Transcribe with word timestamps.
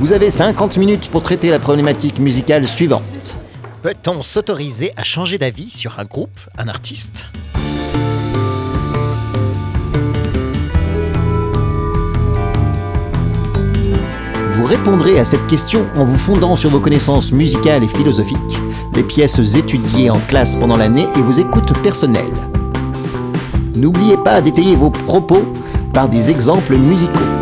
Vous 0.00 0.14
avez 0.14 0.30
50 0.30 0.78
minutes 0.78 1.10
pour 1.10 1.22
traiter 1.22 1.50
la 1.50 1.58
problématique 1.58 2.20
musicale 2.20 2.66
suivante. 2.66 3.36
Peut-on 3.82 4.22
s'autoriser 4.22 4.92
à 4.96 5.04
changer 5.04 5.36
d'avis 5.36 5.68
sur 5.68 6.00
un 6.00 6.06
groupe, 6.06 6.40
un 6.56 6.68
artiste? 6.68 7.26
Vous 14.52 14.64
répondrez 14.64 15.18
à 15.18 15.26
cette 15.26 15.46
question 15.46 15.84
en 15.94 16.06
vous 16.06 16.16
fondant 16.16 16.56
sur 16.56 16.70
vos 16.70 16.80
connaissances 16.80 17.30
musicales 17.30 17.84
et 17.84 17.88
philosophiques, 17.88 18.38
les 18.94 19.02
pièces 19.02 19.54
étudiées 19.54 20.08
en 20.08 20.18
classe 20.18 20.56
pendant 20.56 20.78
l'année 20.78 21.06
et 21.14 21.20
vos 21.20 21.32
écoutes 21.32 21.78
personnelles. 21.82 22.24
N'oubliez 23.74 24.16
pas 24.16 24.40
d'étayer 24.40 24.76
vos 24.76 24.90
propos 24.90 25.44
par 25.92 26.08
des 26.08 26.30
exemples 26.30 26.76
musicaux. 26.76 27.39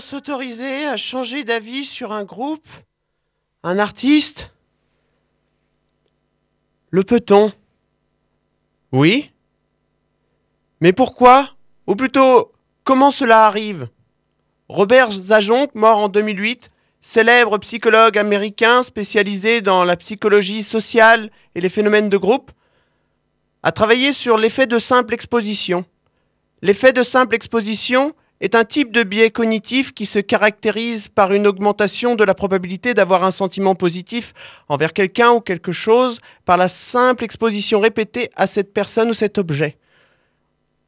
S'autoriser 0.00 0.86
à 0.86 0.96
changer 0.96 1.44
d'avis 1.44 1.84
sur 1.84 2.12
un 2.12 2.24
groupe 2.24 2.66
Un 3.62 3.78
artiste? 3.78 4.50
Le 6.88 7.04
peut-on 7.04 7.52
Oui. 8.92 9.30
Mais 10.80 10.94
pourquoi? 10.94 11.50
Ou 11.86 11.96
plutôt, 11.96 12.50
comment 12.82 13.10
cela 13.10 13.46
arrive? 13.46 13.88
Robert 14.68 15.10
Zajonc, 15.10 15.68
mort 15.74 15.98
en 15.98 16.08
2008, 16.08 16.70
célèbre 17.02 17.58
psychologue 17.58 18.16
américain 18.16 18.82
spécialisé 18.82 19.60
dans 19.60 19.84
la 19.84 19.96
psychologie 19.96 20.62
sociale 20.62 21.30
et 21.54 21.60
les 21.60 21.68
phénomènes 21.68 22.08
de 22.08 22.16
groupe, 22.16 22.52
a 23.62 23.70
travaillé 23.70 24.14
sur 24.14 24.38
l'effet 24.38 24.66
de 24.66 24.78
simple 24.78 25.12
exposition. 25.12 25.84
L'effet 26.62 26.94
de 26.94 27.02
simple 27.02 27.34
exposition 27.34 28.14
est 28.40 28.54
un 28.54 28.64
type 28.64 28.90
de 28.90 29.02
biais 29.02 29.30
cognitif 29.30 29.92
qui 29.92 30.06
se 30.06 30.18
caractérise 30.18 31.08
par 31.08 31.32
une 31.32 31.46
augmentation 31.46 32.16
de 32.16 32.24
la 32.24 32.34
probabilité 32.34 32.94
d'avoir 32.94 33.22
un 33.24 33.30
sentiment 33.30 33.74
positif 33.74 34.32
envers 34.68 34.92
quelqu'un 34.92 35.32
ou 35.32 35.40
quelque 35.40 35.72
chose 35.72 36.20
par 36.46 36.56
la 36.56 36.68
simple 36.68 37.24
exposition 37.24 37.80
répétée 37.80 38.30
à 38.36 38.46
cette 38.46 38.72
personne 38.72 39.10
ou 39.10 39.14
cet 39.14 39.36
objet. 39.36 39.76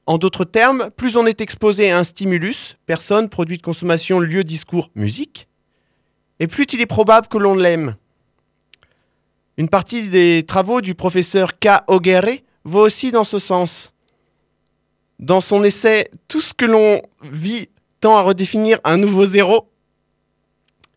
En 0.06 0.19
d'autres 0.19 0.45
termes, 0.45 0.91
plus 0.97 1.17
on 1.17 1.27
est 1.27 1.41
exposé 1.41 1.91
à 1.91 1.98
un 1.98 2.05
stimulus, 2.05 2.77
personne, 2.86 3.28
produit 3.28 3.58
de 3.58 3.62
consommation, 3.62 4.19
lieu, 4.19 4.45
discours, 4.45 4.91
musique, 4.95 5.47
et 6.41 6.46
plus 6.46 6.67
il 6.73 6.80
est 6.80 6.86
probable 6.86 7.29
que 7.29 7.39
l'on 7.39 7.55
l'aime. 7.55 7.95
Une 9.58 9.68
partie 9.68 10.08
des 10.08 10.45
travaux 10.46 10.80
du 10.80 10.95
professeur 10.95 11.58
K. 11.58 11.68
Ogere 11.86 12.41
va 12.64 12.80
aussi 12.80 13.12
dans 13.12 13.24
ce 13.24 13.39
sens. 13.39 13.92
Dans 15.18 15.40
son 15.40 15.64
essai 15.64 16.08
Tout 16.28 16.40
ce 16.40 16.55
que 16.55 16.64
l'on 16.64 17.02
vit 17.23 17.68
tend 18.00 18.17
à 18.17 18.23
redéfinir 18.23 18.80
un 18.84 18.96
nouveau 18.96 19.24
zéro, 19.24 19.68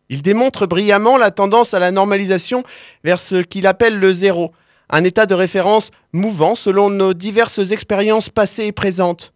il 0.08 0.22
démontre 0.22 0.66
brillamment 0.66 1.18
la 1.18 1.30
tendance 1.30 1.74
à 1.74 1.78
la 1.78 1.90
normalisation 1.90 2.62
vers 3.02 3.18
ce 3.18 3.42
qu'il 3.42 3.66
appelle 3.66 3.98
le 3.98 4.12
zéro, 4.12 4.52
un 4.88 5.02
état 5.04 5.26
de 5.26 5.34
référence 5.34 5.90
mouvant 6.12 6.54
selon 6.54 6.90
nos 6.90 7.12
diverses 7.12 7.70
expériences 7.72 8.28
passées 8.28 8.66
et 8.66 8.72
présentes. 8.72 9.32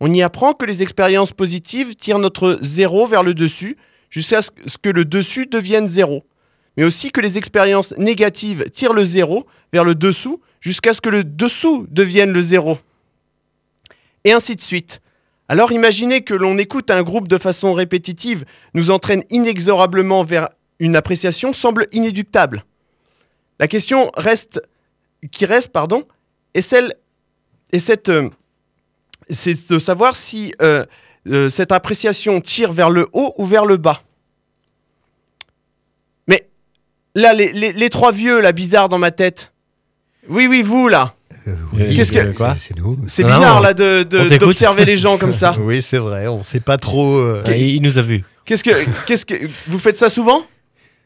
On 0.00 0.12
y 0.12 0.22
apprend 0.22 0.52
que 0.52 0.66
les 0.66 0.82
expériences 0.82 1.32
positives 1.32 1.94
tirent 1.94 2.18
notre 2.18 2.58
zéro 2.60 3.06
vers 3.06 3.22
le 3.22 3.32
dessus, 3.32 3.78
jusqu'à 4.10 4.42
ce 4.42 4.50
que 4.80 4.90
le 4.90 5.06
dessus 5.06 5.46
devienne 5.46 5.86
zéro. 5.86 6.24
Mais 6.76 6.84
aussi 6.84 7.10
que 7.10 7.22
les 7.22 7.38
expériences 7.38 7.94
négatives 7.96 8.68
tirent 8.70 8.92
le 8.92 9.04
zéro 9.04 9.46
vers 9.72 9.84
le 9.84 9.94
dessous, 9.94 10.42
jusqu'à 10.60 10.92
ce 10.92 11.00
que 11.00 11.08
le 11.08 11.24
dessous 11.24 11.86
devienne 11.90 12.30
le 12.30 12.42
zéro. 12.42 12.78
Et 14.26 14.32
ainsi 14.32 14.56
de 14.56 14.60
suite. 14.60 15.00
Alors 15.48 15.70
imaginez 15.70 16.22
que 16.22 16.34
l'on 16.34 16.58
écoute 16.58 16.90
un 16.90 17.04
groupe 17.04 17.28
de 17.28 17.38
façon 17.38 17.72
répétitive, 17.72 18.44
nous 18.74 18.90
entraîne 18.90 19.22
inexorablement 19.30 20.24
vers 20.24 20.48
une 20.80 20.96
appréciation 20.96 21.52
semble 21.52 21.86
inéductable. 21.92 22.64
La 23.60 23.68
question 23.68 24.10
reste, 24.16 24.60
qui 25.30 25.46
reste, 25.46 25.68
pardon, 25.68 26.02
est 26.54 26.60
celle, 26.60 26.92
est 27.70 27.78
cette, 27.78 28.08
euh, 28.08 28.28
c'est 29.30 29.70
de 29.70 29.78
savoir 29.78 30.16
si 30.16 30.52
euh, 30.60 30.84
euh, 31.28 31.48
cette 31.48 31.70
appréciation 31.70 32.40
tire 32.40 32.72
vers 32.72 32.90
le 32.90 33.08
haut 33.12 33.32
ou 33.38 33.44
vers 33.44 33.64
le 33.64 33.76
bas. 33.76 34.02
Mais 36.26 36.48
là, 37.14 37.32
les 37.32 37.90
trois 37.90 38.10
vieux, 38.10 38.40
là, 38.40 38.50
bizarres 38.50 38.88
dans 38.88 38.98
ma 38.98 39.12
tête. 39.12 39.52
Oui, 40.28 40.48
oui, 40.48 40.62
vous, 40.62 40.88
là. 40.88 41.15
Qu'est-ce 41.94 42.12
que- 42.12 42.36
quoi 42.36 42.54
C'est 42.58 42.68
c'est 42.74 42.78
nous. 42.80 42.96
C'est 43.06 43.22
Non, 43.22 43.28
non, 43.30 43.36
bizarre, 43.36 43.60
là, 43.60 43.74
de- 43.74 44.02
de- 44.02 44.36
d'observer 44.36 44.84
les 44.84 44.96
gens 44.96 45.16
comme 45.18 45.32
ça. 45.32 45.54
Oui, 45.60 45.82
c'est 45.82 45.98
vrai, 45.98 46.26
on 46.28 46.42
sait 46.42 46.60
pas 46.60 46.76
trop. 46.76 47.16
euh, 47.18 47.42
Ah, 47.46 47.52
il, 47.56 47.76
il 47.76 47.82
nous 47.82 47.98
a 47.98 48.02
vus. 48.02 48.24
Qu'est-ce 48.44 48.62
que, 48.64 48.70
qu'est-ce 49.06 49.26
que, 49.26 49.34
vous 49.68 49.78
faites 49.78 49.96
ça 49.96 50.08
souvent? 50.08 50.44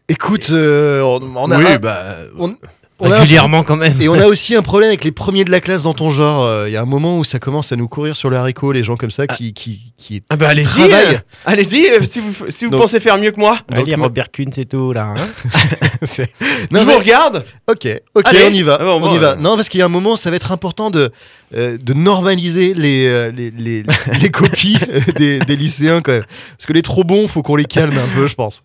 Écoute, 0.08 0.48
euh, 0.52 1.00
on, 1.02 1.20
on 1.36 1.50
a. 1.50 1.56
Oui, 1.58 1.64
un- 1.66 1.78
bah, 1.78 2.16
on- 2.38 2.54
on 3.00 3.10
a 3.10 3.16
un- 3.16 3.20
Régulièrement 3.20 3.62
quand 3.64 3.76
même. 3.76 3.94
et 4.00 4.08
on 4.08 4.14
a 4.18 4.26
aussi 4.26 4.54
un 4.54 4.62
problème 4.62 4.88
avec 4.90 5.04
les 5.04 5.12
premiers 5.12 5.44
de 5.44 5.50
la 5.50 5.60
classe 5.60 5.82
dans 5.84 5.94
ton 5.94 6.10
genre. 6.10 6.44
Euh, 6.44 6.68
Il 6.68 6.72
y 6.72 6.76
a 6.76 6.82
un 6.82 6.86
moment 6.86 7.18
où 7.18 7.24
ça 7.24 7.38
commence 7.38 7.72
à 7.72 7.76
nous 7.76 7.88
courir 7.88 8.14
sur 8.16 8.30
le 8.30 8.36
haricot, 8.36 8.72
les 8.72 8.84
gens 8.84 8.96
comme 8.96 9.10
ça 9.10 9.26
qui, 9.26 9.52
qui, 9.54 9.92
qui, 9.96 10.22
Ah 10.30 10.36
bah 10.36 10.48
allez-y, 10.48 10.64
travaillent. 10.66 11.14
euh, 11.14 11.18
allez-y, 11.46 11.88
euh, 11.90 12.00
si 12.02 12.20
vous, 12.20 12.32
si 12.50 12.64
vous 12.66 12.70
Donc- 12.70 12.82
pensez 12.82 13.00
faire 13.00 13.18
mieux 13.18 13.30
que 13.32 13.40
moi. 13.40 13.58
Donc, 13.68 13.80
Allez, 13.80 13.96
moi- 13.96 14.06
Robert 14.08 14.30
Kuhn, 14.30 14.50
c'est 14.54 14.66
tout 14.68 14.92
là. 14.92 15.14
hein. 15.16 15.28
C'est- 16.02 16.30
je 16.40 16.76
Non, 16.76 16.84
vous 16.84 16.98
regarde. 16.98 17.44
Ok, 17.70 17.86
ok, 18.14 18.22
Allez. 18.26 18.44
on 18.48 18.52
y 18.52 18.62
va. 18.62 18.78
Ah 18.80 18.84
bon, 18.84 18.94
on 18.96 19.00
bon, 19.00 19.14
y 19.14 19.18
va. 19.18 19.32
euh. 19.32 19.36
Non, 19.36 19.56
parce 19.56 19.68
qu'il 19.68 19.80
y 19.80 19.82
a 19.82 19.86
un 19.86 19.90
moment, 19.90 20.16
ça 20.16 20.30
va 20.30 20.36
être 20.36 20.52
important 20.52 20.90
de, 20.90 21.10
euh, 21.56 21.76
de 21.82 21.92
normaliser 21.94 22.74
les, 22.74 23.30
les, 23.32 23.50
les, 23.50 23.82
les 24.20 24.28
copies 24.30 24.78
des, 25.16 25.38
des 25.40 25.56
lycéens 25.56 26.00
quand 26.00 26.12
même. 26.12 26.24
Parce 26.56 26.66
que 26.66 26.72
les 26.72 26.82
trop 26.82 27.04
bons, 27.04 27.28
faut 27.28 27.42
qu'on 27.42 27.56
les 27.56 27.64
calme 27.64 27.96
un 27.96 28.14
peu, 28.16 28.26
je 28.26 28.34
pense. 28.34 28.62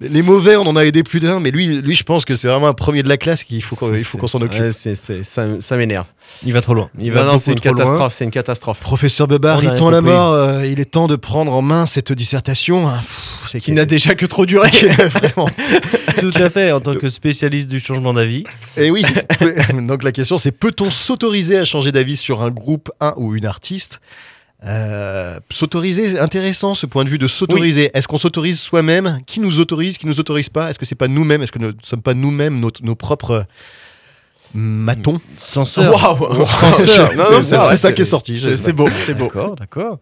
Les 0.00 0.22
mauvais, 0.22 0.56
on 0.56 0.62
en 0.62 0.74
a 0.76 0.84
aidé 0.86 1.02
plus 1.02 1.20
d'un, 1.20 1.38
mais 1.38 1.50
lui, 1.50 1.66
lui, 1.82 1.94
je 1.94 2.02
pense 2.02 2.24
que 2.24 2.34
c'est 2.34 2.48
vraiment 2.48 2.68
un 2.68 2.72
premier 2.72 3.02
de 3.02 3.08
la 3.10 3.18
classe 3.18 3.44
qu'il 3.44 3.62
faut 3.62 3.76
qu'on 3.76 3.92
il 3.94 4.02
faut 4.02 4.16
qu'on 4.16 4.26
s'en 4.26 4.40
occupe. 4.40 4.58
Ouais, 4.58 4.72
c'est- 4.72 4.94
c'est- 4.94 5.22
ça, 5.22 5.46
ça 5.60 5.76
m'énerve. 5.76 6.06
Il 6.46 6.54
va 6.54 6.62
trop 6.62 6.72
loin. 6.72 6.88
Il 6.98 7.08
Non, 7.08 7.14
va 7.14 7.20
non, 7.20 7.26
beaucoup 7.32 7.38
c'est 7.40 7.52
une 7.52 7.60
catastrophe, 7.60 8.14
c'est 8.16 8.24
une 8.24 8.30
catastrophe. 8.30 8.80
Professeur 8.80 9.28
Bebar, 9.28 9.56
On 9.56 9.58
a 9.58 9.60
rien 9.60 9.70
Riton 9.72 9.88
à 9.88 9.90
la 9.90 10.00
mort, 10.00 10.32
euh, 10.32 10.66
il 10.66 10.80
est 10.80 10.86
temps 10.90 11.08
de 11.08 11.16
prendre 11.16 11.52
en 11.52 11.60
main 11.60 11.84
cette 11.84 12.10
dissertation. 12.12 12.88
Ah, 12.88 13.00
pff, 13.00 13.48
c'est 13.52 13.60
Qui 13.60 13.72
n'a 13.72 13.84
déjà 13.84 14.14
que 14.14 14.24
trop 14.24 14.46
duré. 14.46 14.70
vraiment. 14.70 15.46
Tout 16.18 16.32
à 16.42 16.48
fait, 16.48 16.72
en 16.72 16.80
tant 16.80 16.94
que 16.94 17.08
spécialiste 17.08 17.68
du 17.68 17.78
changement 17.78 18.14
d'avis. 18.14 18.44
Et 18.78 18.90
oui, 18.90 19.04
donc 19.86 20.02
la 20.04 20.12
question 20.12 20.38
c'est 20.38 20.52
peut-on 20.52 20.90
s'autoriser 20.90 21.58
à 21.58 21.64
changer 21.66 21.92
d'avis 21.92 22.16
sur 22.16 22.42
un 22.42 22.50
groupe, 22.50 22.90
un 23.00 23.12
ou 23.18 23.34
une 23.36 23.44
artiste? 23.46 24.00
Euh, 24.64 25.40
S'autoriser, 25.50 26.18
intéressant 26.20 26.74
ce 26.74 26.86
point 26.86 27.04
de 27.04 27.08
vue 27.10 27.18
de 27.18 27.26
s'autoriser. 27.26 27.90
Est-ce 27.94 28.06
qu'on 28.06 28.18
s'autorise 28.18 28.60
soi-même? 28.60 29.18
Qui 29.26 29.40
nous 29.40 29.58
autorise? 29.58 29.98
Qui 29.98 30.06
nous 30.06 30.20
autorise 30.20 30.48
pas? 30.48 30.70
Est-ce 30.70 30.78
que 30.78 30.84
c'est 30.86 30.94
pas 30.94 31.08
nous-mêmes? 31.08 31.42
Est-ce 31.42 31.52
que 31.52 31.58
nous 31.58 31.68
ne 31.68 31.72
sommes 31.82 32.02
pas 32.02 32.14
nous-mêmes 32.14 32.60
nos, 32.60 32.70
nos 32.82 32.94
propres 32.94 33.44
matons? 34.54 35.20
Censeur. 35.36 35.92
Waouh 35.92 36.34
non, 37.16 37.42
C'est- 37.42 37.76
ça 37.76 37.92
qui 37.92 38.02
est 38.02 38.06
sorti. 38.06 38.38
C'est 38.40 38.56
c'est 38.56 38.72
beau, 38.72 38.88
c'est 39.04 39.14
beau. 39.14 39.24
D'accord, 39.26 39.54
d'accord. 39.56 39.98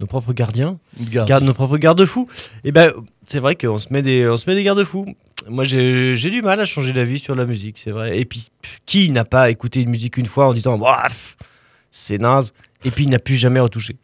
Nos 0.00 0.06
propres 0.06 0.32
gardiens. 0.32 0.78
Garde. 1.00 1.28
Garde, 1.28 1.44
nos 1.44 1.54
propres 1.54 1.78
garde-fous. 1.78 2.28
Et 2.64 2.72
ben, 2.72 2.92
c'est 3.28 3.38
vrai 3.38 3.54
qu'on 3.54 3.78
se 3.78 3.92
met 3.92 4.02
des, 4.02 4.28
on 4.28 4.36
se 4.36 4.50
met 4.50 4.56
des 4.56 4.64
garde-fous. 4.64 5.06
Moi, 5.48 5.62
j'ai 5.64 6.14
j'ai 6.16 6.30
du 6.30 6.42
mal 6.42 6.58
à 6.60 6.64
changer 6.64 6.92
d'avis 6.92 7.20
sur 7.20 7.34
la 7.36 7.46
musique, 7.46 7.78
c'est 7.82 7.90
vrai. 7.90 8.18
Et 8.18 8.24
puis, 8.24 8.48
qui 8.86 9.10
n'a 9.10 9.24
pas 9.24 9.50
écouté 9.50 9.82
une 9.82 9.90
musique 9.90 10.16
une 10.16 10.26
fois 10.26 10.48
en 10.48 10.54
disant, 10.54 10.78
pff, 10.78 11.36
c'est 11.92 12.18
naze, 12.18 12.52
et 12.84 12.90
puis 12.90 13.04
il 13.04 13.10
n'a 13.10 13.18
plus 13.18 13.36
jamais 13.36 13.60
retouché. 13.60 13.96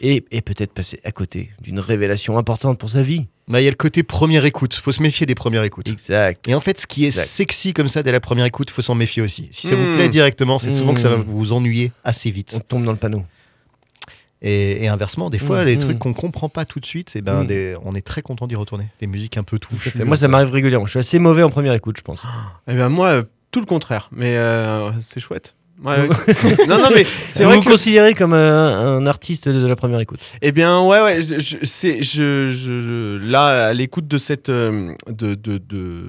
Et, 0.00 0.24
et 0.32 0.40
peut-être 0.40 0.72
passer 0.72 1.00
à 1.04 1.12
côté 1.12 1.50
d'une 1.60 1.78
révélation 1.78 2.38
importante 2.38 2.78
pour 2.78 2.90
sa 2.90 3.02
vie. 3.02 3.26
Bah, 3.46 3.60
Il 3.60 3.64
y 3.64 3.68
a 3.68 3.70
le 3.70 3.76
côté 3.76 4.02
première 4.02 4.44
écoute. 4.44 4.74
Faut 4.74 4.90
se 4.90 5.00
méfier 5.02 5.26
des 5.26 5.36
premières 5.36 5.62
écoutes. 5.62 5.86
Exact. 5.88 6.48
Et 6.48 6.54
en 6.54 6.60
fait, 6.60 6.80
ce 6.80 6.86
qui 6.88 7.04
est 7.04 7.08
Exact. 7.08 7.22
sexy 7.24 7.72
comme 7.74 7.86
ça 7.86 8.02
dès 8.02 8.10
la 8.10 8.18
première 8.18 8.46
écoute, 8.46 8.70
faut 8.70 8.82
s'en 8.82 8.94
méfier 8.96 9.22
aussi. 9.22 9.48
Si 9.52 9.68
ça 9.68 9.76
vous 9.76 9.84
Hmm. 9.86 9.94
plaît 9.96 10.08
directement, 10.08 10.58
c'est 10.58 10.70
souvent 10.72 10.92
que 10.94 11.00
ça 11.00 11.08
va 11.08 11.18
Hmm. 11.18 11.22
vous 11.26 11.52
ennuyer 11.52 11.92
assez 12.02 12.30
vite. 12.30 12.54
On 12.56 12.60
tombe 12.60 12.84
dans 12.84 12.90
le 12.92 12.98
panneau. 12.98 13.22
Et, 14.42 14.84
et 14.84 14.88
inversement, 14.88 15.30
des 15.30 15.38
fois, 15.38 15.62
Mmh, 15.62 15.66
les 15.66 15.76
mmh. 15.76 15.78
trucs 15.78 15.98
qu'on 15.98 16.12
comprend 16.12 16.48
pas 16.48 16.64
tout 16.64 16.78
de 16.80 16.86
suite, 16.86 17.16
et 17.16 17.22
ben, 17.22 17.44
Mmh. 17.44 17.46
des- 17.46 17.76
on 17.84 17.94
est 17.94 18.04
très 18.06 18.20
content 18.22 18.46
d'y 18.46 18.54
retourner. 18.56 18.86
Des 19.00 19.06
musiques 19.06 19.36
un 19.38 19.42
peu 19.44 19.58
touffues. 19.58 20.04
Moi, 20.04 20.16
ça 20.16 20.28
m'arrive 20.28 20.50
régulièrement. 20.50 20.86
Je 20.86 20.90
suis 20.90 20.98
assez 20.98 21.18
mauvais 21.18 21.42
en 21.42 21.48
première 21.50 21.72
écoute, 21.74 21.96
je 21.98 22.02
pense. 22.02 22.18
Eh 22.68 22.74
ben 22.74 22.88
moi, 22.88 23.08
euh, 23.08 23.22
tout 23.50 23.60
le 23.60 23.66
contraire. 23.66 24.08
Mais 24.12 24.36
euh, 24.36 24.90
c'est 25.00 25.20
chouette. 25.20 25.54
Ouais, 25.84 25.98
ouais. 26.00 26.08
non, 26.68 26.78
non, 26.78 26.88
mais 26.94 27.04
c'est 27.28 27.42
vous 27.42 27.50
vrai 27.50 27.56
vous 27.58 27.62
que. 27.64 27.68
considérez 27.68 28.14
comme 28.14 28.32
un, 28.32 28.96
un 28.96 29.06
artiste 29.06 29.48
de, 29.48 29.66
la 29.66 29.76
première 29.76 30.00
écoute. 30.00 30.20
Eh 30.40 30.50
bien, 30.52 30.80
ouais, 30.82 31.02
ouais. 31.02 31.22
Je, 31.22 31.38
je- 31.38 31.56
c'est, 31.64 32.02
je, 32.02 32.48
je- 32.48 32.80
je- 32.80 33.18
là, 33.30 33.66
à 33.68 33.72
l'écoute 33.74 34.08
de 34.08 34.16
cette, 34.16 34.48
euh, 34.48 34.94
de, 35.08 35.34
de, 35.34 35.58
de, 35.58 36.04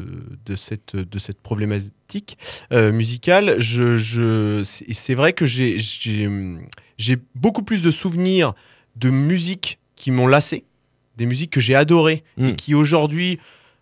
de 0.46 0.56
cette, 0.56 0.96
de 0.96 1.19
cette 1.19 1.42
problématique 1.42 2.38
euh, 2.72 2.94
musicale, 2.94 3.56
je, 3.60 4.64
c'est, 4.64 5.14
vrai 5.16 5.34
que 5.34 5.46
j'ai, 5.46 5.78
j'ai, 5.78 7.18
beaucoup 7.36 7.64
plus 7.64 7.81
de 7.81 7.92
souvenirs 7.92 8.54
de 8.96 9.10
musiques 9.10 9.80
qui 9.98 10.12
m'ont 10.12 10.28
lassé, 10.28 10.64
des 11.18 11.25
musiques 11.25 11.52
que 11.52 11.60
j'ai 11.60 11.75
adorées 11.75 12.24
et 12.38 12.56
qui 12.56 12.74
aujourd'hui. 12.74 13.38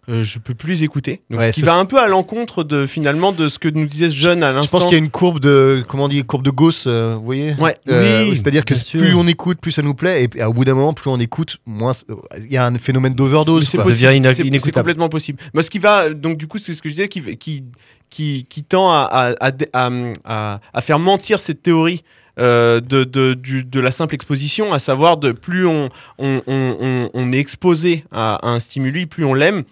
Euh, 0.09 0.23
je 0.23 0.39
peux 0.39 0.53
plus 0.53 0.69
les 0.73 0.83
écouter. 0.83 1.21
Donc, 1.29 1.39
Ouais, 1.39 1.51
ce 1.51 1.55
qui 1.55 1.61
ça, 1.61 1.67
va 1.67 1.75
un 1.77 1.85
peu 1.85 1.99
à 1.99 2.07
l'encontre 2.07 2.63
de 2.63 2.85
finalement 2.85 3.31
de 3.31 3.49
ce 3.49 3.57
que 3.59 3.67
nous 3.69 3.85
disait 3.87 4.09
ce 4.09 4.15
jeune 4.15 4.43
à 4.43 4.51
Je 4.51 4.55
l'instant. 4.57 4.77
pense 4.77 4.85
qu'il 4.87 4.97
y 4.97 5.01
a 5.01 5.03
une 5.03 5.09
courbe 5.09 5.39
de, 5.39 5.83
comment 5.87 6.05
on 6.05 6.07
dit, 6.07 6.23
courbe 6.23 6.43
de 6.43 6.51
Gauss, 6.51 6.85
euh, 6.87 7.15
vous 7.17 7.25
voyez 7.25 7.53
Ouais. 7.59 7.75
Euh, 7.89 8.25
Oui, 8.29 8.35
C'est-à-dire 8.35 8.65
que 8.65 8.75
sûr. 8.75 8.99
plus 8.99 9.15
on 9.15 9.27
écoute, 9.27 9.59
plus 9.59 9.71
ça 9.71 9.81
nous 9.81 9.93
plaît, 9.95 10.27
et, 10.35 10.43
au 10.43 10.53
bout 10.53 10.63
d'un 10.65 10.75
moment, 10.75 10.93
plus 10.93 11.09
on 11.09 11.19
écoute, 11.19 11.57
moins 11.65 11.93
il 12.37 12.51
y 12.51 12.57
a 12.57 12.65
un 12.65 12.75
phénomène 12.75 13.13
d'overdose. 13.13 13.67
C'est 13.67 14.71
complètement 14.71 15.09
possible. 15.09 15.39
Moi, 15.53 15.63
ce 15.63 15.69
qui 15.69 15.79
va, 15.79 16.09
donc 16.09 16.37
du 16.37 16.47
coup, 16.47 16.57
c'est 16.57 16.73
ce 16.73 16.81
que 16.81 16.89
je 16.89 16.95
disais, 16.95 17.07
qui, 17.07 17.21
qui, 17.37 17.63
qui, 18.09 18.45
qui 18.49 18.63
tend 18.63 18.89
à, 18.91 19.07
à, 19.11 19.47
à, 19.49 19.51
à, 19.73 19.89
à- 20.25 20.59
à 20.73 20.81
faire 20.81 20.99
mentir 20.99 21.39
cette 21.39 21.61
théorie. 21.63 22.03
euh, 22.37 22.81
de, 22.81 23.05
de, 23.05 23.33
du- 23.33 23.63
de 23.63 23.79
la 23.79 23.91
simple 23.91 24.13
exposition, 24.13 24.73
à 24.73 24.79
savoir 24.79 25.15
de 25.15 25.31
plus 25.31 25.65
on, 25.67 25.89
on, 26.19 26.41
on, 26.47 26.75
on- 26.81 27.09
on 27.13 27.31
est 27.31 27.39
exposé 27.39 28.03
à, 28.11 28.35
à 28.45 28.49
un 28.49 28.59
stimuli, 28.59 29.05
plus 29.05 29.23
on 29.23 29.33
l'aime. 29.33 29.63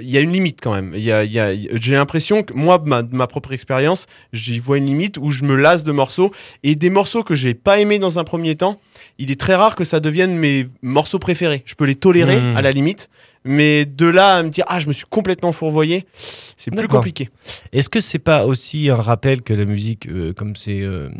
Il 0.00 0.08
y 0.10 0.16
a 0.16 0.20
une 0.20 0.32
limite 0.32 0.58
quand 0.62 0.74
même. 0.74 0.92
Il 0.96 1.02
y 1.02 1.12
a, 1.12 1.24
il 1.24 1.32
y 1.32 1.38
a- 1.38 1.52
J'ai 1.78 1.94
l'impression 1.94 2.42
que 2.42 2.54
moi, 2.54 2.78
de 2.78 2.88
ma, 2.88 3.02
ma 3.10 3.26
propre 3.26 3.52
expérience, 3.52 4.06
j'y 4.32 4.58
vois 4.58 4.78
une 4.78 4.86
limite 4.86 5.18
où 5.18 5.30
je 5.30 5.44
me 5.44 5.54
lasse 5.56 5.84
de 5.84 5.92
morceaux 5.92 6.32
et 6.62 6.76
des 6.76 6.90
morceaux 6.90 7.22
que 7.22 7.34
j'ai 7.34 7.54
pas 7.54 7.78
aimés 7.78 7.98
dans 7.98 8.18
un 8.18 8.24
premier 8.24 8.54
temps. 8.54 8.80
Il 9.18 9.30
est 9.30 9.38
très 9.38 9.54
rare 9.54 9.74
que 9.74 9.84
ça 9.84 10.00
devienne 10.00 10.36
mes 10.36 10.66
morceaux 10.82 11.18
préférés. 11.18 11.62
Je 11.66 11.74
peux 11.74 11.84
les 11.84 11.94
tolérer 11.94 12.40
Mmh. 12.40 12.56
à 12.56 12.62
la 12.62 12.72
limite, 12.72 13.10
mais 13.44 13.84
de 13.84 14.06
là 14.06 14.36
à 14.36 14.42
me 14.42 14.48
dire 14.48 14.64
ah 14.68 14.78
je 14.78 14.86
me 14.88 14.92
suis 14.92 15.04
complètement 15.10 15.52
fourvoyé, 15.52 16.06
c'est 16.14 16.70
plus 16.70 16.88
compliqué. 16.96 17.28
Est-ce 17.72 17.90
que 17.90 18.00
c'est 18.00 18.18
pas 18.18 18.46
aussi 18.46 18.88
un 18.88 18.94
rappel 18.96 19.42
que 19.42 19.52
la 19.52 19.64
musique, 19.66 20.06
euh, 20.08 20.32
comme 20.32 20.56
c'est 20.56 20.80
euh, 20.80 21.10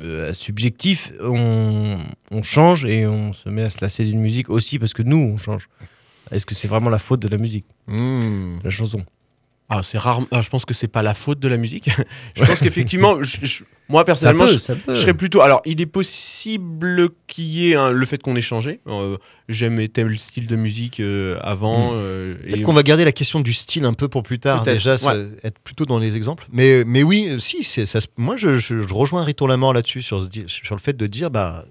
euh, 0.00 0.32
subjectif, 0.32 1.12
on, 1.22 1.98
on 2.30 2.42
change 2.42 2.84
et 2.84 3.06
on 3.06 3.32
se 3.32 3.48
met 3.50 3.62
à 3.62 3.70
se 3.70 3.78
lasser 3.82 4.04
d'une 4.04 4.20
musique 4.20 4.48
aussi 4.50 4.78
parce 4.78 4.92
que 4.94 5.02
nous, 5.02 5.16
on 5.18 5.36
change? 5.36 5.68
Est-ce 6.32 6.46
que 6.46 6.54
c'est 6.54 6.68
vraiment 6.68 6.90
la 6.90 6.98
faute 6.98 7.20
de 7.20 7.28
la 7.28 7.38
musique, 7.38 7.64
Mmh. 7.86 8.58
de 8.58 8.64
la 8.64 8.70
chanson 8.70 9.04
Ah 9.68 9.82
c'est 9.82 9.98
rare. 9.98 10.20
ah, 10.32 10.40
je 10.40 10.48
pense 10.50 10.64
que 10.64 10.74
c'est 10.74 10.88
pas 10.88 11.02
la 11.02 11.14
faute 11.14 11.38
de 11.40 11.48
la 11.48 11.56
musique. 11.56 11.88
je 12.36 12.44
pense 12.44 12.60
qu'effectivement, 12.60 13.16
moi 13.88 14.00
Ça 14.00 14.04
personnellement, 14.04 14.44
peut, 14.46 14.52
je, 14.52 14.58
ça 14.58 14.74
peut. 14.76 14.94
je 14.94 15.00
serais 15.00 15.14
plutôt. 15.14 15.40
Alors 15.40 15.62
il 15.64 15.80
est 15.80 15.86
possible 15.86 17.10
qu'il 17.26 17.44
y 17.44 17.70
ait 17.70 17.74
un- 17.76 17.90
le 17.90 18.06
fait 18.06 18.20
qu'on 18.22 18.34
ait 18.36 18.40
changé. 18.40 18.80
Euh, 18.86 19.16
J'aimais 19.48 19.86
tel 19.88 20.18
style 20.18 20.46
de 20.48 20.56
musique 20.56 20.98
euh, 21.00 21.38
avant. 21.42 21.90
euh, 21.94 22.34
Peut-être 22.36 22.58
et- 22.58 22.62
qu'on 22.62 22.72
va 22.72 22.82
garder 22.82 23.04
la 23.04 23.12
question 23.12 23.40
du 23.40 23.52
style 23.52 23.84
un 23.84 23.92
peu 23.94 24.08
pour 24.08 24.22
plus 24.24 24.38
tard, 24.40 24.62
déjà, 24.64 24.98
ça- 24.98 25.14
ouais. 25.16 25.26
être 25.44 25.58
plutôt 25.60 25.84
dans 25.86 25.98
les 26.00 26.16
exemples. 26.16 26.46
Mais, 26.52 26.82
mais 26.84 27.02
oui, 27.04 27.36
si, 27.38 27.62
c'est- 27.62 27.86
ça, 27.86 28.00
moi 28.16 28.36
je, 28.36 28.56
je, 28.56 28.82
je 28.82 28.94
rejoins 28.94 29.22
Rito 29.24 29.46
Lamort 29.46 29.72
là-dessus, 29.72 30.02
sur, 30.02 30.28
sur 30.48 30.74
le 30.74 30.80
fait 30.80 30.96
de 30.96 31.06
dire, 31.06 31.30
bah, 31.30 31.64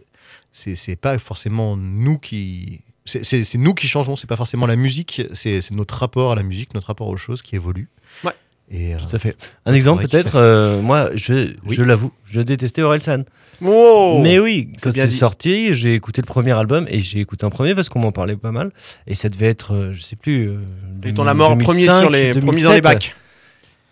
c'est 0.53 0.75
c'est 0.75 0.95
pas 0.95 1.17
forcément 1.19 1.75
nous 1.75 2.17
qui. 2.17 2.79
C'est 3.05 3.55
nous 3.55 3.73
qui 3.73 3.87
changeons, 3.87 4.15
c'est 4.15 4.27
pas 4.27 4.35
forcément 4.35 4.65
la 4.65 4.75
musique, 4.75 5.21
c'est 5.33 5.61
notre 5.71 5.95
rapport 5.95 6.31
à 6.31 6.35
la 6.35 6.43
musique, 6.43 6.73
notre 6.73 6.87
rapport 6.87 7.07
aux 7.07 7.17
choses 7.17 7.41
qui 7.43 7.55
évolue. 7.55 7.87
Ouais. 8.23 8.31
Et, 8.71 8.95
euh, 8.95 8.97
Tout 8.97 9.15
à 9.15 9.19
fait. 9.19 9.37
Un 9.67 9.73
exemple 9.75 10.07
peut-être, 10.07 10.35
euh, 10.37 10.81
moi 10.81 11.09
je, 11.13 11.33
Oui. 11.67 11.75
je 11.75 11.83
l'avoue, 11.83 12.11
je 12.25 12.41
détestais 12.41 12.81
Orelsan. 12.81 13.23
Oh 13.63 14.19
Mais 14.23 14.39
oui, 14.39 14.69
c'est 14.77 14.89
quand 14.89 14.95
c'est 14.95 15.09
sorti, 15.11 15.73
j'ai 15.75 15.93
écouté 15.93 16.21
le 16.21 16.25
premier 16.25 16.51
album 16.53 16.87
et 16.89 16.99
j'ai 16.99 17.19
écouté 17.19 17.45
un 17.45 17.51
premier 17.51 17.75
parce 17.75 17.89
qu'on 17.89 17.99
m'en 17.99 18.11
parlait 18.11 18.35
pas 18.35 18.51
mal. 18.51 18.71
Et 19.05 19.13
ça 19.13 19.29
devait 19.29 19.47
être, 19.49 19.73
euh, 19.75 19.93
je 19.93 20.01
sais 20.01 20.15
plus. 20.15 20.49
Euh, 20.49 20.57
Et 21.03 21.13
ton 21.13 21.23
la 21.23 21.35
mort 21.35 21.49
premier 21.57 21.85
2005, 21.85 21.99
sur 21.99 22.09
les 22.09 22.31
premiers 22.31 22.41
dans 22.41 22.51
2007. 22.51 22.73
les 22.73 22.81
bacs. 22.81 23.15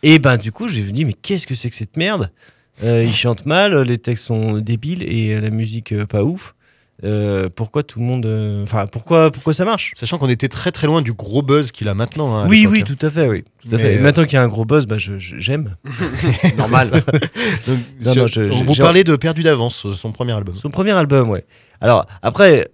Et 0.01 0.17
ben 0.19 0.37
du 0.37 0.51
coup, 0.51 0.67
j'ai 0.67 0.81
dit 0.81 1.05
mais 1.05 1.13
qu'est-ce 1.13 1.45
que 1.45 1.53
c'est 1.55 1.69
que 1.69 1.75
cette 1.75 1.95
merde? 1.95 2.31
Euh, 2.83 3.03
Ils 3.05 3.13
chantent 3.13 3.45
mal, 3.45 3.79
les 3.83 3.99
textes 3.99 4.25
sont 4.25 4.57
débiles 4.57 5.03
et 5.03 5.39
la 5.39 5.51
musique 5.51 5.91
euh, 5.93 6.07
pas 6.07 6.23
ouf. 6.23 6.55
Euh, 7.03 7.49
pourquoi 7.53 7.81
tout 7.83 7.99
le 7.99 8.05
monde, 8.05 8.25
euh, 8.27 8.61
enfin 8.63 8.85
pourquoi 8.85 9.31
pourquoi 9.31 9.53
ça 9.53 9.65
marche? 9.65 9.91
Sachant 9.95 10.17
qu'on 10.19 10.29
était 10.29 10.47
très 10.47 10.71
très 10.71 10.85
loin 10.87 11.01
du 11.01 11.11
gros 11.11 11.41
buzz 11.41 11.71
qu'il 11.71 11.87
a 11.89 11.95
maintenant. 11.95 12.35
hein, 12.37 12.45
Oui 12.47 12.67
oui 12.69 12.83
tout 12.83 12.97
à 13.05 13.09
fait 13.09 13.27
oui. 13.27 13.43
Tout 13.67 13.75
à 13.75 13.79
fait. 13.79 13.97
Euh, 13.97 14.01
Maintenant 14.01 14.23
qu'il 14.25 14.33
y 14.33 14.37
a 14.37 14.43
un 14.43 14.47
gros 14.47 14.63
buzz, 14.63 14.85
bah 14.85 14.97
j'aime. 14.97 15.75
Normal. 16.57 16.89
Donc, 16.91 17.77
Non, 18.05 18.11
sur- 18.13 18.21
non, 18.21 18.27
je- 18.27 18.41
on 18.41 18.51
j'ai- 18.51 18.63
vous 18.65 18.75
parlait 18.75 19.03
de 19.03 19.15
Perdu 19.15 19.41
d'avance, 19.43 19.85
son 19.93 20.11
premier 20.11 20.33
album. 20.33 20.55
Son 20.55 20.69
premier 20.69 20.91
album, 20.91 21.29
ouais. 21.29 21.45
Alors 21.81 22.05
après, 22.21 22.67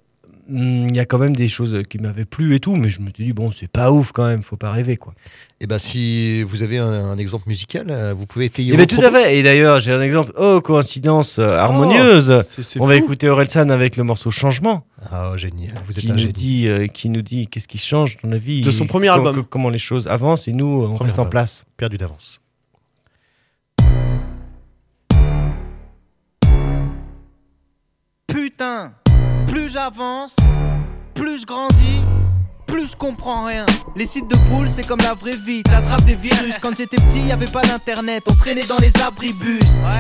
il 0.52 0.96
y 0.96 1.00
a 1.00 1.06
quand 1.06 1.18
même 1.20 1.36
des 1.36 1.48
choses 1.48 1.82
qui 1.90 1.98
m'avaient 2.00 2.26
plu 2.26 2.56
et 2.56 2.60
tout, 2.60 2.76
mais 2.76 2.90
je 2.90 3.00
me 3.02 3.10
suis 3.14 3.26
dit 3.26 3.34
bon 3.34 3.52
c'est 3.52 3.68
pas 3.68 3.92
ouf 3.92 4.12
quand 4.12 4.26
même, 4.28 4.42
faut 4.44 4.58
pas 4.58 4.72
rêver 4.72 4.98
quoi. 4.98 5.14
Et 5.62 5.68
ben 5.68 5.78
si 5.80 6.42
vous 6.44 6.62
avez 6.64 6.78
un, 6.80 6.86
un 7.12 7.18
exemple 7.18 7.46
musical, 7.48 7.88
euh, 7.90 8.14
vous 8.18 8.26
pouvez 8.26 8.46
étayer. 8.46 8.74
Et 8.74 8.78
ben 8.78 8.88
vos 8.90 8.96
tout 8.96 9.06
à 9.06 9.12
fait. 9.12 9.38
Et 9.38 9.44
d'ailleurs 9.44 9.80
j'ai 9.80 9.92
un 9.92 10.02
exemple. 10.02 10.32
Oh 10.38 10.60
coïncidence 10.62 11.38
euh, 11.40 11.50
harmonieuse. 11.52 12.44
C'est- 12.50 12.64
c'est 12.64 12.82
On 12.82 12.88
va 12.88 12.96
écouter 12.96 13.30
Orelsan 13.30 13.70
avec 13.70 13.96
le 13.98 14.04
morceau 14.04 14.32
Changement. 14.32 14.86
Ah, 15.12 15.34
génial, 15.38 15.76
vous 15.86 15.94
êtes 15.98 16.06
qui 16.06 16.10
un 16.12 16.14
nous 16.14 16.20
génie. 16.20 16.34
dit, 16.34 16.68
euh, 16.68 16.88
qui 16.88 17.10
nous 17.10 17.22
dit 17.22 17.48
qu'est-ce 17.48 17.68
qui 17.68 17.78
change 17.78 18.18
dans 18.24 18.30
la 18.30 18.38
vie 18.38 18.62
De 18.62 18.72
son 18.72 18.86
premier 18.88 19.10
album. 19.10 19.36
co- 19.36 19.44
comment 19.44 19.70
les 19.70 19.78
choses 19.80 20.08
avancent 20.08 20.48
et 20.48 20.54
nous 20.54 20.66
on 20.68 20.96
Premier 20.96 21.04
reste 21.10 21.20
en 21.20 21.26
place. 21.26 21.66
Perdu 21.78 21.98
d'avance. 21.98 22.42
Putain, 28.28 28.94
plus 29.60 29.70
j'avance, 29.70 30.38
plus 31.16 31.42
je 31.42 31.46
grandis, 31.46 32.02
plus 32.70 32.92
je 32.92 32.96
comprends 32.96 33.46
rien. 33.46 33.66
Les 33.96 34.06
sites 34.06 34.30
de 34.30 34.36
poules, 34.50 34.68
c'est 34.68 34.88
comme 34.88 35.00
la 35.02 35.14
vraie 35.14 35.36
vie, 35.36 35.64
t'attrapes 35.64 36.06
des 36.06 36.16
virus. 36.16 36.56
Quand 36.62 36.76
j'étais 36.78 36.98
petit, 36.98 37.28
y 37.28 37.32
avait 37.32 37.48
pas 37.48 37.62
d'internet, 37.62 38.24
on 38.30 38.36
traînait 38.36 38.66
dans 38.68 38.78
les 38.78 38.92
abribus. 39.02 39.60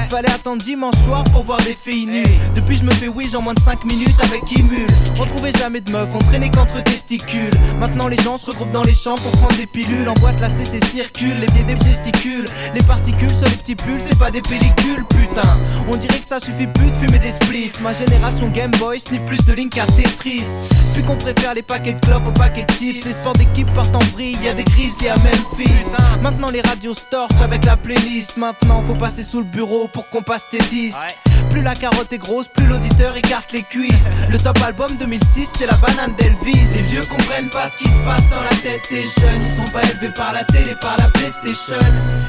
Fallait 0.09 0.31
attendre 0.31 0.63
dimanche 0.63 0.95
soir 1.03 1.23
pour 1.25 1.43
voir 1.43 1.59
des 1.61 1.75
filles 1.75 2.05
nues. 2.05 2.23
Depuis, 2.55 2.75
je 2.75 2.83
me 2.83 2.91
fais 2.91 3.07
wish 3.07 3.33
en 3.33 3.41
moins 3.41 3.53
de 3.53 3.59
5 3.59 3.85
minutes 3.85 4.15
avec 4.23 4.49
Imul. 4.57 4.87
On 5.19 5.25
trouvait 5.25 5.51
jamais 5.53 5.81
de 5.81 5.91
meufs, 5.91 6.09
on 6.13 6.19
traînait 6.19 6.49
qu'entre 6.49 6.81
testicules. 6.83 7.53
Maintenant, 7.79 8.07
les 8.07 8.17
gens 8.17 8.37
se 8.37 8.51
regroupent 8.51 8.71
dans 8.71 8.83
les 8.83 8.93
champs 8.93 9.15
pour 9.15 9.31
prendre 9.31 9.55
des 9.57 9.67
pilules. 9.67 10.07
En 10.07 10.13
boîte, 10.13 10.39
la 10.39 10.49
CC 10.49 10.79
circule, 10.85 11.39
les 11.39 11.47
pieds 11.47 11.63
des 11.63 11.75
testicules. 11.75 12.45
Les 12.73 12.83
particules 12.83 13.35
sur 13.35 13.45
les 13.45 13.57
petits 13.57 13.75
pulls, 13.75 14.01
c'est 14.07 14.17
pas 14.17 14.31
des 14.31 14.41
pellicules, 14.41 15.05
putain. 15.09 15.57
On 15.87 15.95
dirait 15.95 16.19
que 16.19 16.27
ça 16.27 16.39
suffit 16.39 16.67
plus 16.67 16.91
de 16.91 16.95
fumer 16.95 17.19
des 17.19 17.31
spliffs. 17.31 17.81
Ma 17.81 17.93
génération 17.93 18.49
Game 18.49 18.71
Boy 18.71 18.99
sniff 18.99 19.23
plus 19.25 19.43
de 19.45 19.53
Link 19.53 19.77
à 19.77 19.85
Tetris. 19.85 20.43
Puis 20.93 21.03
qu'on 21.03 21.15
préfère 21.15 21.53
les 21.53 21.61
paquets 21.61 21.93
de 21.93 21.99
clopes 21.99 22.27
aux 22.27 22.31
paquets 22.31 22.58
Les 22.81 23.13
sports 23.13 23.33
d'équipe 23.33 23.71
partent 23.73 23.95
en 23.95 24.03
vrille, 24.13 24.37
y 24.43 24.49
a 24.49 24.53
des 24.53 24.63
crises 24.63 24.97
à 25.09 25.17
Memphis. 25.17 25.71
Maintenant 26.21 26.49
les 26.49 26.61
radios 26.61 26.93
torchent 27.09 27.41
avec 27.41 27.63
la 27.63 27.77
playlist. 27.77 28.35
Maintenant 28.37 28.81
faut 28.81 28.95
passer 28.95 29.23
sous 29.23 29.39
le 29.39 29.45
bureau 29.45 29.87
pour 29.87 30.09
qu'on 30.09 30.21
passe 30.21 30.45
tes 30.49 30.59
disques. 30.69 30.97
Plus 31.49 31.61
la 31.61 31.73
carotte 31.73 32.11
est 32.11 32.17
grosse, 32.17 32.47
plus 32.47 32.67
l'auditeur 32.67 33.15
écarte 33.15 33.53
les 33.53 33.63
cuisses. 33.63 34.09
Le 34.29 34.37
top 34.37 34.59
album 34.61 34.89
2006, 34.97 35.49
c'est 35.57 35.67
la 35.67 35.73
banane 35.73 36.13
d'Elvis. 36.17 36.67
Les 36.75 36.81
vieux 36.81 37.03
comprennent 37.03 37.49
pas 37.49 37.69
ce 37.69 37.77
qui 37.77 37.85
se 37.89 37.99
passe 38.05 38.27
dans 38.29 38.41
la 38.41 38.55
tête 38.61 38.81
des 38.89 39.03
jeunes. 39.03 39.41
Ils 39.41 39.65
sont 39.65 39.71
pas 39.71 39.83
élevés 39.83 40.13
par 40.15 40.33
la 40.33 40.43
télé, 40.43 40.75
par 40.81 40.95
la 40.97 41.09
PlayStation. 41.11 41.75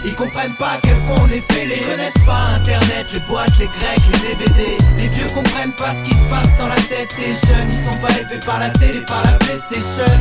Ils 0.05 0.15
comprennent 0.15 0.55
pas 0.55 0.79
quel 0.83 0.97
point 1.01 1.25
on 1.25 1.29
est 1.29 1.53
fêlés. 1.53 1.79
Ils 1.81 1.87
connaissent 1.87 2.25
pas 2.25 2.57
Internet, 2.57 3.07
les 3.13 3.21
boîtes, 3.21 3.59
les 3.59 3.67
grecs, 3.67 4.01
les 4.13 4.35
DVD. 4.35 4.77
Les 4.97 5.09
vieux 5.09 5.27
comprennent 5.35 5.75
pas 5.75 5.93
ce 5.93 6.03
qui 6.03 6.15
se 6.15 6.23
passe 6.31 6.57
dans 6.59 6.69
la 6.69 6.77
tête 6.77 7.15
des 7.17 7.33
jeunes. 7.33 7.69
Ils 7.71 7.93
sont 7.93 7.99
pas 8.01 8.11
élevés 8.19 8.41
par 8.45 8.59
la 8.61 8.71
télé, 8.71 9.01
par 9.01 9.23
la 9.25 9.37
PlayStation. 9.39 10.13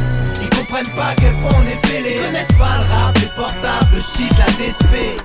Ils 0.41 0.49
comprennent 0.49 0.93
pas 0.95 1.15
quel 1.15 1.33
point 1.35 1.51
on 1.57 1.67
est 1.67 1.87
fêlés. 1.87 2.15
Ils 2.17 2.25
connaissent 2.25 2.57
pas 2.57 2.77
le 2.77 2.93
rap, 2.93 3.17
les 3.17 3.31
portables, 3.35 3.95
le 3.95 4.01
shit, 4.01 4.31
la 4.37 4.45
DSP. 4.57 5.21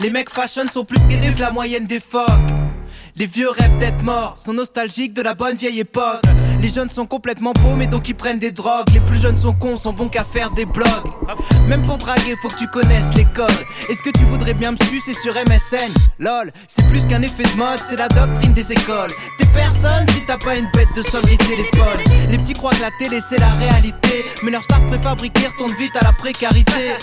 Les 0.00 0.10
mecs 0.10 0.30
fashion 0.30 0.66
sont 0.72 0.84
plus 0.84 1.00
gainés 1.08 1.34
que 1.34 1.40
la 1.40 1.50
moyenne 1.50 1.86
des 1.86 2.00
phoques. 2.00 2.28
Les 3.16 3.26
vieux 3.26 3.50
rêvent 3.50 3.78
d'être 3.78 4.02
morts, 4.02 4.34
sont 4.38 4.52
nostalgiques 4.52 5.12
de 5.12 5.22
la 5.22 5.34
bonne 5.34 5.56
vieille 5.56 5.80
époque. 5.80 6.22
Les 6.60 6.68
jeunes 6.68 6.90
sont 6.90 7.06
complètement 7.06 7.52
paumés 7.52 7.86
donc 7.86 8.08
ils 8.08 8.14
prennent 8.14 8.38
des 8.38 8.50
drogues. 8.50 8.88
Les 8.92 9.00
plus 9.00 9.20
jeunes 9.20 9.36
sont 9.36 9.52
cons, 9.52 9.78
sont 9.78 9.92
bons 9.92 10.08
qu'à 10.08 10.24
faire 10.24 10.50
des 10.50 10.64
blogs. 10.64 10.88
Même 11.68 11.82
pour 11.82 11.98
draguer, 11.98 12.34
faut 12.42 12.48
que 12.48 12.56
tu 12.56 12.66
connaisses 12.66 13.14
les 13.14 13.24
codes. 13.24 13.50
Est-ce 13.88 14.02
que 14.02 14.10
tu 14.10 14.24
voudrais 14.24 14.54
bien 14.54 14.72
me 14.72 14.76
sucer 14.86 15.14
sur 15.14 15.34
MSN 15.34 15.92
Lol, 16.18 16.50
c'est 16.66 16.86
plus 16.88 17.06
qu'un 17.06 17.22
effet 17.22 17.44
de 17.44 17.56
mode, 17.56 17.78
c'est 17.88 17.96
la 17.96 18.08
doctrine 18.08 18.52
des 18.54 18.72
écoles. 18.72 19.10
T'es 19.38 19.46
personne 19.54 20.06
si 20.14 20.26
t'as 20.26 20.38
pas 20.38 20.56
une 20.56 20.68
bête 20.74 20.88
de 20.96 21.00
et 21.00 21.36
téléphone. 21.36 22.00
Les 22.30 22.38
petits 22.38 22.54
croient 22.54 22.72
que 22.72 22.82
la 22.82 22.90
télé 22.98 23.20
c'est 23.20 23.38
la 23.38 23.50
réalité, 23.50 24.24
mais 24.42 24.50
leur 24.50 24.64
star 24.64 24.84
préfabriquée 24.86 25.46
retourne 25.46 25.72
vite 25.78 25.96
à 25.96 26.04
la 26.04 26.12
précarité. 26.12 26.94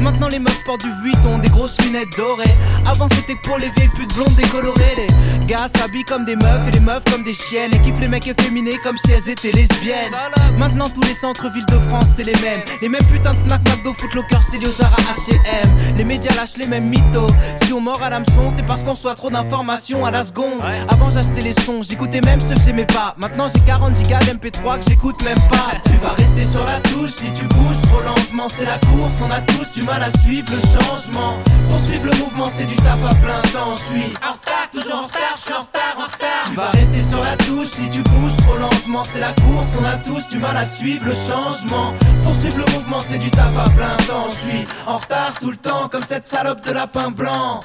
Maintenant 0.00 0.28
les 0.28 0.38
meufs 0.38 0.62
portent 0.64 0.82
du 0.82 0.90
Vuitton, 1.02 1.38
des 1.38 1.48
grosses 1.48 1.80
lunettes 1.80 2.16
dorées. 2.16 2.44
Avant 2.86 3.08
c'était 3.14 3.36
pour 3.42 3.58
les 3.58 3.68
vieilles 3.70 3.90
putes 3.94 4.14
blondes 4.14 4.34
décolorées. 4.34 5.06
Les 5.40 5.46
gars 5.46 5.68
s'habillent 5.74 6.04
comme 6.04 6.24
des 6.24 6.36
meufs 6.36 6.68
et 6.68 6.72
les 6.72 6.80
meufs 6.80 7.04
comme 7.10 7.22
des 7.22 7.34
chiennes. 7.34 7.74
Et 7.74 7.78
kiffent 7.80 8.00
les 8.00 8.08
mecs 8.08 8.26
efféminés 8.26 8.78
comme 8.82 8.95
si 8.96 9.12
elles 9.12 9.28
étaient 9.28 9.52
lesbiennes. 9.52 10.14
Maintenant 10.58 10.88
tous 10.88 11.02
les 11.02 11.14
centres-villes 11.14 11.66
de 11.66 11.78
France 11.88 12.06
c'est 12.16 12.24
les 12.24 12.34
mêmes. 12.40 12.62
Les 12.82 12.88
mêmes 12.88 13.04
putains 13.04 13.34
de 13.34 13.38
Fnac, 13.38 13.60
McDo, 13.68 13.92
Footlocker, 13.92 14.42
Célio, 14.42 14.70
Zara, 14.70 14.96
H&M. 14.96 15.96
Les 15.96 16.04
médias 16.04 16.34
lâchent 16.34 16.56
les 16.56 16.66
mêmes 16.66 16.88
mythos. 16.88 17.30
Si 17.64 17.72
on 17.72 17.80
mord 17.80 18.02
à 18.02 18.10
l'hameçon, 18.10 18.50
c'est 18.54 18.64
parce 18.64 18.84
qu'on 18.84 18.92
reçoit 18.92 19.14
trop 19.14 19.30
d'informations 19.30 20.04
à 20.04 20.10
la 20.10 20.24
seconde. 20.24 20.60
Avant 20.88 21.10
j'achetais 21.10 21.42
les 21.42 21.52
sons, 21.52 21.80
j'écoutais 21.82 22.20
même 22.20 22.40
ceux 22.40 22.54
que 22.54 22.60
j'aimais 22.60 22.86
pas. 22.86 23.14
Maintenant 23.18 23.48
j'ai 23.52 23.60
40 23.60 23.96
gigas 23.96 24.20
d'MP3 24.20 24.78
que 24.78 24.88
j'écoute 24.88 25.22
même 25.24 25.40
pas. 25.48 25.72
Tu 25.86 25.96
vas 26.02 26.12
rester 26.12 26.44
sur 26.44 26.64
la 26.64 26.80
touche 26.80 27.10
si 27.10 27.32
tu 27.32 27.44
bouges 27.46 27.80
trop 27.82 28.00
lentement. 28.00 28.48
C'est 28.48 28.64
la 28.64 28.78
course, 28.78 29.14
on 29.22 29.30
a 29.30 29.40
tous 29.40 29.72
du 29.72 29.82
mal 29.86 30.02
à 30.02 30.10
suivre 30.18 30.48
le 30.50 30.60
changement. 30.60 31.38
Pour 31.68 31.78
suivre 31.78 32.06
le 32.06 32.16
mouvement, 32.18 32.46
c'est 32.50 32.66
du 32.66 32.76
taf 32.76 33.04
à 33.04 33.14
plein 33.14 33.40
temps. 33.52 33.72
Je 33.72 33.94
suis 33.94 34.12
en 34.26 34.32
retard, 34.32 34.70
toujours 34.72 34.98
en 34.98 35.06
retard, 35.06 35.34
je 35.36 35.40
suis 35.40 35.52
en 35.52 35.60
retard, 35.60 35.94
en 35.98 36.04
retard. 36.04 36.35
Tu 36.48 36.54
vas 36.54 36.70
rester 36.70 37.02
sur 37.02 37.20
la 37.20 37.36
touche 37.36 37.66
si 37.66 37.90
tu 37.90 38.02
bouges 38.02 38.36
trop 38.36 38.56
lentement. 38.56 39.02
C'est 39.02 39.20
la 39.20 39.32
course, 39.32 39.68
on 39.80 39.84
a 39.84 39.96
tous 39.96 40.28
du 40.28 40.38
mal 40.38 40.56
à 40.56 40.64
suivre 40.64 41.04
le 41.06 41.14
changement. 41.14 41.92
Pour 42.22 42.34
suivre 42.34 42.58
le 42.58 42.72
mouvement, 42.72 43.00
c'est 43.00 43.18
du 43.18 43.30
taf 43.30 43.56
à 43.58 43.68
plein 43.70 43.96
temps. 44.06 44.26
Je 44.28 44.50
suis 44.50 44.66
en 44.86 44.96
retard 44.96 45.34
tout 45.40 45.50
le 45.50 45.56
temps, 45.56 45.88
comme 45.88 46.04
cette 46.04 46.26
salope 46.26 46.64
de 46.64 46.72
lapin 46.72 47.10
blanc. 47.10 47.60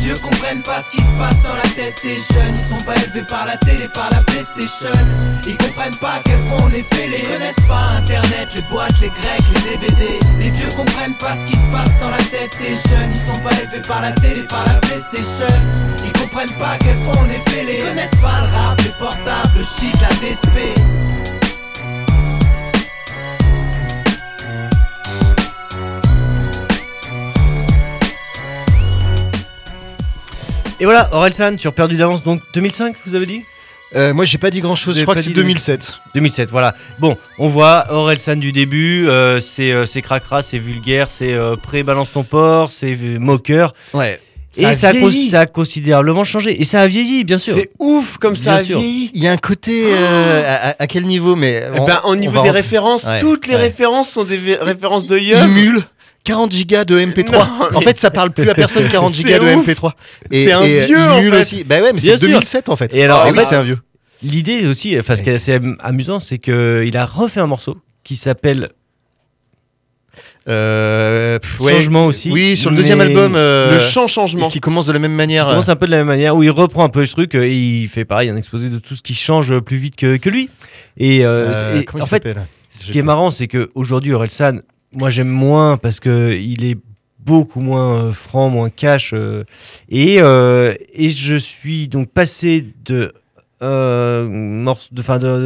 Les 0.00 0.06
vieux 0.06 0.18
comprennent 0.18 0.62
pas 0.62 0.80
ce 0.80 0.90
qui 0.90 0.96
se 0.96 1.12
passe 1.18 1.42
dans 1.42 1.54
la 1.54 1.68
tête 1.76 2.00
des 2.02 2.16
jeunes. 2.16 2.54
Ils 2.54 2.58
sont 2.58 2.82
pas 2.86 2.96
élevés 2.96 3.26
par 3.28 3.44
la 3.44 3.58
télé, 3.58 3.86
par 3.92 4.08
la 4.10 4.22
Playstation. 4.22 4.88
Ils 5.46 5.58
comprennent 5.58 5.96
pas 5.96 6.20
quel 6.24 6.40
point 6.48 6.56
on 6.64 6.70
est 6.70 6.94
fêlés 6.94 7.20
Ils 7.22 7.28
connaissent 7.28 7.66
pas? 7.68 7.98
Internet, 7.98 8.48
les 8.54 8.62
boîtes, 8.62 8.98
les 9.02 9.08
grecs, 9.08 9.44
les 9.54 9.76
DVD 9.76 10.18
Les 10.38 10.50
vieux 10.50 10.70
comprennent 10.74 11.18
pas 11.18 11.34
ce 11.34 11.44
qui 11.44 11.52
se 11.54 11.64
passe 11.70 12.00
dans 12.00 12.08
la 12.08 12.16
tête 12.16 12.56
des 12.58 12.76
jeunes. 12.88 13.10
Ils 13.12 13.20
sont 13.20 13.40
pas 13.40 13.52
élevés 13.60 13.86
par 13.86 14.00
la 14.00 14.12
télé, 14.12 14.40
par 14.48 14.64
la 14.66 14.80
Playstation. 14.80 15.54
Ils 16.02 16.12
comprennent 16.18 16.56
pas 16.58 16.78
quel 16.80 16.96
point 17.04 17.20
on 17.20 17.28
est 17.28 17.50
fêlés 17.50 17.80
Ils 17.80 17.84
connaissent 17.84 18.20
pas? 18.22 18.40
Le 18.40 18.56
rap, 18.56 18.80
les 18.80 18.94
portables, 18.98 19.58
le 19.58 19.64
shit, 19.64 19.94
la 20.00 20.08
DSP 20.16 20.80
Et 30.80 30.84
voilà, 30.84 31.08
Orelsan 31.12 31.58
sur 31.58 31.74
Perdu 31.74 31.96
d'avance, 31.96 32.22
donc 32.22 32.40
2005, 32.54 32.96
vous 33.06 33.14
avez 33.14 33.26
dit 33.26 33.42
Euh, 33.96 34.14
moi, 34.14 34.24
j'ai 34.24 34.38
pas 34.38 34.50
dit 34.50 34.60
grand 34.60 34.76
chose. 34.76 34.96
Je 34.96 35.02
crois 35.02 35.14
que 35.14 35.20
c'est 35.20 35.28
dit 35.30 35.34
2007. 35.34 35.94
2007, 36.14 36.50
voilà. 36.50 36.74
Bon, 37.00 37.18
on 37.38 37.48
voit 37.48 37.86
Orelsan 37.90 38.36
du 38.36 38.52
début, 38.52 39.06
euh, 39.08 39.40
c'est 39.40 39.72
euh, 39.72 39.84
c'est 39.84 40.00
cracra, 40.00 40.42
c'est 40.42 40.58
vulgaire, 40.58 41.10
c'est 41.10 41.32
euh, 41.34 41.56
pré-balance 41.56 42.12
ton 42.12 42.22
porc, 42.22 42.70
c'est 42.72 42.96
euh, 43.02 43.18
moqueur. 43.18 43.74
Ouais. 43.92 44.20
et 44.56 44.64
a 44.64 44.74
ça 44.74 44.88
a, 44.88 44.92
cons- 44.92 45.08
vieilli. 45.08 45.30
ça 45.30 45.40
a 45.40 45.46
considérablement 45.46 46.24
changé. 46.24 46.58
Et 46.60 46.64
ça 46.64 46.80
a 46.82 46.86
vieilli, 46.86 47.24
bien 47.24 47.36
sûr. 47.38 47.52
C'est 47.54 47.70
ouf 47.78 48.16
comme 48.18 48.36
ça 48.36 48.52
Bien 48.54 48.60
a 48.60 48.64
sûr. 48.64 48.78
vieilli. 48.78 49.10
Il 49.12 49.22
y 49.22 49.26
a 49.28 49.32
un 49.32 49.36
côté. 49.36 49.86
euh, 49.92 50.42
à, 50.46 50.68
à- 50.70 50.82
à 50.82 50.86
quel 50.86 51.04
niveau 51.04 51.34
Mais 51.36 51.62
Eh 51.76 51.80
ben, 51.84 52.00
au 52.04 52.14
niveau 52.16 52.32
des 52.34 52.38
rentrer- 52.38 52.50
références, 52.52 53.04
Ouais, 53.04 53.18
toutes 53.20 53.46
les 53.48 53.54
ouais. 53.56 53.60
références 53.62 54.08
sont 54.10 54.24
des 54.24 54.38
références 54.60 55.06
de 55.06 55.18
Yum. 55.18 55.50
Imul. 55.50 55.82
40 56.24 56.52
gigas 56.52 56.84
de 56.84 56.98
MP3. 56.98 57.32
Non, 57.32 57.76
En 57.78 57.80
fait, 57.80 57.98
ça 57.98 58.10
parle 58.10 58.30
plus 58.30 58.48
à 58.50 58.54
personne 58.54 58.86
40 58.92 59.10
C'est 59.10 59.22
gigas 59.22 59.38
de 59.38 59.56
ouf. 59.56 59.66
MP3. 59.66 59.92
C'est 60.30 60.52
un 60.52 60.60
vieux, 60.62 60.98
en 60.98 61.20
fait. 61.22 61.40
aussi. 61.40 61.64
Bah 61.64 61.80
ouais, 61.80 61.92
mais 61.92 61.98
c'est 62.00 62.16
sûr. 62.16 62.28
2007 62.28 62.68
en 62.68 62.76
fait. 62.76 62.94
Et 62.94 63.02
alors, 63.04 63.24
Ah 63.26 63.30
oui, 63.32 63.38
c'est 63.42 63.56
un 63.56 63.62
vieux. 63.62 63.78
L'idée 64.22 64.66
aussi, 64.66 64.98
enfin, 64.98 65.14
ce 65.16 65.22
qui 65.22 65.30
est 65.30 65.34
assez 65.34 65.58
amusant, 65.80 66.20
c'est 66.20 66.38
qu'il 66.38 66.96
a 66.96 67.06
refait 67.06 67.40
un 67.40 67.46
morceau 67.46 67.78
qui 68.04 68.16
s'appelle 68.16 68.68
Euh, 70.48 71.38
pff, 71.38 71.60
ouais. 71.60 71.72
Changement 71.72 72.06
aussi. 72.06 72.30
Oui, 72.30 72.56
sur 72.56 72.70
le 72.70 72.76
deuxième 72.76 73.00
album. 73.00 73.34
euh, 73.36 73.72
Le 73.74 73.78
chant 73.80 74.08
changement. 74.08 74.48
Qui 74.48 74.60
commence 74.60 74.86
de 74.86 74.92
la 74.92 74.98
même 74.98 75.12
Il 75.12 75.16
manière. 75.16 75.46
commence 75.46 75.68
un 75.68 75.76
peu 75.76 75.86
de 75.86 75.90
la 75.92 75.98
même 75.98 76.06
manière 76.06 76.34
où 76.36 76.42
il 76.42 76.50
reprend 76.50 76.84
un 76.84 76.88
peu 76.88 77.04
ce 77.04 77.12
truc 77.12 77.34
euh, 77.34 77.44
et 77.44 77.54
il 77.54 77.88
fait 77.88 78.04
pareil, 78.04 78.28
un 78.30 78.36
exposé 78.36 78.68
de 78.68 78.78
tout 78.78 78.94
ce 78.96 79.02
qui 79.02 79.14
change 79.14 79.58
plus 79.60 79.76
vite 79.76 79.96
que, 79.96 80.16
que 80.16 80.28
lui. 80.30 80.48
Et, 80.96 81.24
euh, 81.24 81.52
euh, 81.52 81.82
en 82.00 82.06
fait, 82.06 82.26
ce 82.70 82.86
qui 82.86 82.98
est 82.98 83.02
marrant, 83.02 83.30
c'est 83.30 83.48
que 83.48 83.70
aujourd'hui 83.74 84.12
Orelsan, 84.12 84.60
moi 84.92 85.10
j'aime 85.10 85.28
moins 85.28 85.76
parce 85.76 86.00
que 86.00 86.36
il 86.38 86.64
est 86.64 86.76
beaucoup 87.18 87.60
moins 87.60 88.04
euh, 88.06 88.12
franc, 88.12 88.48
moins 88.50 88.70
cash. 88.70 89.12
euh, 89.12 89.44
et, 89.88 90.16
euh, 90.20 90.74
et 90.94 91.10
je 91.10 91.36
suis 91.36 91.86
donc 91.88 92.10
passé 92.10 92.66
de 92.84 93.12
euh, 93.62 94.64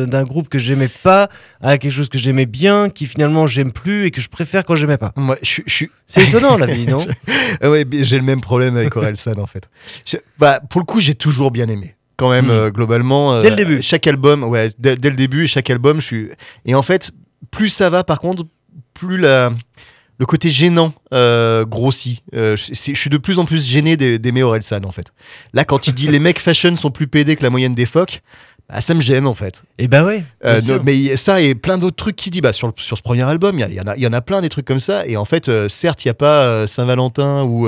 d'un 0.07 0.23
groupe 0.25 0.49
que 0.49 0.59
j'aimais 0.59 0.89
pas 1.03 1.29
à 1.61 1.79
quelque 1.79 1.93
chose 1.93 2.09
que 2.09 2.19
j'aimais 2.19 2.47
bien, 2.47 2.89
qui 2.89 3.07
finalement 3.07 3.47
j'aime 3.47 3.73
plus 3.73 4.07
et 4.07 4.11
que 4.11 4.21
je 4.21 4.29
préfère 4.29 4.65
quand 4.65 4.77
j'aimais 4.77 4.99
pas. 4.99 5.13
Moi, 5.17 5.37
je 5.43 5.49
suis- 5.49 5.63
je. 5.67 5.85
C'est 6.07 6.23
étonnant 6.29 6.57
la 6.57 6.67
vie, 6.67 6.87
non 6.87 6.99
ouais, 7.63 7.85
j'ai 7.93 8.17
le 8.17 8.23
même 8.25 8.41
problème 8.41 8.77
avec 8.77 8.95
Orelsan 8.97 9.39
en 9.39 9.47
fait. 9.47 9.69
Je- 10.07 10.19
bah, 10.39 10.61
pour 10.71 10.81
le 10.81 10.85
coup, 10.87 11.01
j'ai 11.01 11.15
toujours 11.15 11.51
bien 11.51 11.67
aimé. 11.69 11.95
Quand 12.17 12.31
même, 12.31 12.47
Mm. 12.47 12.51
euh, 12.51 12.71
globalement. 12.71 13.35
euh, 13.35 13.43
Dès 13.43 13.51
le 13.51 13.57
début. 13.57 13.83
Chaque 13.83 14.07
album, 14.07 14.45
ouais, 14.45 14.71
dès, 14.79 14.95
dès 14.95 15.11
le 15.11 15.17
début, 15.17 15.49
chaque 15.49 15.69
album, 15.71 16.01
je 16.01 16.07
suis. 16.07 16.29
Et 16.67 16.77
en 16.77 16.83
fait, 16.83 17.11
plus 17.51 17.69
ça 17.71 17.91
va, 17.91 18.05
par 18.05 18.21
contre, 18.21 18.45
plus 18.95 19.19
la. 19.19 19.51
Le 20.21 20.27
côté 20.27 20.53
gênant 20.53 20.95
euh, 21.13 21.65
grossit. 21.65 22.23
Euh, 22.37 22.55
je, 22.57 22.73
suis 22.95 23.11
de 23.11 23.19
plus 23.19 23.41
en 23.41 23.45
plus 23.45 23.67
gêné 23.67 23.97
des- 23.97 24.21
d'aimer 24.21 24.45
Orelsan 24.45 24.85
en 24.85 24.93
fait. 24.93 25.07
Là, 25.55 25.65
quand 25.65 25.89
il 25.89 25.93
dit 25.93 26.07
les 26.11 26.21
mecs 26.21 26.39
fashion 26.39 26.77
sont 26.77 26.93
plus 26.93 27.09
pédés 27.09 27.35
que 27.35 27.43
la 27.43 27.51
moyenne 27.51 27.75
des 27.75 27.85
phoques, 27.85 28.23
bah, 28.69 28.81
ça 28.81 28.95
me 28.95 29.03
gêne 29.03 29.27
en 29.27 29.35
fait. 29.35 29.65
Et 29.79 29.89
bah 29.89 30.05
ouais. 30.05 30.23
Euh, 30.45 30.61
no- 30.63 30.81
mais 30.85 31.17
ça 31.17 31.41
et 31.41 31.57
plein 31.57 31.79
d'autres 31.79 31.97
trucs 31.97 32.15
qu'il 32.15 32.31
dit 32.31 32.41
bah, 32.41 32.53
sur, 32.53 32.73
sur 32.77 32.97
ce 32.97 33.03
premier 33.03 33.25
album, 33.25 33.59
il 33.59 33.69
y, 33.69 33.75
y 33.75 33.81
en 33.81 33.89
a- 33.89 33.97
il 33.97 34.03
y 34.03 34.07
en 34.07 34.13
a 34.13 34.21
plein 34.21 34.41
des 34.41 34.49
trucs 34.49 34.67
comme 34.67 34.79
ça. 34.79 35.05
Et 35.05 35.17
en 35.17 35.25
fait, 35.25 35.49
euh, 35.49 35.69
certes, 35.69 36.05
il 36.05 36.07
n'y 36.07 36.13
a 36.13 36.15
pas 36.15 36.65
Saint-Valentin 36.69 37.43
ou, 37.43 37.67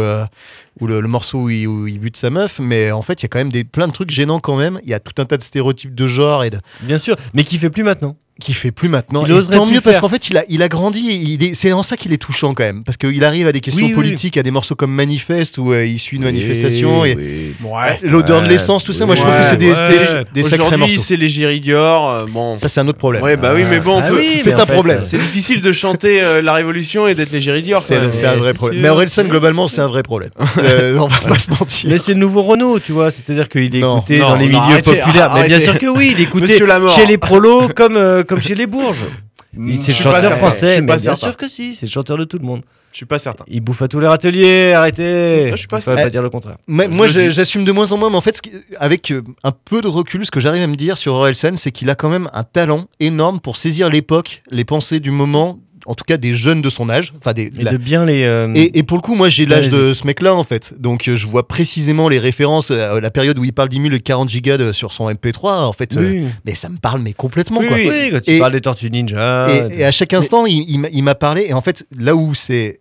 ou 0.80 0.87
le, 0.87 1.00
le 1.00 1.09
morceau 1.09 1.42
où 1.42 1.50
il, 1.50 1.66
où 1.66 1.88
il 1.88 1.99
bute 1.99 2.16
sa 2.16 2.30
meuf, 2.30 2.61
mais 2.61 2.92
en 2.92 3.02
fait, 3.02 3.14
il 3.14 3.25
y 3.25 3.26
a 3.26 3.28
quand 3.28 3.38
même 3.38 3.50
des, 3.50 3.64
plein 3.64 3.88
de 3.88 3.92
trucs 3.92 4.12
gênants 4.12 4.38
quand 4.38 4.56
même. 4.56 4.78
Il 4.85 4.88
y 4.88 4.95
a 4.95 5.00
tout 5.00 5.21
un 5.21 5.25
tas 5.25 5.37
de 5.37 5.42
stéréotypes 5.42 5.97
de 5.97 6.06
genre 6.06 6.45
et 6.45 6.50
de, 6.50 6.61
Bien 6.83 6.99
sûr, 6.99 7.16
mais 7.35 7.42
qui 7.42 7.59
fait 7.59 7.71
plus 7.71 7.83
maintenant. 7.83 8.16
Qui 8.38 8.52
fait 8.52 8.71
plus 8.71 8.88
maintenant. 8.90 9.25
Il 9.26 9.35
Et 9.35 9.40
tant 9.47 9.64
mieux 9.64 9.81
parce 9.81 9.99
qu'en 9.99 10.09
fait, 10.11 10.28
il 10.28 10.37
a, 10.37 10.45
il 10.49 10.62
a 10.62 10.69
grandi. 10.69 11.38
C'est 11.55 11.73
en 11.73 11.83
ça 11.83 11.97
qu'il 11.97 12.12
est 12.12 12.19
touchant 12.19 12.52
quand 12.55 12.64
même. 12.64 12.85
Parce 12.85 12.99
qu'il 12.99 13.25
arrive 13.25 13.47
à 13.47 13.52
des 13.52 13.61
questions 13.61 13.85
Oui, 13.87 13.93
oui. 13.93 13.95
politiques, 13.95 14.37
à 14.37 14.43
des 14.43 14.50
morceaux 14.50 14.75
comme 14.75 14.93
Manifeste 14.93 15.57
où 15.59 15.73
euh, 15.73 15.85
il 15.87 15.99
suit 15.99 16.19
une 16.19 16.25
manifestation. 16.25 17.05
Et. 17.05 17.16
Ouais. 17.64 17.99
L'odeur 18.02 18.43
de 18.43 18.49
l'essence, 18.49 18.85
tout 18.85 18.93
ça, 18.93 19.07
moi 19.07 19.14
je 19.14 19.23
trouve 19.23 19.35
que 19.35 19.43
c'est 19.43 19.57
des, 19.57 19.71
ouais. 19.71 20.25
des- 20.35 20.43
des 20.43 20.43
sacrés 20.43 20.66
Aujourd'hui, 20.66 20.78
morceaux. 20.95 21.05
c'est 21.09 21.16
les 21.16 21.28
Géridior. 21.31 22.11
euh, 22.11 22.26
bon. 22.28 22.57
Ça, 22.59 22.69
c'est 22.69 22.81
un 22.81 22.88
autre 22.88 22.99
problème. 22.99 23.23
Ouais, 23.23 23.37
bah 23.37 23.52
oui, 23.55 23.64
mais 23.69 23.81
bon, 23.81 23.97
on 23.99 24.00
Ah 24.02 24.21
c'est 24.23 24.52
un 24.52 24.66
fait, 24.66 24.73
problème. 24.75 25.02
c'est 25.07 25.16
difficile 25.19 25.62
de 25.62 25.73
chanter 25.73 26.23
euh, 26.23 26.43
la 26.43 26.52
Révolution 26.52 27.09
et 27.09 27.14
d'être 27.14 27.33
les 27.33 27.40
Géridior. 27.40 27.81
C'est 27.83 27.97
un 28.26 28.37
vrai 28.37 28.52
problème. 28.55 28.83
Mais 28.83 28.88
Orelsan, 28.90 29.25
globalement, 29.25 29.66
c'est 29.69 29.81
un 29.81 29.87
vrai 29.88 30.02
problème. 30.02 30.31
On 30.38 31.07
va 31.07 31.19
pas 31.28 31.38
se 31.38 31.50
mentir. 31.50 31.90
Mais 31.90 31.99
c'est 31.99 32.12
le 32.12 32.19
nouveau 32.21 32.43
Renault, 32.43 32.81
tu 32.81 32.93
vois. 32.93 33.11
C'est-à-dire 33.11 33.49
qu'il 33.49 33.75
est 33.75 33.78
écouté 33.78 34.19
dans 34.19 34.37
les 34.37 34.49
milieux 34.49 34.83
populaires. 34.85 35.33
Mais 35.35 35.49
bien 35.49 35.59
sûr 35.61 35.78
que 35.78 35.87
oui, 35.87 36.11
il 36.14 36.21
est 36.21 36.25
écouté 36.25 36.59
chez 36.95 37.07
les 37.07 37.16
prolos 37.19 37.69
comme, 37.75 38.25
comme 38.26 38.40
chez 38.40 38.54
les 38.54 38.66
bourges. 38.66 39.04
C'est 39.52 39.92
le 39.92 39.97
chanteur 39.97 40.33
français, 40.38 40.80
mais 40.80 40.87
pas 40.88 40.97
bien 40.97 41.14
certain. 41.14 41.28
sûr 41.28 41.37
que 41.37 41.49
si, 41.49 41.75
c'est 41.75 41.87
le 41.87 41.90
chanteur 41.90 42.18
de 42.18 42.25
tout 42.25 42.38
le 42.38 42.45
monde. 42.45 42.62
Je 42.92 43.00
suis 43.00 43.06
pas 43.06 43.18
certain. 43.18 43.45
Il 43.49 43.61
bouffe 43.61 43.83
à 43.83 43.88
tous 43.88 44.00
les 44.00 44.06
râteliers, 44.06 44.73
arrêtez. 44.73 45.50
Je 45.50 45.56
suis 45.56 45.66
pas 45.66 45.80
pas 45.80 46.09
dire 46.09 46.23
le 46.23 46.30
contraire. 46.30 46.56
Mais 46.66 46.88
moi, 46.88 47.06
j'assume 47.06 47.64
de 47.64 47.73
moins 47.73 47.92
en 47.92 47.99
moins, 47.99 48.09
mais 48.09 48.16
en 48.16 48.23
fait, 48.23 48.40
avec 48.78 49.11
euh, 49.11 49.23
un 49.45 49.52
peu 49.52 49.83
de 49.83 49.88
recul, 49.88 50.25
ce 50.25 50.30
que 50.30 50.40
j'arrive 50.40 50.62
à 50.62 50.66
me 50.66 50.76
dire 50.76 50.97
sur 50.97 51.12
Orelsan, 51.12 51.56
c'est 51.56 51.73
qu'il 51.73 51.90
a 51.90 51.95
quand 51.95 52.09
même 52.09 52.28
un 52.33 52.42
talent 52.42 52.87
énorme 52.99 53.40
pour 53.40 53.59
saisir 53.59 53.90
l'époque, 53.90 54.42
les 54.50 54.64
pensées 54.64 54.99
du 55.00 55.11
moment, 55.11 55.59
en 55.87 55.95
tout 55.95 56.05
cas 56.07 56.16
des 56.16 56.35
jeunes 56.35 56.62
de 56.62 56.71
son 56.71 56.90
âge. 56.90 57.12
Enfin, 57.19 57.33
des, 57.33 57.45
Et 57.59 57.62
la- 57.62 57.73
de 57.73 57.76
bien 57.76 58.05
les. 58.05 58.25
euh, 58.25 58.52
et, 58.55 58.78
et 58.78 58.83
pour 58.83 58.97
le 58.99 59.02
coup, 59.02 59.14
moi, 59.14 59.28
j'ai 59.28 59.47
l'âge 59.47 59.69
de 59.69 59.95
ce 59.95 60.07
mec-là, 60.07 60.35
en 60.35 60.45
fait. 60.45 60.75
Donc, 60.81 61.09
euh, 61.09 61.16
je 61.16 61.26
vois 61.26 61.47
précisément 61.49 62.09
les 62.09 62.19
références, 62.19 62.71
euh, 62.71 63.00
la 63.00 63.11
période 63.11 63.38
où 63.38 63.45
il 63.45 63.52
parle 63.52 63.69
10 63.69 63.81
000 63.83 63.95
et 63.95 64.00
40 64.00 64.28
gigas 64.28 64.57
de- 64.59 64.73
sur 64.73 64.93
son 64.93 65.09
MP3, 65.09 65.61
en 65.66 65.73
fait. 65.73 65.97
euh, 65.97 66.00
oui. 66.23 66.25
mais 66.45 66.55
ça 66.55 66.69
me 66.69 66.78
parle, 66.78 67.00
mais 67.00 67.12
complètement, 67.12 67.61
Oui, 67.61 67.69
quoi. 67.69 67.76
oui. 67.78 68.09
Quand 68.11 68.21
il 68.26 68.35
Et- 68.35 68.38
parle 68.38 68.52
des 68.52 68.61
Tortues 68.61 68.90
Ninja. 68.90 69.47
Et, 69.71 69.81
et 69.81 69.85
à 69.85 69.90
chaque 69.93 70.12
instant, 70.14 70.47
il, 70.47 70.64
il 70.69 70.78
m'a- 70.81 70.88
il 70.93 71.02
m'a 71.02 71.14
parlé. 71.14 71.47
Et 71.49 71.52
en 71.55 71.61
fait, 71.62 71.87
là 71.99 72.14
où 72.16 72.35
c'est 72.35 72.81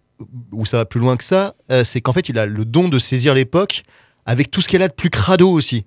où 0.53 0.65
ça 0.65 0.77
va 0.77 0.85
plus 0.85 0.99
loin 1.01 1.17
que 1.17 1.23
ça, 1.25 1.55
c'est 1.83 1.99
qu'en 1.99 2.13
fait, 2.13 2.29
il 2.29 2.39
a 2.39 2.45
le 2.45 2.63
don 2.63 2.87
de 2.87 2.99
saisir 2.99 3.33
l'époque 3.33 3.83
avec 4.25 4.49
tout 4.49 4.61
ce 4.61 4.69
qu'elle 4.69 4.81
a 4.81 4.87
de 4.87 4.93
plus 4.93 5.09
crado 5.09 5.51
aussi. 5.51 5.83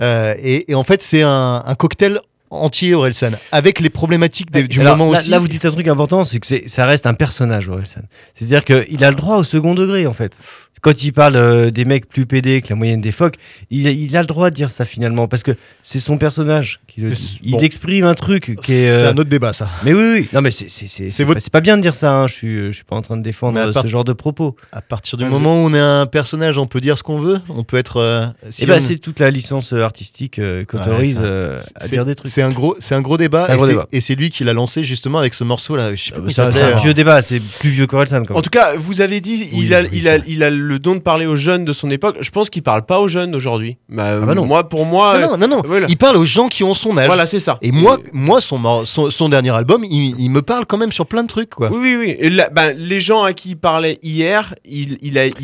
Euh, 0.00 0.34
et, 0.42 0.70
et 0.70 0.74
en 0.74 0.84
fait, 0.84 1.02
c'est 1.02 1.22
un, 1.22 1.62
un 1.66 1.74
cocktail 1.74 2.20
entier 2.52 2.94
Orelsan, 2.94 3.30
avec 3.50 3.80
les 3.80 3.90
problématiques 3.90 4.50
des- 4.50 4.62
du 4.64 4.80
Alors, 4.80 4.96
moment 4.96 5.12
là, 5.12 5.18
aussi. 5.18 5.30
là, 5.30 5.38
vous 5.38 5.48
dites 5.48 5.64
un 5.64 5.70
truc 5.70 5.88
important, 5.88 6.24
c'est 6.24 6.38
que 6.38 6.68
ça 6.68 6.86
reste 6.86 7.06
un 7.06 7.14
personnage, 7.14 7.68
Orelsan. 7.68 8.02
C'est-à-dire 8.34 8.64
qu'il 8.64 9.02
a 9.04 9.10
le 9.10 9.16
droit 9.16 9.36
au 9.38 9.44
second 9.44 9.74
degré, 9.74 10.06
en 10.06 10.12
fait. 10.14 10.32
Quand 10.80 11.04
il 11.04 11.12
parle 11.12 11.36
euh, 11.36 11.70
des 11.70 11.84
mecs 11.84 12.08
plus 12.08 12.26
pédés 12.26 12.60
que 12.60 12.66
la 12.70 12.74
moyenne 12.74 13.00
des 13.00 13.12
phoques, 13.12 13.36
il, 13.70 13.86
il 13.86 14.16
a 14.16 14.20
le 14.20 14.26
droit 14.26 14.50
de 14.50 14.54
dire 14.56 14.68
ça 14.68 14.84
finalement, 14.84 15.28
parce 15.28 15.44
que 15.44 15.52
c'est 15.80 16.00
son 16.00 16.18
personnage 16.18 16.80
qui 16.88 17.02
le 17.02 17.12
Il 17.44 17.52
bon. 17.52 17.58
exprime 17.60 18.04
un 18.04 18.14
truc 18.14 18.56
qui 18.60 18.72
est. 18.72 18.90
C'est 18.90 19.04
euh, 19.04 19.12
un 19.12 19.16
autre 19.16 19.28
débat, 19.30 19.52
ça. 19.52 19.70
Mais 19.84 19.92
oui, 19.94 20.02
oui, 20.12 20.28
non, 20.32 20.40
mais 20.40 20.50
c'est 20.50 21.22
votre- 21.22 21.50
pas, 21.50 21.60
bien 21.60 21.76
de 21.76 21.82
dire 21.82 21.94
ça. 21.94 22.12
hein. 22.12 22.26
Je 22.26 22.32
suis, 22.32 22.56
je 22.66 22.72
suis 22.72 22.82
pas 22.84 22.96
en 22.96 23.00
train 23.00 23.16
de 23.16 23.22
défendre 23.22 23.60
euh, 23.60 23.72
part- 23.72 23.84
ce 23.84 23.86
genre 23.88 24.02
de 24.02 24.12
propos. 24.12 24.56
À 24.72 24.82
partir 24.82 25.16
du 25.18 25.24
Ah, 25.24 25.28
moment 25.28 25.54
où 25.54 25.68
on 25.68 25.72
est 25.72 25.78
un 25.78 26.06
personnage, 26.06 26.58
on 26.58 26.66
peut 26.66 26.80
dire 26.80 26.98
ce 26.98 27.04
qu'on 27.04 27.20
veut. 27.20 27.38
On 27.48 27.62
peut 27.62 27.76
être. 27.76 27.98
euh, 27.98 28.26
si 28.50 28.64
Et 28.64 28.66
bah, 28.66 28.74
on- 28.78 28.80
c'est 28.80 28.98
toute 28.98 29.20
la 29.20 29.30
licence 29.30 29.72
euh, 29.72 29.82
artistique 29.84 30.40
euh, 30.40 30.64
qu'autorise 30.64 31.18
Ouais, 31.18 31.22
euh, 31.24 31.56
à 31.76 31.86
dire 31.86 32.04
des 32.04 32.16
trucs. 32.16 32.32
C'est 32.42 32.50
un 32.50 32.54
gros, 32.54 32.76
c'est 32.80 32.94
un 32.94 33.02
gros 33.02 33.16
débat. 33.16 33.46
Un 33.48 33.54
et 33.54 33.56
gros 33.56 33.64
c'est- 33.66 33.72
débat. 33.72 33.88
Et 33.92 34.00
c'est 34.00 34.14
lui 34.14 34.30
qui 34.30 34.44
l'a 34.44 34.52
lancé 34.52 34.84
justement 34.84 35.18
avec 35.18 35.34
ce 35.34 35.44
pas 35.44 35.54
Euh, 35.54 35.94
comment 36.14 36.28
il 36.28 36.32
C'est 36.32 36.40
un, 36.42 36.46
euh, 36.54 36.74
vieux 36.82 36.94
débat, 36.94 37.22
c'est 37.22 37.40
plus 37.40 37.70
vieux 37.70 37.86
qu'Orelsan 37.86 38.22
quand 38.24 38.34
En 38.36 38.42
tout 38.42 38.50
cas, 38.50 38.74
vous 38.76 39.00
avez 39.00 39.20
dit, 39.20 39.48
Oui, 39.52 39.64
il, 39.66 39.74
a, 39.74 39.82
oui, 39.82 39.88
il, 39.92 40.08
a, 40.08 40.16
il 40.26 40.42
a 40.42 40.50
le 40.50 40.78
don 40.78 40.94
de 40.94 41.00
parler 41.00 41.26
aux 41.26 41.36
jeunes 41.36 41.64
de 41.64 41.72
son 41.72 41.90
époque. 41.90 42.16
Je 42.20 42.30
pense 42.30 42.50
qu'il 42.50 42.62
parle 42.62 42.84
pas 42.84 42.98
aux 43.00 43.08
jeunes 43.08 43.30
d'aujourd'hui. 43.30 43.76
Bah, 43.88 44.18
bah 44.18 44.34
non. 44.34 44.46
Moi, 44.46 44.68
pour 44.68 44.84
moi, 44.86 45.18
Non, 45.18 45.32
non, 45.32 45.38
non, 45.38 45.56
non. 45.56 45.62
voilà. 45.66 45.86
Il 45.88 45.96
parle 45.96 46.16
aux 46.16 46.24
gens 46.26 46.48
qui 46.48 46.64
ont 46.64 46.74
son 46.74 46.96
âge. 46.98 47.06
voilà, 47.06 47.26
c'est 47.26 47.40
ça. 47.40 47.58
Et 47.62 47.72
moi, 47.72 47.98
moi 48.12 48.40
son, 48.40 48.84
son, 48.86 49.10
son 49.10 49.28
dernier 49.28 49.50
album, 49.50 49.84
il, 49.84 50.14
il 50.18 50.28
me 50.30 50.42
parle 50.42 50.66
quand 50.66 50.78
même 50.78 50.92
sur 50.92 51.06
plein 51.06 51.22
de 51.22 51.28
trucs, 51.28 51.50
quoi. 51.50 51.70
Oui, 51.72 51.78
oui, 51.80 51.96
oui. 51.98 52.16
Et 52.18 52.30
là, 52.30 52.48
ben, 52.50 52.74
les 52.76 53.00
gens 53.00 53.22
à 53.22 53.32
qui 53.32 53.50
il 53.50 53.56
parlait 53.56 53.98
hier, 54.02 54.54
il, 54.64 54.98
il 55.02 55.18
a, 55.18 55.26
il, 55.26 55.34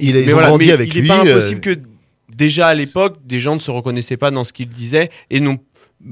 il 0.00 0.30
a- 0.30 0.34
ont 0.36 0.40
grandi 0.40 0.70
avec 0.72 0.88
il 0.94 0.98
est 0.98 1.00
lui, 1.02 1.08
pas 1.08 1.18
euh, 1.26 1.32
impossible 1.36 1.60
que 1.60 1.76
déjà 2.34 2.68
à 2.68 2.74
l'époque, 2.74 3.16
des 3.26 3.40
gens 3.40 3.54
ne 3.54 3.60
se 3.60 3.70
reconnaissaient 3.70 4.16
pas 4.16 4.30
dans 4.30 4.44
ce 4.44 4.52
qu'il 4.52 4.68
disait 4.68 5.10
et 5.30 5.40
non. 5.40 5.58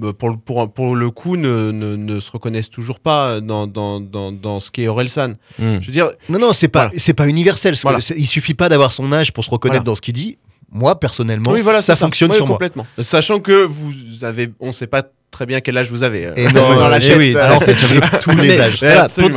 Euh, 0.03 0.13
Pour, 0.13 0.31
le- 0.31 0.37
pour, 0.37 0.73
pour 0.73 0.97
le 0.97 1.11
coup, 1.11 1.37
ne, 1.37 1.71
ne, 1.71 1.97
ne 1.97 2.21
se 2.21 2.31
reconnaissent 2.31 2.71
toujours 2.71 3.01
pas 3.01 3.41
dans, 3.41 3.67
dans, 3.67 4.01
dans, 4.01 4.33
dans 4.33 4.61
ce 4.61 4.71
qu'est 4.71 4.89
Orelsan. 4.89 5.35
Hmm. 5.59 5.79
Je 5.81 5.87
veux 5.87 5.93
dire, 5.93 6.11
Non, 6.29 6.39
non, 6.39 6.53
c'est 6.53 6.69
pas, 6.69 6.87
Voilà. 6.87 6.99
c'est 6.99 7.15
pas 7.15 7.29
universel. 7.29 7.75
Voilà. 7.83 7.99
Il 8.17 8.27
suffit 8.27 8.55
pas 8.55 8.69
d'avoir 8.69 8.93
son 8.93 9.13
âge 9.13 9.33
pour 9.33 9.45
se 9.45 9.51
reconnaître 9.51 9.83
Voilà. 9.85 9.93
dans 9.93 9.95
ce 9.95 10.01
qu'il 10.03 10.15
dit. 10.15 10.39
Moi, 10.73 10.99
personnellement, 10.99 11.53
oui, 11.53 11.61
voilà, 11.63 11.81
ça 11.81 11.95
fonctionne 11.95 12.31
Oui, 12.31 12.37
sur 12.37 12.47
moi. 12.47 12.57
complètement. 12.57 12.87
Sachant 13.01 13.39
que 13.39 13.65
vous 13.65 13.93
avez, 14.23 14.51
on 14.59 14.73
sait 14.73 14.89
pas 14.89 15.05
très 15.31 15.47
bien 15.47 15.61
quel 15.61 15.79
âge 15.79 15.91
vous 15.93 16.03
avez. 16.03 16.27
euh, 16.27 16.33
Et 16.37 16.47
non, 16.49 16.75
dans 16.77 16.89
la 16.89 16.99
tête. 16.99 17.17
oui. 17.17 17.35
Alors, 17.37 17.59
en 17.59 17.61
fait, 17.61 17.75
j'ai 17.77 18.01
tous 18.21 18.31
les 18.37 18.59
âges. 18.59 18.85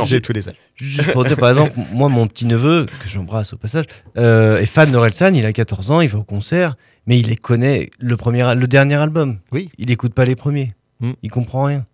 J'ai 0.06 0.20
tous 0.20 0.32
les 0.32 0.48
âges. 0.48 0.56
Juste 0.74 1.12
pour 1.12 1.24
dire, 1.24 1.36
par 1.36 1.50
exemple, 1.50 1.72
moi, 1.92 2.08
mon 2.08 2.26
petit 2.26 2.46
neveu, 2.46 2.86
que 2.86 3.08
j'embrasse 3.08 3.52
au 3.52 3.56
passage, 3.56 3.84
euh, 4.18 4.58
est 4.58 4.66
fan 4.66 4.90
d'Orelsan, 4.90 5.32
il 5.34 5.46
a 5.46 5.52
14 5.52 5.90
ans, 5.92 6.00
il 6.00 6.08
va 6.08 6.18
au 6.18 6.24
concert, 6.24 6.74
mais 7.10 7.18
il 7.18 7.26
les 7.26 7.34
connaît 7.34 7.90
le, 7.98 8.16
premier, 8.16 8.54
le 8.54 8.68
dernier 8.68 8.94
album. 8.94 9.40
Oui. 9.50 9.68
Il 9.78 9.90
écoute 9.90 10.14
pas 10.14 10.24
les 10.24 10.36
premiers. 10.36 10.70
Hmm. 11.00 11.10
Il 11.24 11.30
comprend 11.32 11.64
rien. 11.64 11.84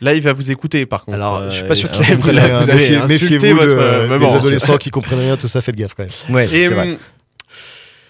Là, 0.00 0.14
il 0.14 0.20
va 0.20 0.32
vous 0.32 0.42
écécouter, 0.42 0.84
par 0.84 1.04
contre. 1.04 1.16
Alors, 1.16 1.36
Euh, 1.38 1.50
je 1.52 1.58
suis 1.58 1.64
pas 1.64 1.76
sûr 1.76 1.88
qu'ils 1.88 2.16
vous 2.16 2.28
rien. 2.30 2.60
vous 2.60 2.68
avez 2.70 2.72
Méfiez- 2.74 2.96
insulté 2.96 3.52
votre, 3.52 3.68
de- 3.68 4.08
maman. 4.08 4.34
adolescents 4.34 4.78
qui 4.78 4.90
comprennent 4.90 5.20
rien, 5.20 5.36
tout 5.36 5.46
ça, 5.46 5.62
faites 5.62 5.76
gaffe 5.76 5.94
quand 5.96 6.02
même. 6.02 6.34
Ouais, 6.34 6.44
Et, 6.46 6.48
c'est 6.48 6.68
vrai. 6.68 6.98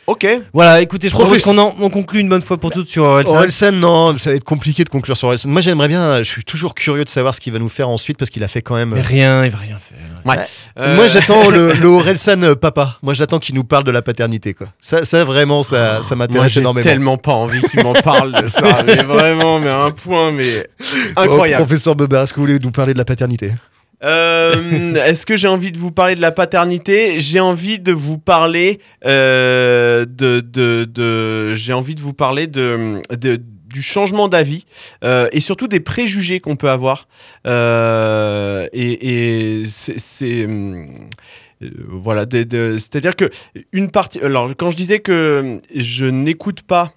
Ok. 0.06 0.26
Voilà, 0.52 0.80
écoutez, 0.80 1.08
je 1.08 1.12
propose 1.14 1.42
qu'on 1.42 1.56
en- 1.58 1.74
on 1.80 1.90
conclut 1.90 2.20
une 2.20 2.28
bonne 2.28 2.42
fois 2.42 2.58
pour 2.58 2.70
toutes 2.70 2.88
sur 2.88 3.04
Orelsan. 3.04 3.34
Orelsan, 3.34 3.72
non, 3.72 4.16
ça 4.18 4.30
va 4.30 4.36
être 4.36 4.44
compliqué 4.44 4.84
de 4.84 4.88
conclure 4.88 5.16
sur 5.16 5.28
Orelsan. 5.28 5.48
Moi, 5.48 5.60
j'aimerais 5.60 5.88
bien, 5.88 6.18
je 6.18 6.22
suis 6.28 6.44
toujours 6.44 6.74
curieux 6.74 7.04
de 7.04 7.08
savoir 7.08 7.34
ce 7.34 7.40
qu'il 7.40 7.52
va 7.52 7.58
nous 7.58 7.68
faire 7.68 7.88
ensuite 7.88 8.18
parce 8.18 8.30
qu'il 8.30 8.42
a 8.44 8.48
fait 8.48 8.62
quand 8.62 8.74
même. 8.76 8.90
Mais 8.94 9.00
rien, 9.02 9.44
il 9.44 9.50
va 9.50 9.58
rien 9.58 9.78
faire. 9.78 9.98
Euh, 10.78 10.96
Moi, 10.96 11.06
j'attends 11.06 11.50
le, 11.50 11.72
le 11.80 11.86
Orelsan 11.86 12.42
euh, 12.42 12.54
papa. 12.56 12.98
Moi, 13.02 13.14
j'attends 13.14 13.38
qu'il 13.38 13.54
nous 13.54 13.64
parle 13.64 13.84
de 13.84 13.90
la 13.92 14.02
paternité, 14.02 14.54
quoi. 14.54 14.66
Ça, 14.80 15.04
ça 15.04 15.24
vraiment, 15.24 15.62
ça, 15.62 16.02
ça 16.02 16.14
Moi, 16.16 16.26
m'intéresse 16.26 16.52
j'ai 16.52 16.60
énormément. 16.60 16.82
tellement 16.84 17.16
pas 17.16 17.32
envie 17.32 17.60
qu'il 17.62 17.82
m'en 17.82 17.92
parle 17.92 18.32
de 18.42 18.48
ça, 18.48 18.82
mais 18.86 18.96
vraiment, 18.96 19.58
mais 19.60 19.68
un 19.70 19.90
point, 19.92 20.32
mais 20.32 20.66
Oh, 21.16 21.20
incroyable. 21.20 21.64
professeur 21.64 21.94
Bebert, 21.94 22.22
est-ce 22.22 22.32
que 22.34 22.40
vous 22.40 22.46
voulez 22.46 22.58
nous 22.60 22.72
parler 22.72 22.92
de 22.92 22.98
la 22.98 23.04
paternité? 23.04 23.52
Euh, 24.04 24.94
Est-ce 24.94 25.24
que 25.26 25.36
j'ai 25.36 25.48
envie 25.48 25.72
de 25.72 25.78
vous 25.78 25.90
parler 25.92 26.14
de 26.14 26.20
la 26.20 26.32
paternité? 26.32 27.18
J'ai 27.20 27.40
envie 27.40 27.78
de 27.78 27.92
vous 27.92 28.18
parler 28.18 28.78
euh, 29.06 30.04
de, 30.04 30.40
de, 30.40 30.84
de- 30.84 31.54
j'ai 31.54 31.72
envie 31.72 31.94
de 31.94 32.00
vous 32.00 32.12
parler 32.12 32.46
de, 32.46 33.02
du 33.66 33.82
changement 33.82 34.28
d'avis 34.28 34.64
euh, 35.04 35.28
et 35.32 35.40
surtout 35.40 35.66
des 35.68 35.80
préjugés 35.80 36.40
qu'on 36.40 36.56
peut 36.56 36.68
avoir. 36.70 37.08
Et 38.72 39.62
c'est- 39.68 40.46
voilà, 41.88 42.26
c'est-à-dire 42.30 43.16
que 43.16 43.30
une 43.72 43.90
partie. 43.90 44.20
Alors, 44.20 44.50
quand 44.56 44.70
je 44.70 44.76
disais 44.76 44.98
que 44.98 45.58
je 45.74 46.04
n'écoute 46.04 46.62
pas. 46.62 46.92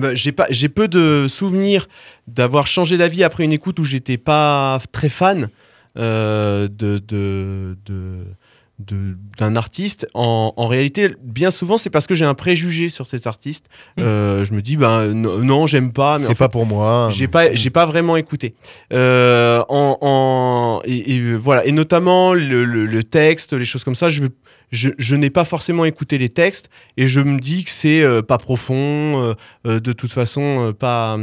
ben, 0.00 0.14
j'ai 0.14 0.32
pas, 0.32 0.46
j'ai 0.50 0.68
peu 0.70 0.88
de 0.88 1.26
souvenirs 1.28 1.86
d'avoir 2.26 2.66
changé 2.66 2.96
d'avis 2.96 3.22
après 3.22 3.44
une 3.44 3.52
écoute 3.52 3.78
où 3.78 3.84
j'étais 3.84 4.16
pas 4.18 4.80
très 4.92 5.10
fan 5.10 5.48
de, 5.96 6.68
de, 6.68 7.00
de- 7.00 7.76
de- 7.84 8.36
d'un 8.78 9.56
artiste. 9.56 10.06
En, 10.14 10.52
en 10.56 10.66
réalité, 10.68 11.08
bien 11.22 11.50
souvent, 11.50 11.78
c'est 11.78 11.88
parce 11.90 12.06
que 12.06 12.14
j'ai 12.14 12.24
un 12.26 12.34
préjugé 12.34 12.88
sur 12.90 13.06
cet 13.06 13.26
artiste. 13.26 13.66
Euh, 13.98 14.44
je 14.44 14.52
me 14.52 14.60
dis, 14.62 14.76
ben 14.76 15.12
non, 15.14 15.66
j'aime 15.66 15.92
pas. 15.92 16.18
C'est 16.18 16.34
pas 16.36 16.48
pour 16.50 16.66
moi. 16.66 17.08
j'ai 17.12 17.26
pas, 17.28 17.54
j'ai 17.54 17.70
pas 17.70 17.86
vraiment 17.86 18.16
écouté. 18.16 18.54
Euh, 18.92 19.62
en, 19.68 19.96
en- 20.02 20.80
et, 20.84 21.14
et, 21.14 21.34
voilà, 21.34 21.64
et 21.66 21.72
notamment 21.72 22.34
le, 22.34 22.64
le- 22.64 22.86
le 22.86 23.02
texte, 23.04 23.52
les 23.54 23.64
choses 23.64 23.82
comme 23.84 23.94
ça. 23.94 24.08
Je, 24.10 24.24
je, 24.72 24.90
je 24.98 25.14
n'ai 25.14 25.30
pas 25.30 25.44
forcément 25.44 25.84
écouté 25.84 26.18
les 26.18 26.28
textes 26.28 26.68
et 26.96 27.06
je 27.06 27.20
me 27.20 27.38
dis 27.38 27.62
que 27.64 27.70
c'est 27.70 28.02
euh, 28.02 28.20
pas 28.20 28.36
profond, 28.36 29.34
de 29.64 29.92
toute 29.92 30.12
façon 30.12 30.74
pas, 30.78 31.16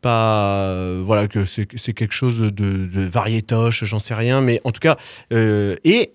pas, 0.00 0.74
voilà 1.02 1.28
que 1.28 1.44
c'est, 1.44 1.68
c'est 1.76 1.92
quelque 1.92 2.14
chose 2.14 2.38
de, 2.38 2.50
de, 2.50 2.86
de 2.86 3.00
variétoche, 3.08 3.84
j'en 3.84 3.98
sais 4.00 4.14
rien, 4.14 4.40
mais 4.40 4.60
en 4.64 4.72
tout 4.72 4.80
cas, 4.80 4.96
et 5.30 6.12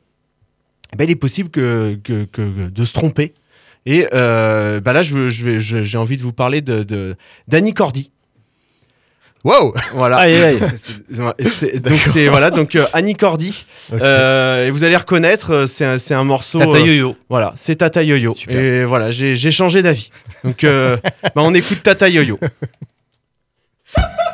ben, 0.96 1.06
il 1.06 1.12
est 1.12 1.16
possible 1.16 1.50
que, 1.50 2.00
que, 2.04 2.26
que- 2.26 2.70
de 2.70 2.86
se 2.86 2.94
tromper. 2.94 3.34
Et 3.86 4.08
euh, 4.14 4.80
bah 4.80 4.94
là, 4.94 5.04
je, 5.04 5.14
veux- 5.16 5.30
je 5.30 5.44
vais, 5.44 5.60
je- 5.60 5.84
j'ai 5.84 5.98
envie 5.98 6.16
de 6.18 6.22
vous 6.22 6.32
parler 6.34 6.62
de, 6.62 6.84
de 6.84 7.16
d'Annie 7.48 7.74
Cordy. 7.74 8.12
Wow 9.44 9.74
Voilà. 9.94 10.18
Aïe, 10.20 10.36
aïe. 10.42 10.60
C'est- 11.40 11.50
c'est- 11.50 11.80
donc 11.84 12.00
c'est 12.00 12.30
voilà 12.30 12.50
donc 12.50 12.78
euh, 12.78 12.86
Annie 12.94 13.14
Cordy. 13.14 13.66
Euh, 13.92 14.68
et 14.68 14.72
vous 14.72 14.86
allez 14.86 14.96
reconnaître 14.96 15.66
c'est 15.66 15.84
un, 15.84 15.98
c'est 15.98 16.14
un 16.14 16.24
morceau 16.24 16.60
Tata 16.60 16.78
euh, 16.78 16.86
Yo-Yo. 16.86 17.18
voilà 17.30 17.52
c'est 17.58 17.76
Tata 17.76 18.02
Yo-Yo 18.04 18.34
Super. 18.36 18.58
et 18.58 18.86
voilà 18.86 19.12
j'ai 19.12 19.36
j'ai 19.36 19.52
changé 19.52 19.82
d'avis 19.82 20.12
donc 20.46 20.64
euh, 20.64 20.96
bah, 21.36 21.42
on 21.44 21.54
écoute 21.54 21.84
Tata 21.84 22.08
Yo-Yo 22.08 22.40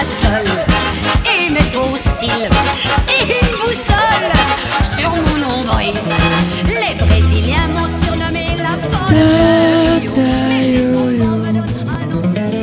et 0.00 1.50
mes 1.50 1.60
fossiles 1.60 2.48
et 3.08 3.22
une 3.32 3.52
boussole 3.58 4.34
sur 4.96 5.10
mon 5.10 5.36
nombril. 5.44 5.94
Les 6.66 6.94
Brésiliens 7.04 7.68
m'ont 7.74 7.90
surnommé 8.02 8.46
la 8.58 8.74
folle. 8.88 9.16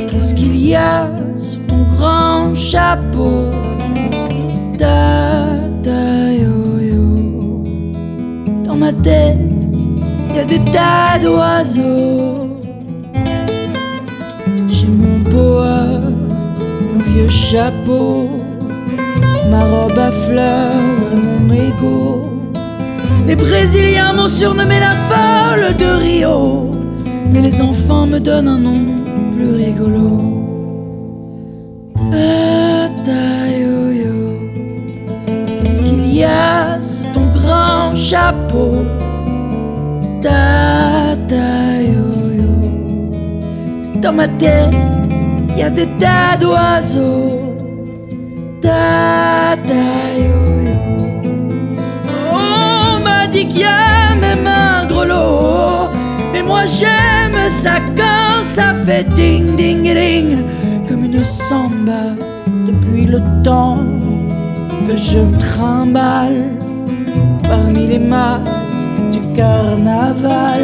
Qu'est-ce 0.08 0.34
qu'il 0.34 0.56
y 0.56 0.74
a 0.74 1.08
sous 1.36 1.58
ton 1.68 1.82
grand 1.94 2.54
chapeau? 2.54 3.50
Tata 4.78 6.32
yo-yo 6.32 7.64
Dans 8.64 8.76
ma 8.76 8.92
tête, 8.92 9.38
y 10.34 10.38
a 10.38 10.44
des 10.44 10.60
tas 10.72 11.18
d'oiseaux 11.20 12.45
chapeau, 17.50 18.28
ma 19.50 19.60
robe 19.60 19.98
à 19.98 20.10
fleurs, 20.10 20.82
mon 21.14 21.40
mégot. 21.54 22.22
Les 23.28 23.36
Brésiliens 23.36 24.12
m'ont 24.14 24.26
surnommé 24.26 24.80
la 24.80 24.94
folle 25.08 25.76
de 25.76 25.86
Rio, 26.04 26.72
mais 27.32 27.42
les 27.42 27.60
enfants 27.60 28.06
me 28.06 28.18
donnent 28.18 28.48
un 28.48 28.58
nom 28.58 28.80
plus 29.34 29.52
rigolo. 29.64 30.08
Atayoyo, 32.90 33.38
qu'est-ce 35.62 35.82
qu'il 35.82 36.14
y 36.14 36.24
a 36.24 36.80
sous 36.80 37.04
ton 37.14 37.26
grand 37.38 37.94
chapeau? 37.94 38.84
Tata 40.20 41.80
yo, 41.92 42.06
dans 44.02 44.12
ma 44.12 44.26
tête, 44.26 44.74
y 45.56 45.62
a 45.62 45.70
des 45.70 45.85
tas 45.98 46.36
d'oiseaux. 46.38 47.56
Ta 48.60 49.56
ta 49.68 49.86
yo 50.26 50.40
yo. 50.66 50.78
On 52.32 53.00
m'a 53.04 53.26
dit 53.26 53.46
qu'il 53.48 53.60
y 53.60 53.64
a 53.64 54.14
même 54.20 54.46
un 54.46 54.86
grelot. 54.86 55.90
Mais 56.32 56.42
moi 56.42 56.64
j'aime 56.64 57.40
ça 57.62 57.76
quand 57.96 58.44
ça 58.54 58.74
fait 58.84 59.04
ding 59.14 59.56
ding 59.56 59.82
ding. 59.82 60.38
Comme 60.88 61.04
une 61.04 61.24
samba 61.24 62.14
depuis 62.66 63.06
le 63.06 63.20
temps 63.42 63.78
que 64.86 64.96
je 64.96 65.20
trimballe 65.38 66.42
parmi 67.48 67.86
les 67.86 67.98
masques 67.98 69.00
du 69.10 69.20
carnaval. 69.34 70.62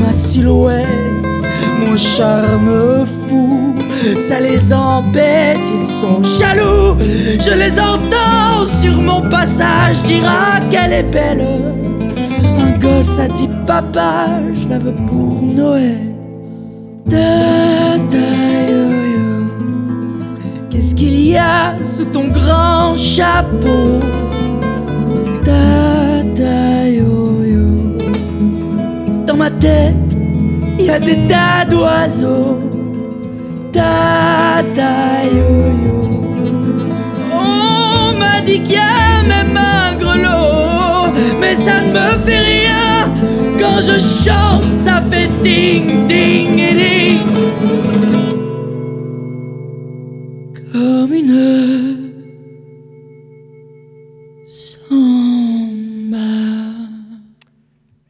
Ma 0.00 0.12
silhouette, 0.12 0.86
mon 1.80 1.96
charme 1.96 3.06
fou, 3.28 3.73
ça 4.18 4.40
les 4.40 4.72
embête, 4.72 5.58
ils 5.80 5.86
sont 5.86 6.22
jaloux. 6.22 6.96
Je 7.40 7.54
les 7.56 7.78
entends 7.78 8.66
sur 8.80 9.00
mon 9.00 9.22
passage 9.28 10.02
dire 10.04 10.24
ah 10.26 10.60
qu'elle 10.70 10.92
est 10.92 11.10
belle. 11.10 11.46
Un 12.58 12.78
gosse 12.78 13.18
a 13.18 13.28
dit 13.28 13.48
papa, 13.66 14.40
je 14.54 14.68
la 14.68 14.78
veux 14.78 14.94
pour 15.08 15.42
Noël. 15.42 16.00
Qu'est-ce 20.70 20.94
qu'il 20.94 21.28
y 21.28 21.36
a 21.36 21.74
sous 21.84 22.06
ton 22.06 22.28
grand 22.28 22.96
chapeau? 22.96 24.00
Dans 29.26 29.36
ma 29.36 29.50
tête, 29.50 29.94
il 30.78 30.86
y 30.86 30.90
a 30.90 30.98
des 30.98 31.16
tas 31.26 31.64
d'oiseaux. 31.68 32.63
Ta 33.74 34.62
ta 34.76 35.24
yo 35.24 35.50
yo. 35.84 36.00
On 37.32 38.14
m'a 38.16 38.40
dit 38.46 38.60
qu'il 38.62 38.74
y 38.74 38.76
a 38.76 39.22
même 39.26 39.56
un 39.56 39.96
grelot, 39.96 41.12
mais 41.40 41.56
ça 41.56 41.80
ne 41.80 41.92
me 41.92 42.18
fait 42.24 42.38
rien. 42.38 43.12
Quand 43.58 43.78
je 43.82 43.98
chante, 43.98 44.72
ça 44.72 45.02
fait 45.10 45.28
ding 45.42 46.06
ding 46.06 46.56
et 46.56 46.74
ding. 46.74 47.18
Comme 50.72 51.12
une 51.12 52.12
samba. 54.46 56.18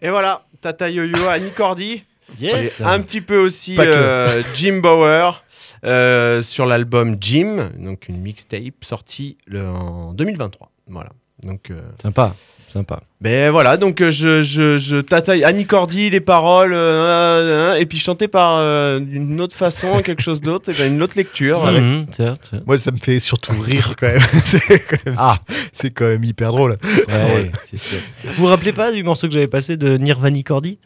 Et 0.02 0.10
voilà, 0.10 0.42
Tata 0.60 0.90
Yo-Yo, 0.90 1.26
Annie 1.30 1.52
Cordy. 1.56 2.02
Yes. 2.40 2.80
Et 2.80 2.84
un 2.84 3.00
petit 3.00 3.20
peu 3.20 3.38
aussi 3.38 3.76
euh, 3.78 4.42
Jim 4.54 4.80
Bauer 4.82 5.43
euh, 5.84 6.42
sur 6.42 6.66
l'album 6.66 7.16
Jim, 7.20 7.70
donc 7.78 8.08
une 8.08 8.20
mixtape 8.20 8.84
sortie 8.84 9.36
le- 9.46 9.66
en 9.68 10.12
2023. 10.14 10.70
Voilà. 10.88 11.10
Donc, 11.42 11.70
euh, 11.70 11.80
Sympa, 12.00 12.34
sympa. 12.72 13.02
ben 13.20 13.50
voilà, 13.50 13.76
donc 13.76 14.00
euh, 14.00 14.10
je, 14.10 14.40
je, 14.40 14.78
je 14.78 14.96
tataille 14.96 15.44
Annie 15.44 15.66
Cordy, 15.66 16.08
les 16.08 16.20
paroles, 16.20 16.72
euh, 16.72 16.76
euh, 16.76 17.72
euh, 17.72 17.74
et 17.74 17.84
puis 17.84 17.98
chanté 17.98 18.28
par 18.28 18.56
euh, 18.58 18.98
d'une 18.98 19.38
autre 19.42 19.54
façon, 19.54 20.00
quelque 20.04 20.22
chose 20.22 20.40
d'autre, 20.40 20.70
et 20.70 20.72
ben 20.72 20.94
une 20.94 21.02
autre 21.02 21.14
lecture. 21.16 21.66
avec- 21.66 21.82
Mhm, 21.82 22.06
tiens, 22.12 22.34
tiens. 22.48 22.62
Moi, 22.66 22.78
ça 22.78 22.92
me 22.92 22.96
fait 22.96 23.18
surtout 23.20 23.52
rire 23.60 23.94
quand 23.98 24.06
même. 24.06 24.20
c'est 24.42 24.78
quand 24.86 25.04
même, 25.04 25.16
Ah. 25.18 25.34
c'est 25.72 25.90
quand 25.90 26.06
même 26.06 26.24
hyper 26.24 26.52
drôle. 26.52 26.76
Ouais, 27.08 27.50
c'est 27.70 27.78
sûr. 27.78 27.98
Vous 28.24 28.32
vous 28.44 28.46
rappelez 28.46 28.72
pas 28.72 28.90
du 28.90 29.02
morceau 29.02 29.26
que 29.26 29.34
j'avais 29.34 29.48
passé 29.48 29.76
de 29.76 29.98
Nirvani 29.98 30.44
Cordy? 30.44 30.78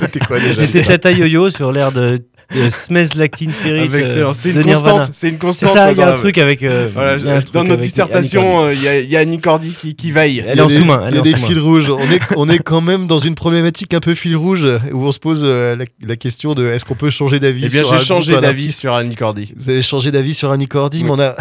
C'était 0.00 0.20
quoi 0.20 0.40
déjà? 0.40 0.60
C'était 0.60 0.82
Tata 0.84 1.10
Yo-Yo 1.12 1.50
sur 1.50 1.72
l'air 1.72 1.92
de, 1.92 2.20
de 2.54 2.70
Smells 2.70 3.10
Like 3.16 3.36
Teen 3.36 3.50
Spirit 3.50 3.88
euh, 3.92 4.32
c'est 4.32 4.50
une 4.52 4.62
constante. 4.62 5.10
C'est 5.12 5.28
une 5.28 5.34
C'est 5.34 5.38
constante. 5.38 5.72
ça, 5.74 5.92
il 5.92 5.98
y 5.98 6.02
a 6.02 6.06
dans 6.06 6.12
un 6.12 6.14
truc 6.16 6.38
avec. 6.38 6.62
euh, 6.62 6.88
Voilà, 6.94 7.16
il 7.16 7.24
y 7.26 7.28
a 7.28 7.34
un 7.34 7.40
je- 7.40 7.44
truc 7.44 7.54
dans 7.54 7.64
notre 7.64 7.74
avec 7.74 7.90
dissertation, 7.90 8.64
euh, 8.64 8.72
il 8.74 8.82
y, 8.82 8.88
a- 8.88 8.98
il 9.00 9.10
y 9.10 9.16
a 9.16 9.20
Annie 9.20 9.38
Cordy 9.38 9.72
qui, 9.78 9.94
qui 9.94 10.12
veille. 10.12 10.42
Elle 10.46 10.58
est 10.58 10.62
en 10.62 10.68
Il 10.68 10.72
y 10.72 10.76
a 10.76 10.78
des- 10.78 10.82
sous-main, 10.82 11.06
Il 11.10 11.16
y 11.16 11.18
a 11.18 11.22
des 11.22 11.34
fils 11.34 11.58
rouges. 11.58 11.90
On 11.90 11.98
est, 12.10 12.20
on 12.36 12.48
est 12.48 12.58
quand 12.58 12.80
même 12.80 13.06
dans 13.06 13.18
une 13.18 13.34
problématique 13.34 13.92
un 13.92 14.00
peu 14.00 14.14
fil 14.14 14.34
rouge 14.36 14.64
où 14.92 15.04
on 15.04 15.12
se 15.12 15.18
pose 15.18 15.42
euh, 15.44 15.76
la, 15.76 15.84
la 16.06 16.16
question 16.16 16.54
de 16.54 16.66
est-ce 16.66 16.84
qu'on 16.86 16.94
peut 16.94 17.10
changer 17.10 17.38
d'avis 17.38 17.64
Eh 17.66 17.68
bien, 17.68 17.82
sur 17.82 17.92
un 17.92 17.98
j'ai 17.98 18.04
changé 18.04 18.40
d'avis 18.40 18.72
sur 18.72 18.94
Annie 18.94 19.14
Cordy. 19.14 19.52
Vous 19.56 19.68
avez 19.68 19.82
changé 19.82 20.10
d'avis 20.10 20.34
sur 20.34 20.50
Annie 20.50 20.68
Cordy, 20.68 21.04
mais 21.04 21.10
on 21.10 21.20
a. 21.20 21.34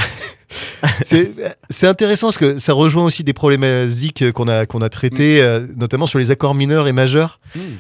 c'est 1.04 1.88
intéressant 1.88 2.28
parce 2.28 2.38
que 2.38 2.60
ça 2.60 2.74
rejoint 2.74 3.04
aussi 3.04 3.24
des 3.24 3.34
problématiques 3.34 4.32
qu'on 4.32 4.48
a, 4.48 4.66
qu'on 4.66 4.82
a 4.82 4.90
traitées, 4.90 5.42
euh, 5.42 5.66
notamment 5.76 6.08
sur 6.08 6.20
les 6.20 6.32
accords 6.32 6.56
mineurs 6.56 6.88
et 6.88 6.94
majeurs. 6.94 7.40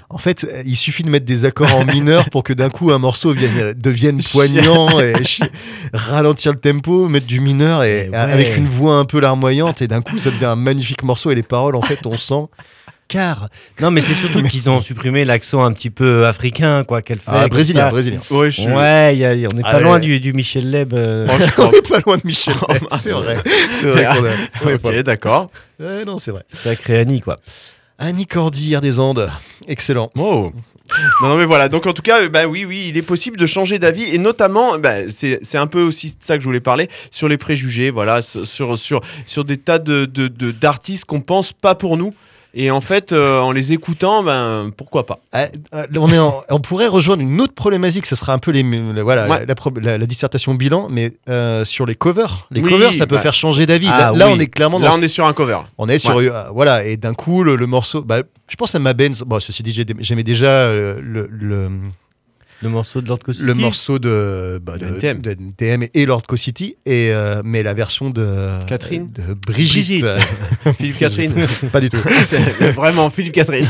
En 0.10 0.18
fait, 0.18 0.44
euh, 0.44 0.64
il 0.66 0.76
suffit 0.76 1.04
de 1.04 1.10
mettre 1.10 1.26
des 1.26 1.46
accords 1.46 1.74
en 1.76 1.86
mineur 1.86 2.30
pour 2.30 2.44
que 2.44 2.54
d'un 2.54 2.70
coup 2.70 2.92
un 2.92 2.98
morceau 2.98 3.34
vienne, 3.34 3.74
devienne 3.74 4.22
poignant 4.32 5.00
et 5.02 5.14
ralentir 5.94 6.52
le 6.52 6.60
tempo, 6.60 7.08
mettre 7.08 7.28
du 7.28 7.40
mineur 7.40 7.84
et 7.84 8.10
ouais. 8.10 8.16
avec 8.16 8.58
une 8.58 8.68
voix 8.68 8.96
un 8.96 9.06
peu 9.06 9.20
larmoyante 9.20 9.82
et 9.82 9.88
d'un 9.88 10.02
coup 10.02 10.18
ça 10.18 10.32
devient 10.32 10.46
un 10.46 10.56
magnifique 10.56 11.04
morceau 11.04 11.32
et 11.32 11.36
les 11.36 11.44
paroles 11.44 11.76
en 11.76 11.82
fait 11.82 12.06
on 12.06 12.18
sent. 12.18 12.48
Car. 13.08 13.50
Non, 13.80 13.92
mais 13.92 14.02
c'est 14.02 14.14
surtout 14.14 14.42
qu'ils 14.50 14.70
ont 14.70 14.82
supprimé 14.82 15.24
l'accent 15.26 15.64
un 15.64 15.72
petit 15.72 15.90
peu 15.90 16.26
africain, 16.26 16.84
quoi, 16.84 17.02
qu'elle 17.02 17.20
fait. 17.20 17.24
Ah, 17.28 17.48
brésilien, 17.48 17.84
ça. 17.84 17.90
brésilien. 17.90 18.20
Ouais, 18.32 18.52
je 18.52 18.62
y 19.20 19.26
a- 19.26 19.48
on 19.52 19.56
n'est 19.56 19.62
pas 19.62 19.80
loin 19.80 20.00
du, 20.00 20.20
du 20.20 20.34
Michel 20.34 20.70
Leb. 20.70 20.94
euh, 20.94 21.26
on 21.58 21.72
est 21.72 21.88
pas 21.90 22.00
loin 22.06 22.18
de 22.18 22.22
Michel. 22.26 22.54
C'est 22.98 23.12
vrai. 23.12 23.38
C'est 23.72 23.86
vrai 23.92 24.08
qu'on 24.62 24.70
est 24.70 24.78
pas 24.78 24.90
Ok, 24.90 25.00
d'accord. 25.04 25.52
Ouais, 25.80 26.06
non, 26.06 26.18
c'est 26.18 26.32
vrai. 26.32 26.44
Sacré 26.50 26.98
Annie, 27.00 27.22
quoi. 27.22 27.40
Annie 28.00 28.26
Cordy, 28.26 28.74
Air 28.74 28.82
des 28.82 29.00
Andes. 29.00 29.30
Excellent. 29.68 30.12
Oh. 30.18 30.52
Non, 31.22 31.30
non, 31.30 31.36
mais 31.38 31.46
voilà. 31.46 31.68
Donc, 31.70 31.86
en 31.86 31.94
tout 31.94 32.02
cas, 32.02 32.28
bah 32.30 32.46
oui, 32.48 32.66
oui, 32.66 32.86
il 32.90 32.98
est 32.98 33.02
possible 33.02 33.38
de 33.38 33.46
changer 33.46 33.78
d'avis. 33.78 34.04
Et 34.04 34.18
notamment, 34.18 34.80
bah, 34.80 35.10
c'est 35.10 35.40
c'est 35.42 35.58
un 35.58 35.68
peu 35.68 35.82
aussi 35.82 36.10
de 36.10 36.16
ça 36.20 36.36
que 36.36 36.42
je 36.42 36.46
voulais 36.46 36.60
parler, 36.62 36.90
sur 37.12 37.28
les 37.28 37.38
préjugés, 37.38 37.90
voilà, 37.92 38.22
sur, 38.22 38.78
sur, 38.78 39.02
sur, 39.26 39.46
des 39.46 39.58
tas 39.58 39.80
d'artistes 39.80 40.12
de, 40.16 40.28
de, 40.28 40.52
d'artistes 40.52 41.06
qu'on 41.06 41.22
pense 41.22 41.54
pas 41.54 41.76
pour 41.76 41.98
nous. 41.98 42.14
Et 42.60 42.72
en 42.72 42.82
fait, 42.82 43.12
euh, 43.12 43.40
en 43.40 43.52
les 43.52 43.72
écoutant, 43.72 44.24
ben, 44.24 44.72
pourquoi 44.76 45.06
pas 45.06 45.20
Ah, 45.32 45.46
ah, 45.72 45.84
on, 45.96 46.12
est 46.12 46.18
en- 46.18 46.42
on 46.50 46.60
pourrait 46.60 46.88
rejoindre 46.88 47.22
une 47.22 47.40
autre 47.40 47.54
problématique, 47.54 48.08
ce 48.08 48.16
sera 48.16 48.34
un 48.34 48.40
peu 48.40 48.50
les, 48.50 48.64
la- 48.64 49.04
voilà, 49.04 49.28
Ouais. 49.30 49.46
la, 49.82 49.98
la 50.00 50.06
dissertation 50.08 50.56
bilan, 50.56 50.88
mais 50.90 51.14
euh, 51.30 51.64
sur 51.66 51.86
les 51.86 51.94
covers. 51.94 52.48
Les 52.50 52.62
Oui, 52.62 52.70
covers, 52.72 52.96
ça 52.96 53.06
peut 53.06 53.16
bah. 53.16 53.22
faire 53.22 53.36
changer 53.36 53.68
d'avis. 53.68 53.90
Ah, 53.92 54.12
là, 54.12 54.12
là, 54.18 54.28
oui. 54.28 54.34
on 54.36 54.40
est 54.40 54.48
clairement 54.48 54.80
Là, 54.80 54.90
dans 54.90 54.98
on 54.98 55.02
est 55.04 55.08
sur 55.08 55.28
un 55.28 55.34
cover. 55.34 55.60
on 55.78 55.88
est 55.88 56.00
sur 56.00 56.18
euh, 56.18 56.46
voilà 56.52 56.84
et 56.84 56.98
d'un 56.98 57.14
coup 57.14 57.44
le, 57.44 57.56
le 57.56 57.68
morceau 57.68 58.02
bah, 58.02 58.22
je 58.50 58.56
pense 58.56 58.74
à 58.74 58.80
ma 58.80 58.94
Benz 58.94 59.24
bon 59.24 59.40
ceci 59.40 59.62
dit 59.62 59.72
j'ai- 59.72 59.86
j'aimais 60.00 60.24
déjà 60.24 60.48
euh, 60.48 61.00
le, 61.02 61.30
le, 61.32 61.70
Le 62.64 62.70
morceau 62.70 63.02
de 63.02 63.08
Lord 63.08 63.20
Cosity. 63.20 63.46
le 63.46 63.54
morceau 63.54 64.00
de, 64.00 64.60
bah, 64.64 64.78
De 64.78 64.86
de, 64.86 64.96
NTM. 64.96 65.22
de 65.22 65.32
NTM 65.32 65.86
et 65.94 66.06
Lord 66.08 66.24
Co 66.28 66.36
City 66.38 66.76
et 66.88 67.12
euh, 67.12 67.42
mais 67.46 67.62
la 67.62 67.74
version 67.76 68.10
de 68.10 68.26
Catherine 68.68 69.10
de 69.14 69.34
Brigitte, 69.36 70.04
Philippe 70.78 70.98
Catherine. 70.98 71.34
pas 71.72 71.80
du 71.80 71.90
tout 71.90 71.98
vraiment 72.76 73.10
Philippe 73.12 73.34
Catherine. 73.34 73.66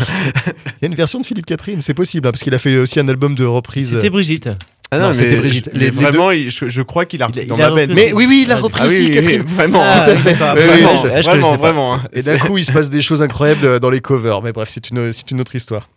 il 0.46 0.84
y 0.84 0.86
a 0.86 0.88
une 0.88 0.96
version 0.96 1.20
de 1.20 1.26
Philippe 1.26 1.46
Catherine 1.46 1.82
c'est 1.82 1.94
possible 1.94 2.28
hein, 2.28 2.32
parce 2.32 2.44
qu'il 2.44 2.54
a 2.56 2.60
fait 2.60 2.78
aussi 2.78 3.00
un 3.02 3.08
album 3.10 3.36
de 3.36 3.44
reprise 3.46 3.94
C'était 3.96 4.10
Brigitte. 4.10 4.50
Ah 4.90 5.00
Non, 5.00 5.08
mais- 5.10 5.14
c'était 5.16 5.36
Brigitte. 5.36 5.70
mais 5.74 5.80
Les- 5.80 5.86
les 5.88 5.92
vraiment, 5.92 6.32
je, 6.32 6.70
je 6.70 6.82
crois 6.82 7.04
qu'il 7.06 7.22
a, 7.22 7.28
Il 7.34 7.40
a- 7.42 7.46
dans 7.46 7.56
il 7.58 7.62
a 7.62 7.70
repris- 7.72 7.94
mais 7.94 8.14
oui 8.14 8.26
oui 8.26 8.44
il 8.46 8.52
a 8.54 8.56
Ah, 8.56 8.60
repris 8.62 8.82
Ah 8.84 8.88
oui, 8.88 8.94
aussi 8.94 9.06
oui, 9.08 9.12
Catherine 9.12 9.44
oui, 9.46 9.54
vraiment. 9.54 9.82
Ah, 9.84 10.00
tout 10.06 10.12
à 10.12 10.16
fait. 10.16 10.32
Oui, 10.32 11.22
vraiment, 11.24 11.58
vraiment, 11.58 11.96
hein. 11.96 12.04
Et 12.14 12.22
d'un 12.24 12.38
coup, 12.38 12.58
il 12.58 12.64
se 12.64 12.72
passe 12.72 12.90
des 12.90 13.02
choses 13.02 13.22
incroyables 13.22 13.82
dans 13.82 13.90
les 13.90 14.00
covers. 14.00 14.42
Mais 14.42 14.54
bref, 14.54 14.70
c'est 14.72 14.90
une, 14.90 15.12
c'est 15.12 15.30
une 15.32 15.42
autre 15.42 15.54
histoire. 15.58 15.90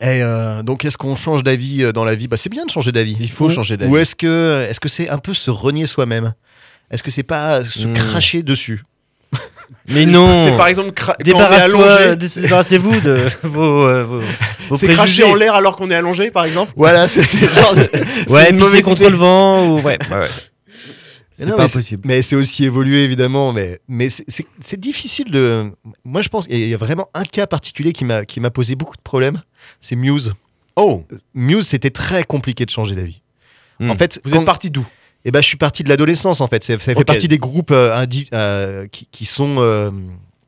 Et 0.00 0.22
euh, 0.22 0.62
donc, 0.62 0.84
est-ce 0.84 0.98
qu'on 0.98 1.16
change 1.16 1.42
d'avis 1.44 1.84
euh, 1.84 1.92
dans 1.92 2.04
la 2.04 2.14
vie? 2.14 2.26
Bah, 2.28 2.36
C'est 2.36 2.50
bien 2.50 2.64
de 2.66 2.70
changer 2.70 2.90
d'avis. 2.92 3.16
Il 3.20 3.30
faut 3.30 3.46
Ou- 3.46 3.50
changer 3.50 3.76
d'avis. 3.76 3.92
Ou 3.92 3.96
est-ce 3.96 4.16
que 4.16 4.66
est-ce 4.68 4.80
que 4.80 4.88
c'est 4.88 5.08
un 5.08 5.18
peu 5.18 5.34
se 5.34 5.50
renier 5.50 5.86
soi-même? 5.86 6.32
Est-ce 6.90 7.02
que 7.02 7.10
c'est 7.10 7.22
pas 7.22 7.64
se 7.64 7.86
Hmm. 7.86 7.92
cracher 7.92 8.42
dessus? 8.42 8.82
Mais 9.88 10.04
non. 10.06 10.30
C'est 10.50 10.56
par 10.56 10.68
exemple 10.68 10.92
débarrassez-vous 11.24 13.00
de 13.00 13.26
vos, 13.42 13.86
euh, 13.88 14.04
vos, 14.04 14.20
vos 14.68 14.76
C'est 14.76 14.88
cracher 14.88 15.24
en 15.24 15.34
l'air 15.34 15.54
alors 15.54 15.74
qu'on 15.76 15.90
est 15.90 15.94
allongé, 15.94 16.30
par 16.30 16.44
exemple. 16.44 16.72
Voilà, 16.76 17.08
c'est 17.08 17.24
c'est 17.24 17.38
genre. 17.52 17.74
c'est 17.74 18.30
Ouais, 18.32 18.52
pisser 18.52 18.82
contre 18.82 19.08
le 19.08 19.16
vent 19.16 19.66
ou 19.68 19.80
ouais. 19.80 19.98
ouais, 20.10 20.16
ouais. 20.18 20.28
C'est 21.36 21.46
pas 21.48 21.56
mais 21.58 21.68
c'est- 21.68 21.78
possible. 21.78 22.02
Mais 22.06 22.22
c'est 22.22 22.36
aussi 22.36 22.64
évolué 22.64 23.02
évidemment. 23.04 23.52
Mais 23.52 23.80
mais 23.88 24.08
c'est- 24.10 24.76
difficile 24.78 25.30
de. 25.30 25.70
Moi, 26.04 26.22
je 26.22 26.28
pense 26.28 26.46
qu'il 26.46 26.68
y 26.68 26.74
a 26.74 26.76
vraiment 26.76 27.06
un 27.14 27.24
cas 27.24 27.46
particulier 27.46 27.92
qui 27.92 28.04
m'a 28.04 28.24
qui 28.24 28.40
m'a 28.40 28.50
posé 28.50 28.74
beaucoup 28.76 28.96
de 28.96 29.02
problèmes. 29.02 29.40
C'est 29.80 29.96
Muse. 29.96 30.32
Oh, 30.76 31.04
Muse, 31.34 31.66
c'était 31.68 31.90
très 31.90 32.24
compliqué 32.24 32.64
de 32.64 32.70
changer 32.70 32.94
d'avis. 32.94 33.20
Hmm. 33.80 33.90
En 33.90 33.96
fait, 33.96 34.20
vous 34.24 34.30
quand- 34.32 34.40
êtes 34.40 34.44
parti 34.46 34.70
d'où? 34.70 34.86
Eh 35.24 35.30
ben, 35.30 35.40
je 35.40 35.46
suis 35.46 35.56
parti 35.56 35.82
de 35.82 35.88
l'adolescence 35.88 36.40
en 36.40 36.46
fait. 36.48 36.62
Ça, 36.62 36.76
fait 36.78 36.94
partie 37.04 37.28
des 37.28 37.38
groupes 37.38 37.70
euh, 37.70 37.96
indi- 37.96 38.28
euh, 38.34 38.86
qui, 38.88 39.08
qui 39.10 39.24
sont 39.24 39.56
euh, 39.58 39.90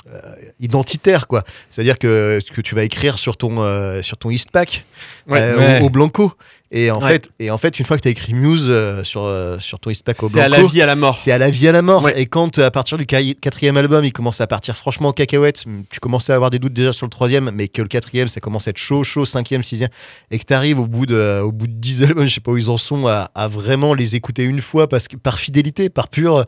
euh, 0.08 0.20
identitaire, 0.60 1.26
quoi. 1.26 1.42
C'est-à-dire 1.70 1.98
que 1.98 2.40
que 2.52 2.60
tu 2.60 2.74
vas 2.74 2.84
écrire 2.84 3.18
sur 3.18 3.36
ton 3.36 3.56
sur 4.02 4.16
ton 4.18 4.30
Eastpak 4.30 4.84
Ouais. 5.26 5.54
Ouais. 5.56 5.80
au, 5.80 5.86
au 5.86 5.90
blanco. 5.90 6.32
Et 6.72 6.90
en 6.90 7.00
Ouais. 7.00 7.12
fait, 7.12 7.28
et 7.38 7.50
en 7.52 7.58
fait, 7.58 7.78
une 7.78 7.86
fois 7.86 7.96
que 7.96 8.02
tu 8.02 8.08
as 8.08 8.10
écrit 8.10 8.34
Muse 8.34 8.66
euh, 8.68 9.04
sur 9.04 9.22
euh, 9.24 9.58
sur 9.60 9.78
ton 9.78 9.90
Eastpak 9.90 10.20
au 10.22 10.28
C'est 10.28 10.40
à 10.40 10.48
la 10.48 10.62
vie, 10.64 10.82
à 10.82 10.86
la 10.86 10.96
mort. 10.96 11.16
c'est 11.18 11.30
à 11.30 11.38
la 11.38 11.48
vie 11.48 11.68
à 11.68 11.72
la 11.72 11.80
mort. 11.80 12.02
Ouais. 12.02 12.20
Et 12.20 12.26
quand 12.26 12.58
euh, 12.58 12.66
à 12.66 12.70
partir 12.72 12.98
du 12.98 13.06
quatrième 13.06 13.76
album, 13.76 14.04
il 14.04 14.12
commence 14.12 14.40
à 14.40 14.48
partir 14.48 14.74
franchement 14.76 15.10
en 15.10 15.12
cacahuète, 15.12 15.64
tu 15.90 16.00
commençais 16.00 16.32
à 16.32 16.34
avoir 16.34 16.50
des 16.50 16.58
doutes 16.58 16.72
déjà 16.72 16.92
sur 16.92 17.06
le 17.06 17.10
troisième, 17.10 17.50
mais 17.54 17.68
que 17.68 17.82
le 17.82 17.88
quatrième, 17.88 18.26
ça 18.26 18.40
commence 18.40 18.66
à 18.66 18.70
être 18.70 18.78
chaud, 18.78 19.04
chaud, 19.04 19.24
cinquième, 19.24 19.62
sixième, 19.62 19.90
et 20.32 20.38
que 20.40 20.44
tu 20.44 20.54
arrives 20.54 20.80
au 20.80 20.88
bout 20.88 21.06
de 21.06 21.40
au 21.40 21.52
bout 21.52 21.68
de 21.68 21.72
dix 21.72 22.02
albums, 22.02 22.26
je 22.26 22.34
sais 22.34 22.40
pas 22.40 22.50
où 22.50 22.56
ils 22.56 22.68
en 22.68 22.78
sont, 22.78 23.06
à, 23.06 23.30
à 23.36 23.46
vraiment 23.46 23.94
les 23.94 24.16
écouter 24.16 24.42
une 24.42 24.60
fois 24.60 24.88
parce 24.88 25.06
que 25.06 25.16
par 25.16 25.38
fidélité, 25.38 25.88
par 25.88 26.08
pure 26.08 26.44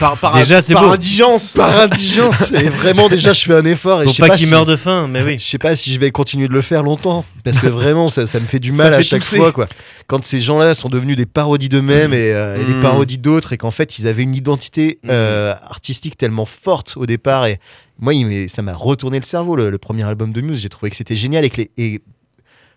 Par, 0.00 0.16
par, 0.18 0.34
Déjà, 0.34 0.60
c'est 0.60 0.74
par 0.74 0.84
beau. 0.88 0.92
indigence. 0.94 1.54
par 1.54 1.74
indigence. 1.80 2.50
et 2.52 2.68
vraiment 2.70 3.08
déjà, 3.08 3.32
je 3.32 3.40
fais 3.42 3.54
un 3.54 3.64
effort. 3.64 4.02
Et 4.02 4.04
Faut 4.04 4.10
je 4.10 4.16
sais 4.16 4.22
pas 4.22 4.28
pas 4.28 4.36
qu'il 4.36 4.46
si- 4.46 4.50
meure 4.50 4.66
de 4.66 4.76
faim, 4.76 5.06
mais 5.08 5.22
oui. 5.22 5.36
Je 5.40 5.44
sais 5.44 5.58
pas 5.58 5.74
si 5.76 5.92
je 5.92 5.98
vais 6.00 6.10
continuer 6.10 6.48
de 6.48 6.52
le 6.52 6.60
faire 6.60 6.82
longtemps 6.82 7.24
parce 7.44 7.58
que 7.58 7.66
vraiment 7.68 8.08
ça, 8.08 8.26
ça 8.26 8.40
me 8.40 8.46
fait 8.46 8.58
du 8.58 8.72
Ça 8.74 8.82
mal 8.84 8.94
à 8.94 9.02
chaque 9.02 9.22
tousser. 9.22 9.36
fois 9.36 9.52
quoi. 9.52 9.68
Quand 10.06 10.24
ces 10.24 10.42
gens-là 10.42 10.74
sont 10.74 10.88
devenus 10.88 11.16
des 11.16 11.26
parodies 11.26 11.68
d'eux-mêmes 11.68 12.12
et, 12.12 12.32
euh, 12.32 12.60
et 12.60 12.64
des 12.64 12.74
Mm. 12.74 12.82
parodies 12.82 13.18
d'autres 13.18 13.52
et 13.52 13.56
qu'en 13.56 13.70
fait 13.70 13.98
ils 13.98 14.06
avaient 14.06 14.22
une 14.24 14.34
identité 14.34 14.98
Mm. 15.04 15.08
euh, 15.10 15.54
artistique 15.70 16.16
tellement 16.18 16.46
forte 16.46 16.94
au 16.96 17.06
départ 17.06 17.46
et 17.46 17.58
moi 17.98 18.12
ça 18.48 18.62
m'a 18.62 18.74
retourné 18.74 19.18
le 19.20 19.24
cerveau 19.24 19.56
le, 19.56 19.70
le 19.70 19.78
premier 19.78 20.02
album 20.04 20.32
de 20.32 20.40
Muse. 20.40 20.60
J'ai 20.60 20.68
trouvé 20.68 20.90
que 20.90 20.96
c'était 20.96 21.16
génial 21.16 21.44
et 21.44 21.50
que 21.50 21.58
les, 21.58 21.70
et 21.78 22.00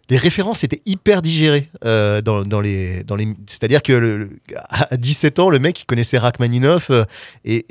les 0.09 0.17
références 0.17 0.63
étaient 0.63 0.81
hyper 0.85 1.21
digérées 1.21 1.69
euh, 1.85 2.21
dans, 2.21 2.61
les 2.61 3.03
dans 3.03 3.15
les 3.15 3.27
c'est-à-dire 3.47 3.81
que 3.83 4.29
à 4.69 4.97
17 4.97 5.39
ans 5.39 5.49
le 5.49 5.59
mec 5.59 5.81
il 5.81 5.85
connaissait 5.85 6.17
Rachmaninoff 6.17 6.89
euh, 6.89 7.03
et, 7.45 7.63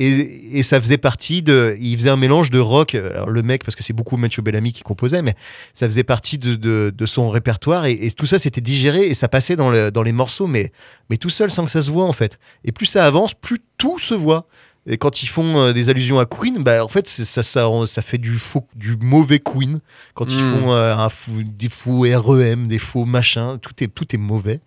et, 0.58 0.62
ça 0.62 0.80
faisait 0.80 0.98
partie 0.98 1.42
de 1.42 1.76
il 1.80 1.96
faisait 1.96 2.10
un 2.10 2.16
mélange 2.16 2.50
de 2.50 2.58
rock 2.58 2.96
le 3.26 3.42
mec 3.42 3.64
parce 3.64 3.76
que 3.76 3.82
c'est 3.82 3.92
beaucoup 3.92 4.16
Mathieu 4.16 4.42
Bellamy 4.42 4.72
qui 4.72 4.82
composait 4.82 5.22
mais 5.22 5.34
ça 5.74 5.86
faisait 5.86 6.04
partie 6.04 6.38
de, 6.38 6.54
de, 6.54 6.92
de 6.96 7.06
son 7.06 7.30
répertoire 7.30 7.86
et, 7.86 7.92
et 7.92 8.10
tout 8.10 8.26
ça 8.26 8.38
c'était 8.38 8.60
digéré 8.60 9.06
et 9.06 9.14
ça 9.14 9.28
passait 9.28 9.56
dans, 9.56 9.70
le, 9.70 9.90
dans 9.90 10.02
les 10.02 10.12
morceaux 10.12 10.46
mais, 10.46 10.72
mais 11.10 11.16
tout 11.16 11.30
seul 11.30 11.50
sans 11.50 11.64
que 11.64 11.70
ça 11.70 11.82
se 11.82 11.90
voit 11.90 12.04
en 12.04 12.12
fait. 12.12 12.38
Et 12.64 12.72
plus 12.72 12.86
ça 12.86 13.04
avance 13.06 13.34
plus 13.34 13.60
tout 13.76 13.98
se 13.98 14.14
voit 14.14 14.46
et 14.88 14.96
quand 14.96 15.22
ils 15.22 15.26
font 15.28 15.58
euh, 15.58 15.72
des 15.72 15.88
allusions 15.90 16.18
à 16.18 16.24
Queen 16.26 16.62
bah 16.62 16.84
en 16.84 16.88
fait 16.88 17.06
ça, 17.06 17.42
ça, 17.42 17.68
ça 17.86 18.02
fait 18.02 18.18
du 18.18 18.38
faux 18.38 18.66
du 18.74 18.96
mauvais 19.00 19.38
Queen 19.38 19.80
quand 20.14 20.26
ils 20.32 20.42
Mm. 20.42 20.60
font 20.60 20.72
euh, 20.72 20.94
un 20.96 21.08
fou, 21.08 21.32
des 21.44 21.68
faux 21.68 22.00
REM 22.10 22.68
des 22.68 22.78
faux 22.78 23.04
machins 23.04 23.58
tout 23.60 23.72
est, 23.84 23.88
tout 23.88 24.06
est 24.14 24.18
mauvais 24.18 24.60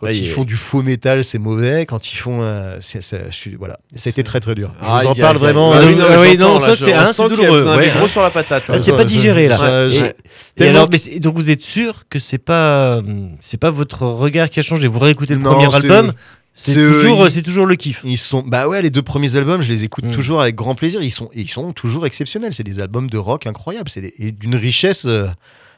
quand 0.00 0.10
ils 0.10 0.28
font 0.28 0.44
du 0.44 0.56
faux 0.56 0.82
métal, 0.82 1.24
c'est 1.24 1.38
mauvais. 1.38 1.86
Quand 1.86 2.12
ils 2.12 2.16
font, 2.16 2.40
euh, 2.42 2.76
c'est- 2.82 3.00
ça, 3.00 3.16
je 3.30 3.34
suis- 3.34 3.54
voilà, 3.54 3.78
ça 3.94 4.08
a 4.08 4.10
été 4.10 4.22
très 4.22 4.38
très 4.38 4.54
dur. 4.54 4.70
Je 4.82 4.86
vous 4.86 5.06
en 5.06 5.14
parle 5.14 5.38
vraiment. 5.38 5.72
Ah 5.72 5.78
oui, 5.86 5.94
non, 5.94 6.04
oui, 6.20 6.36
j'entends, 6.36 6.54
non, 6.56 6.60
là, 6.60 6.66
ça, 6.66 6.76
c'est- 6.84 6.92
hein, 6.92 7.06
sent 7.06 7.22
c'est 7.22 7.28
douloureux, 7.30 7.76
ouais. 7.78 7.90
gros 7.96 8.08
sur 8.08 8.20
la 8.20 8.28
patate. 8.28 8.64
Ah, 8.68 8.72
ouais. 8.72 8.78
c'est 8.78 8.92
pas 8.92 9.04
digéré 9.04 9.48
là. 9.48 9.56
je- 9.88 9.94
je- 9.94 10.04
Et- 10.04 10.08
Et 10.08 10.12
Tellement- 10.56 10.78
alors, 10.80 10.88
mais 10.90 10.98
c'est- 10.98 11.18
donc 11.20 11.36
vous 11.36 11.48
êtes 11.48 11.62
sûr 11.62 12.02
que 12.10 12.18
c'est 12.18 12.36
pas, 12.38 13.00
c'est 13.40 13.56
pas 13.56 13.70
votre 13.70 14.02
regard 14.02 14.50
qui 14.50 14.58
a 14.58 14.62
changé? 14.62 14.88
Vous 14.88 14.98
réécoutez 14.98 15.34
le 15.34 15.40
Non, 15.40 15.52
premier 15.54 15.74
album, 15.74 16.12
c'est 16.54 16.78
eux, 16.78 16.92
toujours, 16.92 17.28
c'est 17.28 17.42
toujours 17.42 17.66
le 17.66 17.74
kiff. 17.76 18.00
Ils 18.04 18.16
sont, 18.16 18.42
bah 18.42 18.68
ouais, 18.68 18.80
les 18.80 18.90
deux 18.90 19.02
premiers 19.02 19.34
albums, 19.36 19.60
je 19.62 19.70
les 19.72 19.82
écoute 19.82 20.04
Mm. 20.04 20.10
toujours 20.12 20.40
avec 20.40 20.54
grand 20.54 20.74
plaisir. 20.74 21.02
Ils 21.02 21.10
sont, 21.10 21.28
ils 21.34 21.50
sont 21.50 21.72
toujours 21.72 22.06
exceptionnels. 22.06 22.54
C'est 22.54 22.62
des 22.62 22.78
albums 22.80 23.10
de 23.10 23.18
rock 23.18 23.46
incroyables. 23.46 23.90
C'est 23.90 24.12
d'une 24.32 24.54
richesse. 24.54 25.04
euh, 25.06 25.26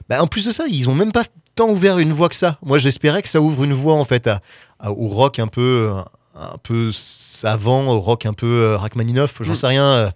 bah, 0.09 0.23
en 0.23 0.27
plus 0.27 0.45
de 0.45 0.51
ça, 0.51 0.65
ils 0.69 0.89
ont 0.89 0.95
même 0.95 1.13
pas 1.13 1.25
tant 1.55 1.69
ouvert 1.71 1.99
une 1.99 2.13
voie 2.13 2.29
que 2.29 2.35
ça. 2.37 2.59
Moi, 2.63 2.79
j'espérais 2.79 3.23
que 3.23 3.29
ça 3.29 3.41
ouvre 3.41 3.65
une 3.65 3.73
voie 3.73 3.95
en 3.95 4.05
fait 4.05 4.27
à, 4.27 4.41
à- 4.79 4.93
au 4.93 5.09
rock 5.09 5.39
un 5.39 5.47
peu, 5.49 5.91
un 6.35 6.59
peu 6.63 6.91
savant, 6.93 7.87
au 7.87 8.01
rock 8.01 8.27
un 8.27 8.35
peu 8.35 8.47
euh, 8.47 8.77
Rachmaninoff. 8.77 9.35
J'en 9.41 9.53
Mm. 9.53 9.57
sais 9.57 9.67
rien. 9.69 9.85
euh, 9.85 10.11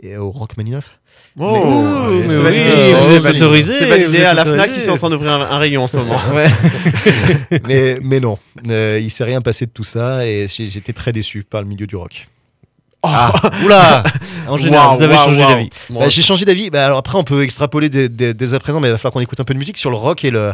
et 0.00 0.16
au 0.16 0.30
Rachmaninoff. 0.30 0.97
Oh, 1.40 2.08
Mais- 2.10 2.28
c'est 2.28 2.36
mais 2.36 2.42
validé, 2.42 2.64
oui, 2.64 2.76
c'est 2.80 2.92
vous 2.94 3.06
validé. 3.22 3.28
êtes 3.28 3.34
autorisé, 3.42 3.72
C'est 3.74 3.86
validé 3.86 4.24
à 4.24 4.34
la. 4.34 4.44
FNAC 4.44 4.72
qui 4.72 4.80
sont 4.80 4.90
en 4.92 4.96
train 4.96 5.10
d'ouvrir 5.10 5.32
un, 5.32 5.40
un 5.42 5.58
rayon 5.58 5.84
en 5.84 5.86
ce 5.86 5.96
moment. 5.98 6.18
Mais, 7.68 7.98
mais 8.02 8.20
non, 8.20 8.38
euh, 8.68 8.98
il 9.02 9.10
s'est 9.10 9.24
rien 9.24 9.40
passé 9.40 9.66
de 9.66 9.70
tout 9.70 9.84
ça 9.84 10.26
et 10.26 10.46
j'étais 10.48 10.92
très 10.92 11.12
déçu 11.12 11.44
par 11.48 11.62
le 11.62 11.68
milieu 11.68 11.86
du 11.86 11.96
rock. 11.96 12.28
Ah, 13.02 13.32
oula 13.64 14.02
En 14.48 14.56
général, 14.56 14.96
vous 14.96 15.02
avez 15.02 15.16
changé 15.16 15.38
d'avis. 15.38 15.68
Bah, 15.90 16.08
j'ai 16.08 16.22
changé 16.22 16.44
d'avis. 16.44 16.70
Bah, 16.70 16.84
alors 16.86 16.98
après, 16.98 17.16
on 17.16 17.24
peut 17.24 17.42
extrapoler 17.44 17.88
dès, 17.88 18.08
dès- 18.08 18.34
dès 18.34 18.54
à 18.54 18.58
présent, 18.58 18.80
mais 18.80 18.88
il 18.88 18.90
va 18.90 18.98
falloir 18.98 19.12
qu'on 19.12 19.20
écoute 19.20 19.38
un 19.38 19.44
peu 19.44 19.54
de 19.54 19.58
musique 19.58 19.78
sur 19.78 19.90
le 19.90 19.96
rock 19.96 20.24
et 20.24 20.30
le. 20.30 20.52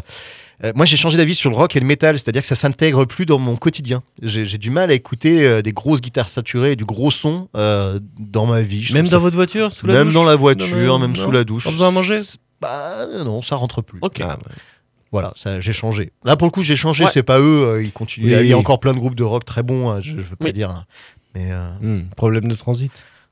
Euh, 0.62 0.73
moi, 0.77 0.87
j'ai 0.87 0.97
changé 0.97 1.17
d'avis 1.17 1.35
sur 1.35 1.51
le 1.51 1.57
rock 1.57 1.75
et 1.75 1.81
le 1.81 1.87
métal, 1.87 2.17
c'est-à-dire 2.19 2.43
que 2.43 2.47
ça 2.49 2.55
s'intègre 2.55 3.05
plus 3.07 3.27
dans 3.27 3.38
mon 3.40 3.57
quotidien. 3.57 4.03
J'ai 4.23 4.59
du 4.59 4.71
mal 4.71 4.90
à 4.90 4.95
écouter 4.95 5.47
euh, 5.47 5.62
des 5.62 5.73
grosses 5.73 6.01
guitares 6.01 6.29
saturées 6.29 6.73
et 6.73 6.77
du 6.77 6.85
gros 6.85 7.11
son 7.11 7.49
euh, 7.57 7.99
dans 8.19 8.47
ma 8.47 8.61
vie. 8.61 8.88
Même 8.93 9.07
dans 9.07 9.11
ça- 9.12 9.19
votre 9.19 9.35
voiture, 9.37 9.73
sous 9.73 9.87
la 9.87 9.95
même 9.95 10.05
douche 10.05 10.14
dans 10.14 10.25
la 10.25 10.37
voiture, 10.37 10.77
Non, 10.77 10.85
non, 10.87 10.99
même 11.01 11.17
non. 11.17 11.25
sous 11.25 11.31
la 11.33 11.43
douche. 11.45 11.67
En 11.67 11.71
faisant 11.73 11.88
à 11.88 11.90
manger 11.90 12.19
Bah 12.61 13.07
non, 13.25 13.43
ça 13.43 13.57
rentre 13.57 13.83
plus. 13.83 13.99
Ok. 14.03 14.19
Ah, 14.21 14.37
ouais. 14.38 14.55
Voilà, 15.12 15.33
j'ai 15.61 15.73
changé. 15.73 16.12
Là, 16.25 16.37
pour 16.37 16.47
le 16.47 16.51
coup, 16.51 16.62
j'ai 16.62 16.77
changé. 16.77 17.05
Ouais. 17.05 17.11
C'est 17.12 17.23
pas 17.23 17.38
eux, 17.38 17.64
euh, 17.67 17.83
ils 17.83 17.93
continuent. 17.93 18.25
Oui, 18.27 18.31
il, 18.31 18.35
y 18.35 18.37
a, 18.37 18.43
il 18.43 18.49
y 18.49 18.53
a 18.53 18.57
oui. 18.57 18.61
encore 18.61 18.81
plein 18.81 18.93
de 18.93 18.99
groupes 18.99 19.14
de 19.14 19.23
rock 19.23 19.45
très 19.45 19.62
bons. 19.62 19.88
hein, 19.90 20.01
je, 20.01 20.11
je 20.12 20.17
veux 20.17 20.37
pas 20.37 20.47
Oui. 20.47 20.53
dire, 20.53 20.71
hein. 20.71 20.85
mais 21.37 21.51
euh, 21.53 21.71
Hmm, 21.81 22.09
problème 22.17 22.49
de 22.49 22.55
transit. 22.57 22.90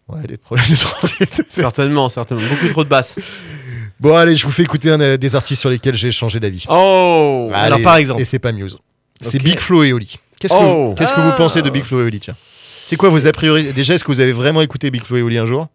ouais, 0.09 0.23
des 0.29 0.37
problèmes 0.37 0.69
de 0.71 0.77
transit. 0.77 1.43
Certainement, 1.49 2.09
certainement. 2.09 2.45
Beaucoup 2.51 2.69
trop 2.69 2.85
de 2.85 2.89
basses. 2.89 3.17
Bon, 4.03 4.17
allez, 4.17 4.37
je 4.37 4.45
vous 4.45 4.51
fais 4.53 4.63
écouter 4.65 4.91
un 4.91 5.01
euh, 5.01 5.17
des 5.17 5.35
artistes 5.35 5.61
sur 5.61 5.71
lesquels 5.71 5.97
j'ai 5.97 6.11
changé 6.13 6.39
d'avis. 6.41 6.65
Oh 6.69 7.51
Alors, 7.55 7.81
par 7.83 7.97
exemple. 7.97 8.21
Et 8.21 8.25
c'est 8.25 8.39
pas 8.39 8.53
Muse. 8.53 8.77
C'est. 9.21 9.39
Big 9.39 9.59
Flo 9.59 9.83
et 9.85 9.93
Oli. 9.93 10.19
Qu'est-ce 10.39 10.53
que, 10.53 10.59
Oh. 10.59 10.95
qu'est-ce 10.99 11.13
que 11.13 11.21
vous 11.21 11.33
pensez 11.37 11.63
de 11.63 11.71
Big 11.71 11.85
Flo 11.85 12.01
et 12.01 12.05
Oli 12.05 12.19
tiens 12.21 12.35
C'est 12.87 12.97
quoi 12.97 13.09
vos 13.09 13.25
a 13.27 13.33
priori 13.33 13.73
Déjà, 13.73 13.95
est-ce 13.95 14.03
que 14.05 14.11
vous 14.13 14.21
avez 14.21 14.33
vraiment 14.33 14.61
écouté 14.61 14.91
Big 14.91 15.05
Flo 15.05 15.17
et 15.17 15.23
Oli 15.23 15.39
un 15.39 15.47
jour 15.47 15.69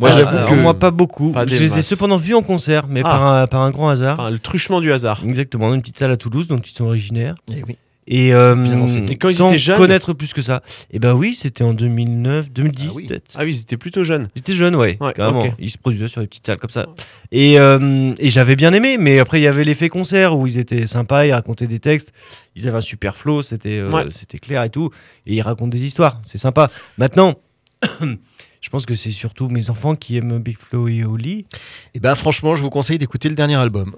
Moi, 0.00 0.10
Ah, 0.12 0.18
j'avoue 0.18 0.36
alors, 0.36 0.50
que. 0.50 0.54
Moi, 0.56 0.74
pas 0.74 0.90
beaucoup. 0.90 1.30
Pas 1.32 1.46
je 1.46 1.54
les 1.56 1.78
ai 1.78 1.82
cependant 1.82 2.16
vus 2.16 2.34
en 2.34 2.42
concert, 2.42 2.86
mais 2.88 3.00
Ah. 3.04 3.08
par, 3.08 3.24
un, 3.26 3.46
par 3.46 3.62
un 3.62 3.70
grand 3.70 3.88
hasard. 3.90 4.18
Enfin, 4.18 4.30
le 4.30 4.38
truchement 4.40 4.80
du 4.80 4.92
hasard. 4.92 5.20
Exactement, 5.24 5.68
dans 5.68 5.74
une 5.74 5.80
petite 5.82 5.98
salle 5.98 6.10
à 6.10 6.16
Toulouse, 6.16 6.48
donc 6.48 6.68
ils 6.68 6.74
sont 6.74 6.84
originaires. 6.86 7.36
Eh 7.52 7.62
oui. 7.66 7.76
Et, 8.10 8.32
euh, 8.34 8.54
Bien. 8.54 8.86
Et 9.06 9.16
quand 9.16 9.28
ils 9.28 9.34
sans 9.36 9.50
étaient 9.50 9.58
jeunes 9.58 9.76
connaître 9.76 10.14
plus 10.14 10.32
que 10.32 10.40
ça. 10.40 10.62
Et 10.90 10.98
ben 10.98 11.12
oui, 11.12 11.36
c'était 11.38 11.62
en 11.62 11.74
2009, 11.74 12.50
2010 12.50 12.86
Ah 12.88 12.92
oui. 12.94 13.06
peut-être. 13.06 13.30
Ah 13.34 13.44
oui, 13.44 13.54
ils 13.54 13.60
étaient 13.60 13.76
plutôt 13.76 14.02
jeunes. 14.02 14.28
Ils 14.34 14.38
étaient 14.38 14.54
jeunes, 14.54 14.74
ouais, 14.76 14.96
Ouais, 15.00 15.12
carrément. 15.12 15.44
Ils 15.58 15.70
se 15.70 15.76
produisaient 15.76 16.08
sur 16.08 16.22
les 16.22 16.26
petites 16.26 16.46
salles 16.46 16.56
comme 16.58 16.70
ça. 16.70 16.86
Et, 17.32 17.58
euh, 17.60 18.14
et 18.18 18.30
j'avais 18.30 18.56
bien 18.56 18.72
aimé, 18.72 18.96
mais 18.98 19.18
après 19.18 19.40
il 19.40 19.42
y 19.44 19.46
avait 19.46 19.62
l'effet 19.62 19.88
concert 19.88 20.36
où 20.38 20.46
ils 20.46 20.56
étaient 20.58 20.86
sympas, 20.86 21.26
ils 21.26 21.32
racontaient 21.32 21.66
des 21.66 21.80
textes, 21.80 22.12
ils 22.56 22.66
avaient 22.66 22.78
un 22.78 22.80
super 22.80 23.16
flow, 23.16 23.42
c'était 23.42 23.78
euh, 23.78 23.90
Ouais. 23.90 24.04
c'était 24.18 24.38
clair 24.38 24.62
et 24.64 24.70
tout. 24.70 24.90
Et 25.26 25.34
ils 25.34 25.42
racontent 25.42 25.68
des 25.68 25.84
histoires, 25.84 26.20
c'est 26.24 26.38
sympa. 26.38 26.70
Maintenant, 26.96 27.34
je 28.00 28.68
pense 28.70 28.86
que 28.86 28.94
c'est 28.94 29.10
surtout 29.10 29.48
mes 29.48 29.70
enfants 29.70 29.94
qui 29.94 30.16
aiment 30.16 30.38
Big 30.38 30.56
Flo 30.58 30.88
et 30.88 31.04
Oli. 31.04 31.46
Eh 31.94 32.00
ben, 32.00 32.14
franchement, 32.14 32.56
je 32.56 32.62
vous 32.62 32.70
conseille 32.70 32.98
d'écouter 32.98 33.28
le 33.28 33.34
dernier 33.34 33.56
album. 33.56 33.94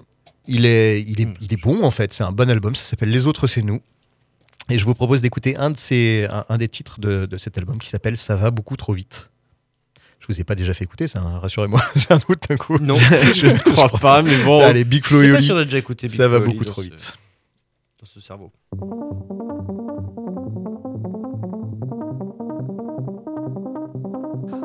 Il 0.48 0.66
est, 0.66 1.00
il 1.02 1.20
est, 1.20 1.26
Mm. 1.26 1.34
il 1.42 1.52
est 1.52 1.62
bon 1.62 1.82
en 1.84 1.90
fait. 1.90 2.12
C'est 2.12 2.24
un 2.24 2.32
bon 2.32 2.50
album. 2.50 2.74
Ça 2.74 2.82
s'appelle 2.84 3.10
Les 3.10 3.26
autres, 3.28 3.46
c'est 3.46 3.62
nous. 3.62 3.80
Et 4.68 4.78
je 4.78 4.84
vous 4.84 4.94
propose 4.94 5.20
d'écouter 5.22 5.56
un, 5.56 5.70
de 5.70 5.78
ces, 5.78 6.26
un, 6.30 6.44
un 6.48 6.58
des 6.58 6.68
titres 6.68 7.00
de, 7.00 7.26
de 7.26 7.36
cet 7.38 7.58
album 7.58 7.78
qui 7.78 7.88
s'appelle 7.88 8.16
Ça 8.16 8.36
va 8.36 8.50
beaucoup 8.50 8.76
trop 8.76 8.92
vite. 8.92 9.30
Je 10.20 10.26
vous 10.28 10.40
ai 10.40 10.44
pas 10.44 10.54
déjà 10.54 10.74
fait 10.74 10.84
écouter 10.84 11.08
ça, 11.08 11.20
hein, 11.20 11.38
rassurez-moi. 11.40 11.80
J'ai 11.96 12.06
un 12.10 12.18
doute 12.28 12.42
d'un 12.48 12.56
coup. 12.56 12.78
Non, 12.78 12.96
Je 13.34 13.46
ne 13.46 13.58
crois 13.74 13.98
pas, 13.98 14.22
mais 14.22 14.36
bon. 14.44 14.60
Allez, 14.60 14.84
Big 14.84 15.04
Flo 15.04 15.22
et 15.22 15.32
pas 15.32 15.38
Oli. 15.38 15.64
déjà 15.64 15.78
écouté 15.78 16.06
Big 16.06 16.16
Ça 16.16 16.28
va 16.28 16.36
Flo 16.36 16.44
Oli 16.46 16.52
beaucoup 16.52 16.64
trop 16.66 16.82
ce- 16.82 16.86
vite. 16.88 17.14
Dans 18.00 18.06
ce 18.06 18.20
cerveau. 18.20 18.52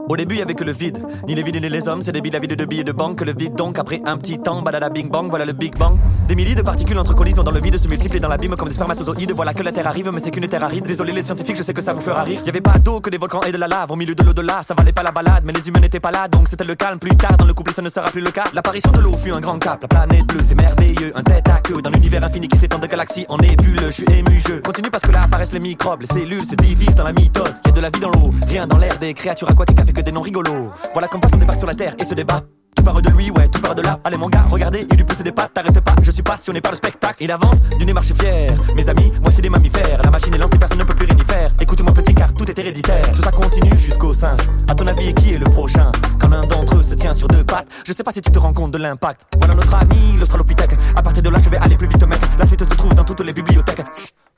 Au 0.08 0.16
début, 0.16 0.36
il 0.36 0.42
avait 0.42 0.54
que 0.54 0.64
le 0.64 0.72
vide. 0.72 1.04
Ni 1.28 1.34
les 1.34 1.42
vides 1.42 1.62
ni 1.62 1.68
les 1.68 1.88
hommes, 1.88 2.02
c'est 2.02 2.12
des 2.12 2.22
billes, 2.22 2.32
la 2.32 2.40
vide 2.40 2.56
de 2.56 2.66
billets 2.66 2.84
de 2.84 2.92
banque. 2.92 3.22
Le 3.22 3.34
vide 3.34 3.56
donc, 3.56 3.80
après 3.80 4.02
un 4.06 4.18
petit 4.18 4.38
temps, 4.38 4.62
badada 4.62 4.90
bing 4.90 5.10
bang, 5.10 5.28
voilà 5.30 5.46
le 5.46 5.54
big 5.54 5.76
bang. 5.78 5.98
Des 6.28 6.36
milliers 6.36 6.54
de 6.54 6.62
particules 6.62 6.98
entre 7.00 7.16
collisions 7.16 7.44
dans 7.44 7.52
le 7.52 7.60
vide 7.60 7.78
se 7.78 7.88
multiplient 7.88 8.20
dans 8.20 8.28
l'abîme 8.28 8.56
comme 8.56 8.68
des 8.68 8.74
spermatozoïdes. 8.76 9.32
Voilà 9.34 9.54
que 9.54 9.64
la 9.64 9.72
terre 9.72 9.88
arrive, 9.88 10.12
mais 10.14 10.20
c'est 10.20 10.30
qu'une 10.30 10.48
terre 10.48 10.64
aride. 10.64 10.86
Désolé 10.86 11.12
les 11.12 11.24
scientifiques, 11.24 11.58
je 11.58 11.64
sais 11.64 11.74
que 11.74 11.82
ça 11.82 11.94
vous 11.94 12.02
fera 12.02 12.24
rire. 12.24 12.40
Y 12.46 12.50
avait 12.50 12.62
pas 12.62 12.78
d'eau 12.78 13.00
que 13.00 13.10
des 13.10 13.18
volcans 13.18 13.42
et 13.42 13.52
de 13.52 13.58
la 13.58 13.68
lave. 13.68 13.90
Au 13.92 13.96
milieu 13.96 14.14
de 14.14 14.24
l'au-delà, 14.24 14.62
ça 14.62 14.76
valait 14.76 14.94
pas 14.94 15.04
la 15.04 15.12
balade, 15.12 15.44
mais 15.44 15.54
les 15.54 15.68
humains 15.68 15.80
n'étaient 15.80 16.00
pas 16.00 16.12
là, 16.12 16.28
donc 16.28 16.48
c'était 16.50 16.66
le 16.66 16.76
calme. 16.76 17.00
Plus 17.00 17.18
tard, 17.18 17.38
dans 17.38 17.46
le 17.46 17.54
couple, 17.54 17.74
ça 17.74 17.82
ne 17.82 17.90
sera 17.90 18.12
plus 18.12 18.22
le 18.22 18.32
cas. 18.32 18.46
L'apparition 18.54 18.92
de 18.92 19.00
l'eau 19.00 19.18
fut 19.18 19.32
un 19.32 19.40
grand 19.40 19.58
cap. 19.58 19.82
La 19.82 19.88
planète 19.88 20.28
bleue, 20.28 20.44
c'est 20.44 20.56
merveilleux. 20.56 21.14
Un 21.16 21.24
tête 21.24 21.48
à 21.50 21.62
queue 21.62 21.82
dans 21.82 21.90
l'univers 21.90 22.24
infini 22.24 22.48
qui 22.48 22.58
s'étend 22.58 22.78
de 22.78 22.88
galaxies 22.88 23.26
en 23.30 23.38
nébule. 23.38 23.82
Je 23.88 23.92
suis 23.92 24.06
ému, 24.12 24.40
je 24.40 24.56
continue 24.62 24.92
parce 24.92 25.04
que 25.04 25.12
là 25.12 25.24
apparaissent 25.24 25.54
les 25.54 25.60
microbes. 25.60 26.02
Les 26.02 26.08
cellules 26.08 26.46
se 26.46 26.56
divisent 26.56 26.96
dans 26.96 27.06
la 27.06 27.14
mitose. 27.14 27.56
Y 27.66 27.70
a 27.70 27.72
de 27.72 27.82
la 27.82 27.90
vie 27.90 28.00
dans 28.00 28.12
l'eau, 28.12 28.30
rien 28.48 28.68
dans 28.68 28.78
l'air, 28.78 28.98
des 29.00 29.14
créatures 29.14 29.50
aquatiques 29.50 29.80
des 30.04 30.12
noms 30.12 30.22
rigolos. 30.22 30.72
Voilà 30.94 31.08
comme 31.08 31.22
passe 31.22 31.34
on 31.34 31.38
débarque 31.38 31.60
sur 31.60 31.68
la 31.68 31.76
terre 31.76 31.96
et 32.00 32.04
se 32.04 32.14
débat. 32.14 32.42
Tout 32.76 32.84
part 32.84 33.02
de 33.02 33.10
lui, 33.10 33.32
ouais, 33.32 33.48
tout 33.48 33.62
part 33.62 33.74
de 33.74 33.82
là. 33.82 33.98
Allez 34.04 34.18
mon 34.18 34.28
gars, 34.28 34.44
regardez, 34.50 34.86
il 34.92 34.98
lui 34.98 35.06
pousse 35.06 35.22
des 35.22 35.32
pattes, 35.32 35.54
t'arrêtes 35.54 35.80
pas. 35.80 35.96
Je 36.02 36.12
suis 36.12 36.22
passionné 36.22 36.60
par 36.60 36.72
le 36.72 36.78
spectacle. 36.78 37.24
Il 37.24 37.32
avance, 37.32 37.62
du 37.80 37.86
nez 37.86 37.94
marche 37.94 38.14
fier. 38.14 38.54
Mes 38.76 38.90
amis, 38.90 39.12
c'est 39.30 39.42
des 39.42 39.50
mammifères. 39.50 40.02
La 40.04 40.12
machine 40.12 40.34
est 40.34 40.38
lancée, 40.38 40.58
personne 40.58 40.80
ne 40.80 40.84
peut 40.84 40.94
plus 40.94 41.06
rien 41.06 41.16
y 41.18 41.24
faire. 41.24 41.50
Écoute-moi 41.60 41.94
petit 41.94 42.14
car 42.14 42.34
tout 42.34 42.50
est 42.50 42.60
héréditaire. 42.60 43.12
Tout 43.14 43.22
ça 43.22 43.32
continue 43.32 43.76
jusqu'au 43.78 44.14
singe. 44.14 44.42
À 44.68 44.76
ton 44.76 44.86
avis, 44.88 45.14
qui 45.14 45.34
est 45.34 45.38
le 45.38 45.46
prochain? 45.46 45.92
Quand 46.20 46.30
l'un 46.30 46.46
d'entre 46.46 46.76
eux 46.78 46.84
se 46.84 46.96
tient 46.96 47.14
sur 47.14 47.30
deux 47.30 47.44
pattes, 47.44 47.68
je 47.88 47.94
sais 47.94 48.04
pas 48.04 48.12
si 48.12 48.22
tu 48.22 48.30
te 48.30 48.40
rends 48.40 48.54
compte 48.54 48.72
de 48.72 48.78
l'impact. 48.78 49.22
Voilà 49.38 49.56
notre 49.56 49.74
ami, 49.76 50.18
l'Australopithèque. 50.20 50.76
À 50.96 51.02
partir 51.02 51.24
de 51.24 51.30
là, 51.30 51.40
je 51.42 51.50
vais 51.50 51.58
aller 51.58 51.76
plus 51.76 51.88
vite, 51.88 52.06
mec. 52.06 52.20
La 52.38 52.46
suite 52.46 52.66
se 52.66 52.74
trouve 52.74 52.94
dans 52.94 53.06
toutes 53.06 53.22
les 53.22 53.34
bibliothèques. 53.34 53.84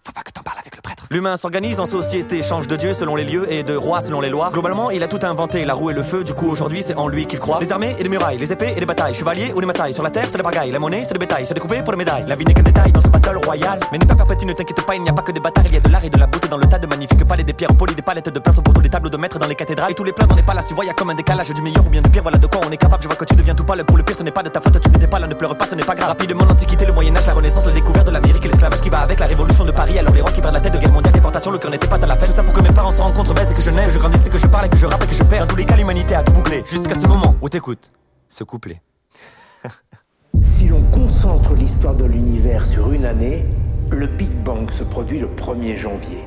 Faut 0.08 0.14
pas 0.14 0.22
que 0.22 0.32
t'en 0.32 0.42
parles 0.42 0.60
avec 0.60 0.74
le 0.74 0.82
prêtre. 0.82 1.06
L'humain 1.12 1.36
s'organise 1.36 1.82
en 1.82 1.86
société, 1.86 2.42
change 2.42 2.68
de 2.68 2.78
dieu 2.78 2.94
selon 2.94 3.16
les 3.18 3.26
lieux 3.26 3.52
et 3.52 3.64
de 3.64 3.76
roi 3.76 4.00
selon 4.00 4.22
les 4.22 4.30
lois. 4.30 4.50
Globalement, 4.54 4.90
il 4.90 5.04
a 5.04 5.08
tout 5.08 5.20
inventé, 5.24 5.66
la 5.66 5.74
roue 5.74 5.90
et 5.90 5.94
le 5.94 6.02
feu, 6.02 6.24
du 6.24 6.34
coup 6.34 6.50
aujourd'hui 6.50 6.82
c'est 6.82 6.96
en 6.96 7.10
lui 7.10 7.26
qu'il 7.26 7.40
croit. 7.40 7.60
Les 7.60 7.72
armées 7.74 7.94
et 8.00 8.04
les 8.04 8.10
murailles, 8.10 8.38
les 8.38 8.52
épées 8.52 8.74
et 8.76 8.80
les 8.80 8.86
batailles, 8.86 9.14
chevaliers 9.14 9.52
ou 9.54 9.60
les 9.60 9.66
masailles. 9.66 9.94
Sur 9.94 10.04
la 10.04 10.10
terre, 10.10 10.26
c'est 10.32 10.38
des 10.38 10.44
bagailles, 10.44 10.72
la 10.72 10.80
monnaie, 10.80 11.04
c'est 11.04 11.14
des 11.14 11.20
bétails, 11.20 11.46
c'est 11.46 11.54
découpé 11.54 11.84
pour 11.84 11.92
les 11.92 11.98
médailles. 11.98 12.24
La 12.28 12.36
vie 12.36 12.46
n'est 12.46 12.54
qu'un 12.54 12.64
détail 12.64 12.92
dans 12.94 13.02
ce 13.02 13.10
battle 13.10 13.38
royal. 13.44 13.80
Mais 13.92 13.98
n'aie 13.98 14.06
pas 14.06 14.16
peur 14.16 14.28
petit, 14.28 14.46
ne 14.46 14.54
t'inquiète 14.54 14.86
pas, 14.86 14.96
il 14.96 15.04
n'y 15.04 15.10
a 15.10 15.14
pas 15.14 15.24
que 15.24 15.34
des 15.34 15.42
batailles, 15.42 15.66
il 15.68 15.74
y 15.74 15.78
a 15.78 15.82
de 15.82 15.90
l'art 15.90 16.06
et 16.06 16.10
de 16.10 16.18
la 16.18 16.28
beauté 16.28 16.48
dans 16.48 16.58
le 16.58 16.68
tas 16.68 16.80
de 16.80 16.88
magnifiques 16.88 17.28
palais, 17.28 17.44
des 17.44 17.54
pierres 17.54 17.76
polies, 17.78 17.96
des 17.96 18.02
palettes 18.02 18.30
de 18.30 18.40
pinceaux 18.40 18.62
pour 18.62 18.74
tous 18.74 18.82
les 18.82 18.90
tableaux 18.90 19.10
de 19.10 19.18
maîtres 19.18 19.40
dans 19.40 19.48
les 19.48 19.56
cathédrales. 19.56 19.92
Et 19.92 19.96
tous 19.96 20.06
les 20.06 20.14
plats 20.14 20.26
dans 20.26 20.36
les 20.36 20.44
palaces, 20.44 20.68
tu 20.68 20.74
vois, 20.74 20.86
y 20.86 20.90
a 20.90 20.94
comme 20.94 21.10
un 21.10 21.16
décalage 21.16 21.50
du 21.50 21.62
meilleur 21.62 21.86
ou 21.86 21.90
bien 21.90 22.02
du 22.02 22.10
pire, 22.10 22.22
voilà 22.22 22.38
de 22.38 22.48
quoi 22.48 22.62
on 22.66 22.72
est 22.72 22.78
capable. 22.78 23.04
Je 23.04 23.08
vois 23.08 23.18
que 23.18 23.26
tu 23.26 23.36
deviens 23.36 23.56
tout 23.56 23.66
pâle 23.66 23.84
pour 23.84 23.98
le 23.98 24.04
pire, 24.04 24.16
ce 24.16 24.24
n'est 24.24 24.32
pas 24.32 24.44
de 24.44 24.50
ta 24.50 24.62
faute, 24.62 24.80
tu 24.80 24.90
n'étais 24.90 25.08
pas 25.08 25.20
là, 25.20 25.28
ne 25.28 25.36
pleure 25.36 25.58
pas, 25.58 25.68
ce 25.68 25.76
n'est 25.76 25.84
pas 25.84 25.96
grave. 25.96 26.10
Rapidement, 26.10 26.46
l'Antiquité, 26.46 26.86
le 26.86 26.94
Moyen-Âge, 26.94 27.28
la 27.28 27.34
Renaissance, 27.34 27.66
la 27.66 27.74
découverte 27.74 28.08
de 28.08 28.12
l'Amérique 28.12 28.46
et 28.46 28.48
l'esclavage 28.48 28.82
qui 28.82 28.90
va 28.90 29.00
avec 29.00 29.20
la 29.20 29.26
révolution 29.26 29.66
de 29.66 29.72
Paris. 29.72 29.97
Alors 30.00 30.14
les 30.14 30.22
rois 30.22 30.32
qui 30.32 30.42
perdent 30.42 30.54
la 30.54 30.60
tête 30.60 30.74
de 30.74 30.78
guerre 30.78 30.92
mondiale, 30.92 31.14
déportation, 31.14 31.52
le 31.52 31.58
cœur 31.58 31.72
n'était 31.72 31.88
pas 31.88 31.96
à 31.96 32.06
la 32.06 32.16
fête. 32.16 32.30
Tout 32.30 32.36
ça 32.36 32.44
pour 32.44 32.54
que 32.54 32.62
mes 32.62 32.70
parents 32.70 32.92
se 32.92 33.02
rencontrent, 33.02 33.34
baisse 33.34 33.52
et 33.52 33.54
que 33.54 33.62
je 33.62 33.72
naisse, 33.72 33.88
que 33.88 33.94
je 33.94 34.00
grandisse, 34.00 34.28
et 34.28 34.30
que 34.30 34.38
je 34.38 34.48
parle 34.48 34.66
et 34.66 34.70
que 34.70 34.78
je 34.78 34.86
rappe 34.86 35.04
et 35.04 35.08
que 35.08 35.14
je 35.14 35.24
perds. 35.24 35.46
Dans 35.46 35.54
tous 35.54 35.58
les 35.58 35.66
cas, 35.66 35.76
l'humanité 35.76 36.16
a 36.16 36.24
tout 36.24 36.34
bouclé. 36.34 36.64
Jusqu'à 36.70 36.96
ce 36.96 37.08
moment 37.08 37.36
où 37.42 37.50
t'écoutes 37.50 37.92
ce 38.28 38.44
couplet. 38.44 38.82
Si 40.40 40.68
l'on 40.68 40.82
concentre 40.92 41.56
l'histoire 41.56 41.96
de 41.96 42.06
l'univers 42.06 42.64
sur 42.64 42.92
une 42.92 43.06
année, 43.06 43.44
le 43.90 44.06
Big 44.06 44.30
Bang 44.44 44.70
se 44.70 44.84
produit 44.84 45.18
le 45.18 45.28
1er 45.28 45.78
janvier. 45.78 46.24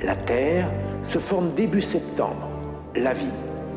La 0.00 0.14
Terre 0.14 0.70
se 1.02 1.18
forme 1.18 1.52
début 1.54 1.80
septembre. 1.80 2.48
La 2.94 3.14
vie 3.14 3.32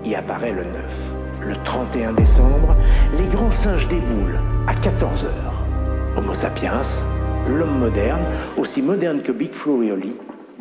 y 0.06 0.14
apparaît 0.14 0.52
le 0.52 0.66
9. 0.66 1.14
Le 1.42 1.56
31 1.64 2.14
décembre, 2.14 2.76
les 3.18 3.28
grands 3.28 3.50
singes 3.50 3.88
déboulent 3.88 4.40
à 4.68 4.76
14 4.76 5.26
heures. 5.26 5.66
Homo 6.16 6.36
sapiens, 6.36 6.82
l'homme 7.48 7.80
moderne, 7.80 8.26
aussi 8.58 8.82
moderne 8.82 9.22
que 9.22 9.32
Big 9.32 9.54
Flo 9.54 9.82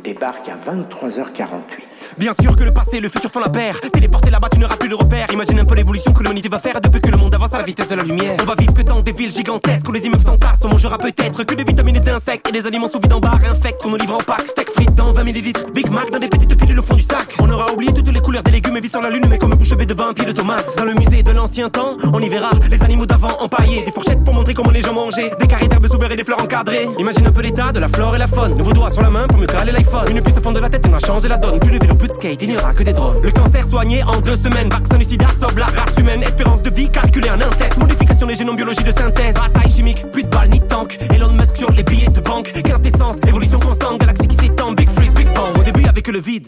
débarque 0.02 0.48
à 0.48 0.56
23h48. 0.70 1.90
Bien 2.18 2.32
sûr 2.40 2.56
que 2.56 2.64
le 2.64 2.72
passé 2.72 2.96
et 2.96 3.00
le 3.00 3.08
futur 3.08 3.30
font 3.30 3.40
la 3.40 3.48
paire. 3.48 3.80
Téléporté 3.92 4.30
là-bas, 4.30 4.48
tu 4.50 4.58
n'auras 4.58 4.76
plus 4.76 4.88
de 4.88 4.94
repères. 4.94 5.26
Imagine 5.32 5.60
un 5.60 5.64
peu 5.64 5.74
l'évolution 5.74 6.12
que 6.12 6.22
l'humanité 6.22 6.48
va 6.48 6.58
faire 6.58 6.80
depuis 6.80 7.00
que 7.00 7.10
le 7.10 7.16
monde 7.16 7.34
avance 7.34 7.54
à 7.54 7.58
la 7.58 7.64
vitesse 7.64 7.88
de 7.88 7.94
la 7.94 8.02
lumière. 8.02 8.36
On 8.40 8.44
va 8.44 8.54
vivre 8.54 8.74
que 8.74 8.82
dans 8.82 9.00
des 9.00 9.12
villes 9.12 9.32
gigantesques 9.32 9.88
où 9.88 9.92
les 9.92 10.04
immeubles 10.06 10.24
s'entassent. 10.24 10.60
On 10.64 10.68
mangera 10.68 10.98
peut-être 10.98 11.44
que 11.44 11.54
des 11.54 11.64
vitamines 11.64 11.96
et 11.96 12.00
d'insectes 12.00 12.48
et 12.48 12.52
des 12.52 12.66
aliments 12.66 12.88
sous 12.88 13.00
vide 13.00 13.12
en 13.12 13.20
barre. 13.20 13.40
Infectent 13.48 13.86
nos 13.86 13.96
livres 13.96 14.16
en 14.16 14.24
pack. 14.24 14.48
Steak 14.48 14.70
frites 14.70 14.94
dans 14.94 15.12
20 15.12 15.24
ml. 15.24 15.52
Big 15.74 15.90
Mac 15.90 16.10
dans 16.10 16.18
des 16.18 16.28
petites 16.28 16.56
pilules 16.56 16.80
au 16.80 16.82
fond 16.82 16.96
du 16.96 17.02
sac. 17.02 17.36
On 17.38 17.48
aura 17.48 17.72
oublié 17.72 17.92
toutes 17.92 18.10
les 18.12 18.20
couleurs 18.20 18.42
des 18.42 18.52
légumes 18.52 18.76
et 18.76 18.80
vit 18.80 18.88
sur 18.88 19.02
la 19.02 19.10
lune, 19.10 19.26
mais 19.28 19.38
comme 19.38 19.50
bouche 19.50 19.76
bée 19.76 19.86
devant 19.86 20.08
un 20.08 20.14
pied 20.14 20.24
de 20.24 20.32
tomates. 20.32 20.76
Dans 20.76 20.84
le 20.84 20.94
musée 20.94 21.22
de 21.22 21.30
l'ancien 21.32 21.68
temps, 21.68 21.92
on 22.12 22.20
y 22.20 22.28
verra 22.28 22.50
les 22.70 22.82
animaux 22.82 23.06
d'avant 23.06 23.36
empaillés. 23.40 23.82
Des 23.84 23.92
fourchettes 23.92 24.24
pour 24.24 24.34
montrer 24.34 24.54
comment 24.54 24.70
les 24.70 24.82
gens 24.82 24.94
mangeaient. 24.94 25.30
Des 25.38 25.46
carrés 25.46 25.68
d'herbes 25.68 25.86
ouverts 25.92 26.12
et 26.12 26.16
des 26.16 26.24
fleurs 26.24 26.42
encadrées. 26.42 26.88
Imagine 26.98 27.26
un 27.26 27.32
peu 27.32 27.42
l'état 27.42 27.72
de 27.72 27.80
la 27.80 27.88
flore 27.88 28.16
et 28.16 28.18
la 28.18 28.26
faune. 28.26 28.56
Nouveau 28.56 28.72
doigt 28.72 28.90
sur 28.90 29.02
la 29.02 29.10
main 29.10 29.26
pour 29.26 29.38
mieux 29.38 29.46
caler 29.46 29.72
l'iPhone. 29.72 29.89
Une 30.08 30.20
puce 30.22 30.36
au 30.38 30.40
fond 30.40 30.52
de 30.52 30.60
la 30.60 30.68
tête, 30.68 30.86
on 30.88 30.94
a 30.94 31.00
changé 31.00 31.28
la 31.28 31.36
donne. 31.36 31.58
Plus 31.58 31.70
de 31.70 31.78
vélo, 31.78 31.96
plus 31.96 32.08
de 32.08 32.12
skate, 32.12 32.42
il 32.42 32.50
n'y 32.50 32.56
aura 32.56 32.72
que 32.72 32.82
des 32.82 32.92
drones. 32.92 33.20
Le 33.22 33.30
cancer 33.32 33.66
soigné 33.66 34.02
en 34.04 34.20
deux 34.20 34.36
semaines. 34.36 34.68
Vaccin 34.70 34.98
du 34.98 35.04
sida 35.04 35.26
la 35.56 35.66
race 35.66 35.94
humaine. 35.98 36.22
Espérance 36.22 36.62
de 36.62 36.70
vie 36.70 36.88
calculée 36.88 37.30
en 37.30 37.40
un 37.40 37.50
test. 37.58 37.76
Modification 37.78 38.26
des 38.26 38.36
génomes, 38.36 38.56
biologie 38.56 38.84
de 38.84 38.92
synthèse. 38.92 39.34
Bataille 39.34 39.70
chimique, 39.70 40.10
plus 40.12 40.22
de 40.22 40.28
balles 40.28 40.50
ni 40.50 40.60
de 40.60 40.64
tank. 40.64 40.98
Elon 41.14 41.32
Musk 41.32 41.56
sur 41.56 41.70
les 41.72 41.82
billets 41.82 42.08
de 42.08 42.20
banque. 42.20 42.52
Quintessence, 42.62 43.16
évolution 43.26 43.58
constante. 43.58 44.00
Galaxie 44.00 44.28
qui 44.28 44.36
s'étend. 44.36 44.72
Big 44.72 44.88
freeze, 44.88 45.12
big 45.14 45.26
bang. 45.34 45.58
Au 45.58 45.62
début, 45.62 45.84
avec 45.86 46.06
le 46.06 46.20
vide. 46.20 46.46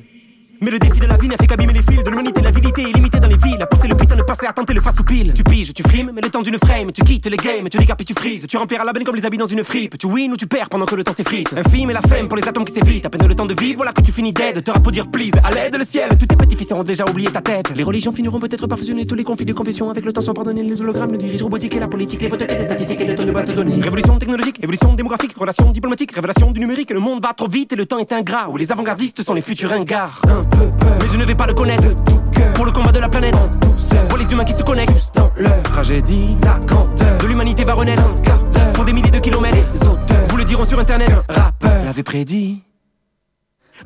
Mais 0.62 0.70
le 0.70 0.79
défi 0.79 1.01
de 1.01 1.07
la 1.07 1.16
vie 1.16 1.27
n'a 1.27 1.37
fait 1.37 1.48
qu'abîmer 1.48 1.72
les 1.72 1.83
fils 1.83 2.05
de 2.05 2.09
l'humanité, 2.09 2.40
l'avidité 2.40 2.83
illimitée 2.83 3.18
dans 3.18 3.27
les 3.27 3.37
villes. 3.37 3.61
À 3.61 3.66
pousser 3.66 3.88
le 3.88 3.96
putain 3.96 4.14
de 4.14 4.22
passer 4.22 4.46
à 4.46 4.53
tenter 4.53 4.75
le 4.75 4.81
face 4.81 4.96
ou 5.01 5.03
pile. 5.03 5.33
Tu 5.35 5.42
piges, 5.42 5.75
tu 5.75 5.83
frimes, 5.83 6.12
mais 6.14 6.20
le 6.20 6.31
temps 6.31 6.40
d'une 6.40 6.57
frame. 6.57 6.92
Tu 6.92 7.03
quittes 7.03 7.27
les 7.27 7.37
games, 7.37 7.68
tu 7.68 7.79
décapes 7.79 8.05
tu 8.05 8.14
frises. 8.14 8.46
Tu 8.46 8.57
rempliras 8.57 8.85
la 8.85 8.92
benne 8.92 9.03
comme 9.03 9.16
les 9.16 9.27
habits 9.27 9.38
dans 9.38 9.46
une 9.46 9.64
fripe. 9.64 9.98
Tu 9.98 10.07
win 10.07 10.31
ou 10.33 10.37
tu 10.37 10.46
perds 10.46 10.68
pendant 10.68 10.87
que 10.87 10.94
le 10.94 11.03
temps 11.03 11.12
s'effrite. 11.12 11.53
Un 11.57 11.68
film 11.68 11.90
et 11.90 11.94
la 11.94 12.01
femme 12.01 12.29
pour 12.29 12.37
les 12.37 12.46
atomes 12.46 12.64
qui 12.64 12.75
s'évitent. 12.75 13.05
À 13.05 13.11
peine 13.11 13.27
le 13.27 13.35
temps 13.35 13.46
de 13.46 13.55
vivre, 13.55 13.79
voilà 13.79 13.92
que 13.92 14.03
tu 14.03 14.12
finis 14.12 14.33
dead. 14.33 14.62
Te 14.62 14.90
dire 14.90 15.11
please, 15.11 15.33
à 15.42 15.51
l'aide 15.51 15.75
le 15.77 15.85
ciel. 15.85 16.11
Tous 16.16 16.27
tes 16.27 16.37
petits 16.37 16.55
fils 16.55 16.70
auront 16.70 16.85
déjà 16.85 17.07
oublié 17.11 17.29
ta 17.29 17.40
tête. 17.40 17.72
Les 17.75 17.83
religions 17.83 18.12
finiront 18.12 18.38
peut-être 18.38 18.68
par 18.68 18.79
fusionner 18.79 19.05
tous 19.05 19.16
les 19.16 19.25
conflits 19.25 19.46
de 19.46 19.53
confession. 19.53 19.90
Avec 19.90 20.05
le 20.05 20.12
temps 20.12 20.20
sans 20.20 20.33
pardonner 20.33 20.62
les 20.62 20.81
hologrammes, 20.81 21.11
le 21.11 21.18
dirige 21.18 21.42
robotique 21.42 21.75
et 21.75 21.81
la 21.81 21.88
politique, 21.88 22.22
les 22.22 22.29
votes 22.29 22.42
et 22.42 22.46
les 22.46 22.62
statistiques 22.62 23.01
et 23.01 23.07
le 23.07 23.16
temps 23.16 23.25
de 23.25 23.33
base 23.33 23.48
de 23.48 23.53
données. 23.53 23.81
Révolution 23.83 24.16
technologique, 24.16 24.62
évolution 24.62 24.92
démographique, 24.92 25.37
relations 25.37 25.72
diplomatiques, 25.72 26.12
révélation 26.12 26.53
du 26.53 26.61
numérique. 26.61 26.92
Le 26.92 27.01
monde 27.01 27.20
va 27.20 27.33
trop 27.35 27.48
vite 27.48 27.72
et 27.72 27.77
le 27.77 27.85
temps 27.85 27.98
est 27.98 28.12
ingrat. 28.12 28.46
Les 28.57 28.70
avant-gardistes 28.70 29.22
sont 29.25 29.35
les 29.35 29.42
futurs 29.42 29.72
ingards. 29.72 30.22
Peu 30.58 30.70
peur, 30.70 30.98
mais 31.00 31.08
je 31.08 31.16
ne 31.16 31.24
vais 31.24 31.34
pas 31.34 31.46
le 31.46 31.54
connaître 31.54 31.82
de 31.82 31.94
tout 31.94 32.30
cœur. 32.32 32.52
Pour 32.54 32.64
le 32.64 32.72
combat 32.72 32.92
de 32.92 32.98
la 33.00 33.08
planète, 33.08 33.34
en 33.34 33.46
douceur. 33.66 34.06
Pour 34.08 34.18
les 34.18 34.30
humains 34.30 34.44
qui 34.44 34.52
se 34.52 34.62
connectent 34.62 34.92
juste 34.92 35.14
dans 35.14 35.26
leur 35.36 35.62
tragédie. 35.62 36.36
La 36.44 36.58
grandeur 36.66 37.18
de 37.18 37.26
l'humanité 37.26 37.64
va 37.64 37.74
renaître 37.74 38.14
quart 38.22 38.42
d'heure. 38.42 38.72
Pour 38.72 38.84
des 38.84 38.92
milliers 38.92 39.10
de 39.10 39.18
kilomètres, 39.18 39.68
les 39.72 39.86
auteurs 39.86 40.26
vous 40.28 40.36
le 40.36 40.44
diront 40.44 40.64
sur 40.64 40.78
internet. 40.78 41.10
Un 41.28 41.32
rappeur 41.32 41.84
l'avait 41.84 42.02
prédit. 42.02 42.62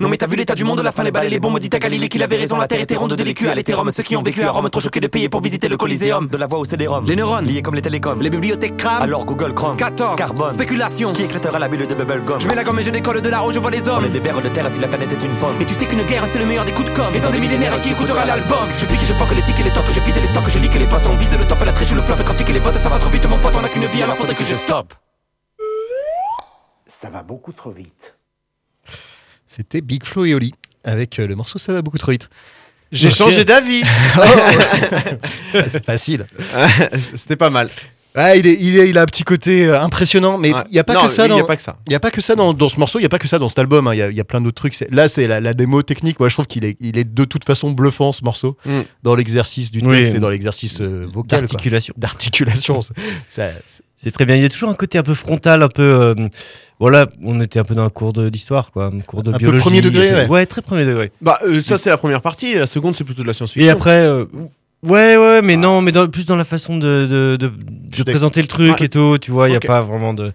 Non 0.00 0.08
mais 0.08 0.16
t'as 0.18 0.26
vu 0.26 0.36
l'état 0.36 0.54
du 0.54 0.64
monde, 0.64 0.80
la 0.80 0.92
fin 0.92 1.02
les 1.02 1.10
balles 1.10 1.26
et 1.26 1.30
les 1.30 1.40
bombes 1.40 1.58
dit 1.58 1.70
à 1.72 1.78
Galilée 1.78 2.08
qu'il 2.08 2.22
avait 2.22 2.36
raison, 2.36 2.56
la 2.56 2.66
terre 2.68 2.80
était 2.80 2.94
ronde 2.96 3.14
de 3.14 3.22
l'écu 3.22 3.48
à 3.48 3.54
l'été 3.54 3.72
Rome, 3.72 3.90
ceux 3.90 4.02
qui 4.02 4.16
ont 4.16 4.22
vécu 4.22 4.42
à 4.42 4.50
Rome 4.50 4.68
trop 4.68 4.80
choqués 4.80 5.00
de 5.00 5.06
payer 5.06 5.28
pour 5.28 5.40
visiter 5.40 5.68
le 5.68 5.76
Coliseum. 5.76 6.28
De 6.28 6.36
la 6.36 6.46
voix 6.46 6.58
au 6.58 6.64
CD-ROM. 6.64 7.06
Les 7.06 7.16
neurones, 7.16 7.46
Liés 7.46 7.62
comme 7.62 7.74
les 7.74 7.82
télécoms. 7.82 8.20
les 8.20 8.30
bibliothèques 8.30 8.76
crament. 8.76 9.02
Alors 9.02 9.24
Google 9.24 9.54
Chrome. 9.54 9.76
14, 9.76 10.16
Carbone. 10.16 10.50
spéculation. 10.50 11.12
Qui 11.12 11.22
éclatera 11.22 11.58
la 11.58 11.68
bulle 11.68 11.86
de 11.86 11.94
Bubblegum? 11.94 12.40
Je 12.40 12.46
mets 12.48 12.54
la 12.54 12.64
gomme 12.64 12.78
et 12.78 12.82
je 12.82 12.90
décolle 12.90 13.20
de 13.22 13.28
là 13.28 13.44
où 13.46 13.52
je 13.52 13.58
vois 13.58 13.70
les 13.70 13.88
On 13.88 13.96
hommes. 13.96 14.04
est 14.04 14.10
des 14.10 14.20
vers 14.20 14.40
de 14.42 14.48
terre 14.48 14.70
si 14.70 14.80
la 14.80 14.88
planète 14.88 15.12
est 15.12 15.22
une 15.24 15.34
pomme. 15.36 15.56
Et 15.60 15.64
tu 15.64 15.74
sais 15.74 15.86
qu'une 15.86 16.02
guerre 16.04 16.26
c'est 16.26 16.38
le 16.38 16.46
meilleur 16.46 16.64
des 16.64 16.72
coups 16.72 16.90
de 16.90 16.94
com 16.96 17.06
Et 17.14 17.20
dans 17.20 17.30
des 17.30 17.40
millénaires 17.40 17.80
qui 17.80 17.90
écoutera 17.90 18.24
l'album? 18.26 18.68
Je 18.76 18.84
pique, 18.86 19.00
je 19.04 19.12
poque 19.14 19.34
les 19.34 19.42
tickets, 19.42 19.64
les 19.64 19.72
tops, 19.72 19.92
je 19.94 20.00
vide 20.00 20.16
les 20.20 20.26
stocks, 20.28 20.48
je 20.48 20.58
lique 20.58 20.74
les 20.74 20.86
postes 20.86 21.06
On 21.10 21.16
vise 21.16 21.36
le 21.38 21.46
top, 21.46 21.60
la 21.64 21.72
triche, 21.72 21.92
le 21.92 22.02
flop, 22.02 22.16
le 22.16 22.24
trafic 22.24 22.48
et 22.50 22.52
les 22.52 22.60
votes 22.60 22.76
Ça 22.78 22.88
va 22.90 22.98
trop 22.98 23.10
vite 23.10 23.26
mon 23.28 23.38
pote, 23.38 23.54
on 23.58 23.64
a 23.64 23.68
qu'une 23.68 23.86
vie 23.86 24.02
alors 24.02 24.16
faudrait 24.16 24.34
que 24.34 24.44
je 24.44 24.54
stoppe 24.54 24.92
Ça 26.86 27.08
va 27.08 27.22
beaucoup 27.22 27.52
trop 27.52 27.70
vite. 27.70 28.16
C'était 29.46 29.80
Big 29.80 30.04
Flo 30.04 30.24
et 30.24 30.34
Oli 30.34 30.52
avec 30.84 31.18
euh, 31.18 31.26
le 31.26 31.34
morceau 31.34 31.58
Ça 31.58 31.72
va 31.72 31.82
beaucoup 31.82 31.98
trop 31.98 32.12
vite. 32.12 32.28
J'ai 32.92 33.10
changé 33.10 33.44
d'avis. 33.44 33.82
Ah, 35.54 35.62
C'est 35.68 35.84
facile. 35.84 36.26
C'était 37.16 37.36
pas 37.36 37.50
mal. 37.50 37.68
Ah, 38.18 38.34
il, 38.34 38.46
est, 38.46 38.56
il, 38.58 38.78
est, 38.78 38.88
il 38.88 38.96
a 38.96 39.02
un 39.02 39.06
petit 39.06 39.24
côté 39.24 39.66
euh, 39.66 39.78
impressionnant, 39.82 40.38
mais 40.38 40.48
il 40.48 40.54
Ouais. 40.54 40.62
n'y 40.72 40.78
a 40.78 40.84
pas 40.84 40.94
Non, 40.94 41.02
que 41.02 41.08
ça 41.08 41.24
oui, 41.24 41.28
dans. 41.28 41.36
y 41.36 41.40
a 41.40 41.44
pas 41.44 41.56
que 41.56 41.60
ça. 41.62 41.76
Il 41.86 41.92
y 41.92 41.94
a 41.96 42.00
pas 42.00 42.10
que 42.10 42.22
ça 42.22 42.34
dans, 42.34 42.54
dans 42.54 42.70
ce 42.70 42.78
morceau, 42.78 42.98
il 42.98 43.02
n'y 43.02 43.06
a 43.06 43.10
pas 43.10 43.18
que 43.18 43.28
ça 43.28 43.38
dans 43.38 43.50
cet 43.50 43.58
album. 43.58 43.86
hein. 43.88 43.94
Il 43.94 43.98
y, 43.98 44.02
a, 44.02 44.08
il 44.08 44.16
y 44.16 44.20
a 44.20 44.24
plein 44.24 44.40
d'autres 44.40 44.54
trucs. 44.56 44.74
Là, 44.90 45.08
c'est 45.10 45.26
la, 45.26 45.38
la 45.40 45.52
démo 45.52 45.82
technique. 45.82 46.18
Moi, 46.18 46.30
je 46.30 46.34
trouve 46.34 46.46
qu'il 46.46 46.64
est, 46.64 46.76
il 46.80 46.96
est 46.96 47.04
de 47.12 47.24
toute 47.24 47.44
façon 47.44 47.72
bluffant 47.72 48.12
ce 48.12 48.24
morceau 48.24 48.56
Mm. 48.64 48.80
dans 49.02 49.14
l'exercice 49.14 49.70
du 49.70 49.80
Oui. 49.84 49.98
texte 49.98 50.14
et 50.14 50.18
dans 50.20 50.30
l'exercice 50.30 50.80
euh, 50.80 51.06
vocal. 51.12 51.40
D'articulation. 51.42 52.80
C'est- 53.28 53.54
C'est 54.02 54.10
très 54.12 54.24
bien. 54.26 54.36
Il 54.36 54.42
y 54.42 54.44
a 54.44 54.48
toujours 54.50 54.68
un 54.70 54.74
côté 54.74 54.98
un 54.98 55.02
peu 55.02 55.14
frontal, 55.14 55.62
un 55.62 55.68
peu. 55.68 55.82
euh, 55.82 56.14
voilà, 56.78 57.08
on 57.22 57.40
était 57.40 57.58
un 57.58 57.64
peu 57.64 57.74
dans 57.74 57.84
un 57.84 57.90
cours 57.90 58.12
de- 58.12 58.28
d'histoire, 58.28 58.70
quoi, 58.70 58.86
un 58.86 59.00
cours 59.00 59.22
de 59.22 59.30
Un 59.30 59.32
peu 59.34 59.38
biologie. 59.38 59.60
premier 59.62 59.80
degré, 59.80 60.12
ouais. 60.14 60.26
Ouais, 60.28 60.46
très 60.46 60.60
premier 60.62 60.84
degré. 60.84 61.10
Bah, 61.22 61.38
euh, 61.44 61.60
ça, 61.62 61.78
c'est 61.78 61.90
la 61.90 61.96
première 61.96 62.20
partie. 62.20 62.54
La 62.54 62.66
seconde, 62.66 62.94
c'est 62.96 63.04
plutôt 63.04 63.22
de 63.22 63.26
la 63.26 63.32
science-fiction. 63.32 63.66
Et 63.66 63.70
après, 63.70 64.04
euh, 64.06 64.24
ouais, 64.82 65.16
ouais, 65.16 65.40
mais 65.42 65.56
non, 65.56 65.80
mais 65.80 65.92
dans- 65.92 66.06
plus 66.08 66.26
dans 66.26 66.36
la 66.36 66.44
façon 66.44 66.76
de, 66.76 67.06
de, 67.08 67.36
de, 67.36 68.02
présenter 68.02 68.42
le 68.42 68.48
truc 68.48 68.78
Ouais. 68.78 68.86
et 68.86 68.88
tout. 68.90 69.16
Tu 69.20 69.30
vois, 69.30 69.48
il 69.48 69.52
n'y 69.52 69.56
a 69.56 69.60
pas 69.60 69.80
vraiment 69.80 70.12
de, 70.12 70.32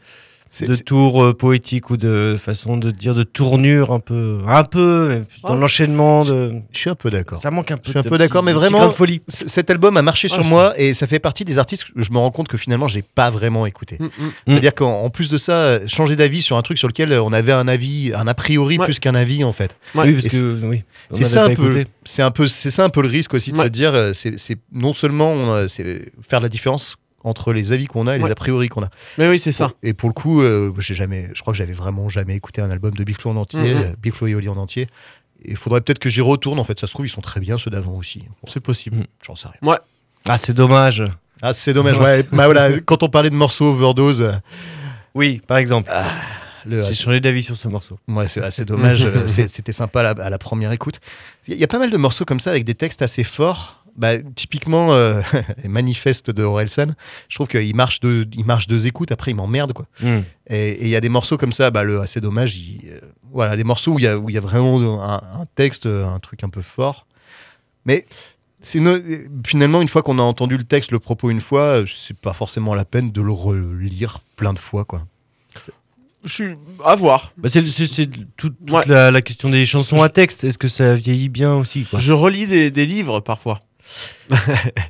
de 0.59 0.73
c'est- 0.73 0.83
tour 0.83 1.23
euh, 1.23 1.33
poétique 1.33 1.89
ou 1.91 1.97
de 1.97 2.35
façon 2.37 2.75
de 2.77 2.91
dire 2.91 3.15
de 3.15 3.23
tournure 3.23 3.93
un 3.93 3.99
peu, 4.01 4.39
un 4.45 4.63
peu, 4.65 5.21
dans 5.43 5.53
Ouais. 5.53 5.59
l'enchaînement 5.59 6.25
de. 6.25 6.51
Je 6.73 6.77
suis 6.77 6.89
un 6.89 6.95
peu 6.95 7.09
d'accord. 7.09 7.39
Ça 7.39 7.51
manque 7.51 7.71
un 7.71 7.77
peu. 7.77 7.83
Je 7.85 7.89
suis 7.91 7.99
un 7.99 8.03
peu 8.03 8.09
petit- 8.09 8.17
d'accord, 8.19 8.43
mais 8.43 8.51
vraiment- 8.53 8.85
de 8.87 8.91
folie. 8.91 9.21
C- 9.29 9.45
Cet 9.47 9.69
album 9.69 9.95
a 9.97 10.01
marché 10.01 10.27
sur 10.27 10.39
Ah, 10.39 10.43
je- 10.43 10.47
moi 10.49 10.73
et 10.77 10.93
ça 10.93 11.07
fait 11.07 11.19
partie 11.19 11.45
des 11.45 11.57
artistes 11.57 11.85
que 11.85 12.01
je 12.01 12.11
me 12.11 12.17
rends 12.17 12.31
compte 12.31 12.47
que 12.49 12.57
finalement 12.57 12.87
j'ai 12.89 13.01
pas 13.01 13.29
vraiment 13.31 13.65
écouté. 13.65 13.97
Mm, 13.99 14.05
mm. 14.05 14.09
C'est-à-dire 14.47 14.75
qu'en 14.75 15.03
en 15.03 15.09
plus 15.09 15.29
de 15.29 15.37
ça, 15.37 15.87
changer 15.87 16.15
d'avis 16.17 16.41
sur 16.41 16.57
un 16.57 16.61
truc 16.61 16.77
sur 16.77 16.87
lequel 16.89 17.13
on 17.13 17.31
avait 17.31 17.53
un 17.53 17.67
avis, 17.67 18.11
un 18.13 18.27
a 18.27 18.33
priori 18.33 18.77
Ouais. 18.77 18.85
plus 18.85 18.99
qu'un 18.99 19.15
avis 19.15 19.43
en 19.45 19.53
fait. 19.53 19.77
Ouais. 19.95 20.05
Oui, 20.07 20.13
parce 20.21 20.27
que 20.37 20.59
oui. 20.65 20.83
on 21.11 21.15
C'est 21.15 21.23
ça 21.23 21.45
un 21.45 21.53
peu, 21.53 21.77
écouté. 21.77 21.87
c'est 22.03 22.21
un 22.23 22.31
peu, 22.31 22.47
c'est 22.47 22.71
ça 22.71 22.83
un 22.83 22.89
peu 22.89 23.01
le 23.01 23.07
risque 23.07 23.33
aussi 23.33 23.51
de 23.53 23.57
se 23.57 23.63
dire, 23.67 23.93
euh, 23.93 24.11
c'est 24.13 24.37
c'est 24.37 24.57
non 24.73 24.93
seulement 24.93 25.33
euh, 25.53 25.67
c'est 25.69 26.11
faire 26.27 26.41
la 26.41 26.49
différence 26.49 26.95
entre 27.23 27.53
les 27.53 27.71
avis 27.73 27.85
qu'on 27.85 28.07
a 28.07 28.15
et 28.15 28.17
les 28.17 28.23
Ouais. 28.23 28.31
a 28.31 28.35
priori 28.35 28.69
qu'on 28.69 28.83
a. 28.83 28.89
Mais 29.17 29.27
oui, 29.29 29.37
c'est 29.39 29.51
ça. 29.51 29.71
Et 29.83 29.93
pour 29.93 30.09
le 30.09 30.13
coup, 30.13 30.41
euh, 30.41 30.71
j'ai 30.79 30.95
jamais, 30.95 31.29
je 31.33 31.41
crois 31.41 31.53
que 31.53 31.57
j'avais 31.57 31.73
vraiment 31.73 32.09
jamais 32.09 32.35
écouté 32.35 32.61
un 32.61 32.71
album 32.71 32.93
de 32.93 33.03
Big 33.03 33.15
Flo 33.19 33.31
en 33.31 33.35
entier, 33.37 33.59
Mhm. 33.73 33.81
euh, 33.81 33.93
Big 34.01 34.13
Flo 34.13 34.27
et 34.27 34.35
Oli 34.35 34.49
en 34.49 34.57
entier. 34.57 34.87
Il 35.43 35.55
faudrait 35.55 35.81
peut-être 35.81 35.99
que 35.99 36.09
j'y 36.09 36.21
retourne. 36.21 36.59
En 36.59 36.63
fait, 36.63 36.79
ça 36.79 36.85
se 36.87 36.93
trouve 36.93 37.05
ils 37.05 37.09
sont 37.09 37.21
très 37.21 37.39
bien 37.39 37.57
ceux 37.57 37.71
d'avant 37.71 37.93
aussi. 37.93 38.19
Bon, 38.19 38.51
C'est 38.51 38.59
possible. 38.59 38.97
Mm. 38.97 39.05
J'en 39.25 39.35
sais 39.35 39.47
rien. 39.61 39.77
Ah, 40.27 40.37
c'est 40.37 40.53
dommage. 40.53 41.03
Ah, 41.41 41.53
c'est 41.53 41.73
dommage. 41.73 41.97
Ouais, 41.97 42.21
bah 42.31 42.45
voilà, 42.45 42.79
quand 42.85 43.01
on 43.01 43.09
parlait 43.09 43.31
de 43.31 43.35
morceaux 43.35 43.65
overdose, 43.71 44.21
euh, 44.21 44.31
Oui, 45.15 45.41
par 45.47 45.57
exemple. 45.57 45.91
le, 46.67 46.83
J'ai 46.83 46.93
changé 46.93 47.19
d'avis 47.19 47.41
sur 47.41 47.57
ce 47.57 47.67
morceau. 47.67 47.97
Ouais, 48.07 48.27
c'est 48.27 48.43
assez 48.43 48.65
dommage. 48.65 49.03
euh, 49.05 49.25
C'était 49.27 49.71
sympa 49.71 50.01
à 50.01 50.03
la, 50.03 50.09
à 50.25 50.29
la 50.29 50.37
première 50.37 50.71
écoute. 50.71 50.99
Il 51.47 51.55
y 51.57 51.63
a 51.63 51.67
pas 51.67 51.79
mal 51.79 51.89
de 51.89 51.97
morceaux 51.97 52.23
comme 52.25 52.39
ça 52.39 52.51
avec 52.51 52.63
des 52.63 52.75
textes 52.75 53.01
assez 53.01 53.23
forts. 53.23 53.80
Bah, 53.97 54.17
typiquement, 54.35 54.93
euh, 54.93 55.21
Manifeste 55.67 56.29
de 56.31 56.43
Orelsan, 56.43 56.87
je 57.29 57.35
trouve 57.35 57.47
qu'il 57.47 57.75
marche, 57.75 57.99
deux, 57.99 58.25
il 58.33 58.45
marche 58.45 58.67
deux 58.67 58.87
écoutes, 58.87 59.11
après 59.11 59.31
il 59.31 59.35
m'emmerde. 59.35 59.73
quoi. 59.73 59.85
Hmm. 60.01 60.21
Et 60.47 60.81
il 60.83 60.87
y 60.89 60.95
a 60.95 61.01
des 61.01 61.09
morceaux 61.09 61.37
comme 61.37 61.51
ça, 61.53 61.71
bah, 61.71 61.83
le 61.83 61.99
assez 61.99 62.21
dommage. 62.21 62.55
il- 62.57 62.89
euh, 62.89 62.99
voilà, 63.33 63.55
des 63.55 63.63
morceaux 63.63 63.91
où 63.93 63.99
il 63.99 64.03
y 64.03 64.07
a, 64.07 64.17
où 64.17 64.29
il 64.29 64.33
y 64.33 64.37
a 64.37 64.41
vraiment 64.41 65.01
un, 65.03 65.15
un 65.41 65.45
texte, 65.55 65.85
un 65.85 66.19
truc 66.19 66.43
un 66.43 66.49
peu 66.49 66.61
fort. 66.61 67.05
Mais 67.85 68.05
c'est 68.61 68.79
no- 68.79 68.97
finalement, 69.45 69.81
une 69.81 69.87
fois 69.89 70.03
qu'on 70.03 70.19
a 70.19 70.23
entendu 70.23 70.57
le 70.57 70.63
texte, 70.63 70.91
le 70.91 70.99
propos 70.99 71.29
une 71.29 71.41
fois, 71.41 71.61
euh, 71.81 71.85
c'est 71.87 72.15
pas 72.17 72.33
forcément 72.33 72.75
la 72.75 72.85
peine 72.85 73.11
de 73.11 73.21
le 73.21 73.31
relire 73.31 74.19
plein 74.35 74.53
de 74.53 74.59
fois. 74.59 74.85
quoi. 74.85 75.05
je 76.23 76.31
suis 76.33 76.55
à 76.85 76.95
voir. 76.95 77.33
Bah, 77.37 77.49
c'est 77.49 77.65
c'est- 77.65 77.87
c'est 77.87 78.05
toute, 78.37 78.55
toute 78.59 78.71
Ouais. 78.71 78.83
la, 78.85 79.09
la 79.09 79.21
question 79.23 79.49
des 79.49 79.65
chansons 79.65 80.03
à 80.03 80.09
texte. 80.09 80.43
Est-ce 80.43 80.59
que 80.59 80.67
ça 80.67 80.93
vieillit 80.93 81.29
bien 81.29 81.55
aussi 81.55 81.83
quoi? 81.85 81.97
Je 81.99 82.13
relis 82.13 82.45
des, 82.45 82.69
des 82.69 82.85
livres 82.85 83.21
parfois. 83.21 83.61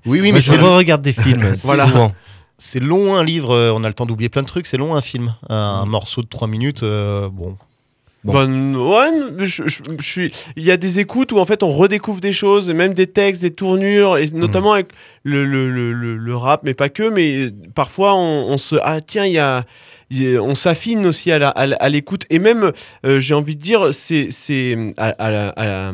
Oui, 0.05 0.19
oui, 0.21 0.31
mais 0.31 0.39
je 0.39 0.49
c'est 0.51 0.57
regarde 0.57 1.01
des 1.01 1.13
films. 1.13 1.53
Voilà. 1.63 1.87
souvent. 1.87 2.13
c'est 2.57 2.79
long 2.79 3.15
un 3.15 3.23
livre, 3.23 3.51
euh, 3.55 3.71
on 3.75 3.83
a 3.83 3.87
le 3.87 3.93
temps 3.93 4.05
d'oublier 4.05 4.29
plein 4.29 4.41
de 4.43 4.47
trucs, 4.47 4.67
c'est 4.67 4.77
long 4.77 4.95
un 4.95 5.01
film. 5.01 5.33
Un 5.49 5.85
morceau 5.85 6.21
de 6.21 6.27
3 6.27 6.47
minutes, 6.47 6.83
euh, 6.83 7.29
bon. 7.29 7.57
Bon. 8.23 8.33
Bah, 8.33 8.43
n- 8.43 8.75
ouais, 8.75 9.45
je, 9.45 9.63
je- 9.65 9.81
je 9.99 10.05
suis. 10.07 10.31
Il 10.55 10.63
y 10.63 10.69
a 10.69 10.77
des 10.77 10.99
écoutes 10.99 11.31
où 11.31 11.39
en 11.39 11.45
fait 11.45 11.63
on 11.63 11.69
redécouvre 11.71 12.21
des 12.21 12.33
choses, 12.33 12.69
même 12.69 12.93
des 12.93 13.07
textes, 13.07 13.41
des 13.41 13.49
tournures, 13.49 14.19
et 14.19 14.27
notamment 14.27 14.73
avec 14.73 14.89
le, 15.23 15.43
le, 15.43 15.71
le, 15.71 15.91
le- 15.91 16.17
le 16.17 16.35
rap, 16.35 16.61
mais 16.63 16.75
pas 16.75 16.89
que. 16.89 17.09
Mais 17.09 17.49
parfois 17.73 18.13
on, 18.13 18.45
on 18.49 18.57
se 18.59 18.75
ah 18.83 19.01
tiens 19.01 19.25
il 19.25 19.31
y 19.33 19.39
a 19.39 19.65
il 20.11 20.21
y 20.21 20.35
a- 20.37 20.43
on 20.43 20.53
s'affine 20.53 21.07
aussi 21.07 21.31
à 21.31 21.89
l'écoute 21.89 22.25
et 22.29 22.37
même 22.37 22.71
euh, 23.07 23.19
j'ai 23.19 23.33
envie 23.33 23.55
de 23.55 23.61
dire 23.61 23.91
c'est 23.91 24.27
c'est 24.29 24.77
à, 24.97 25.15
à 25.17 25.91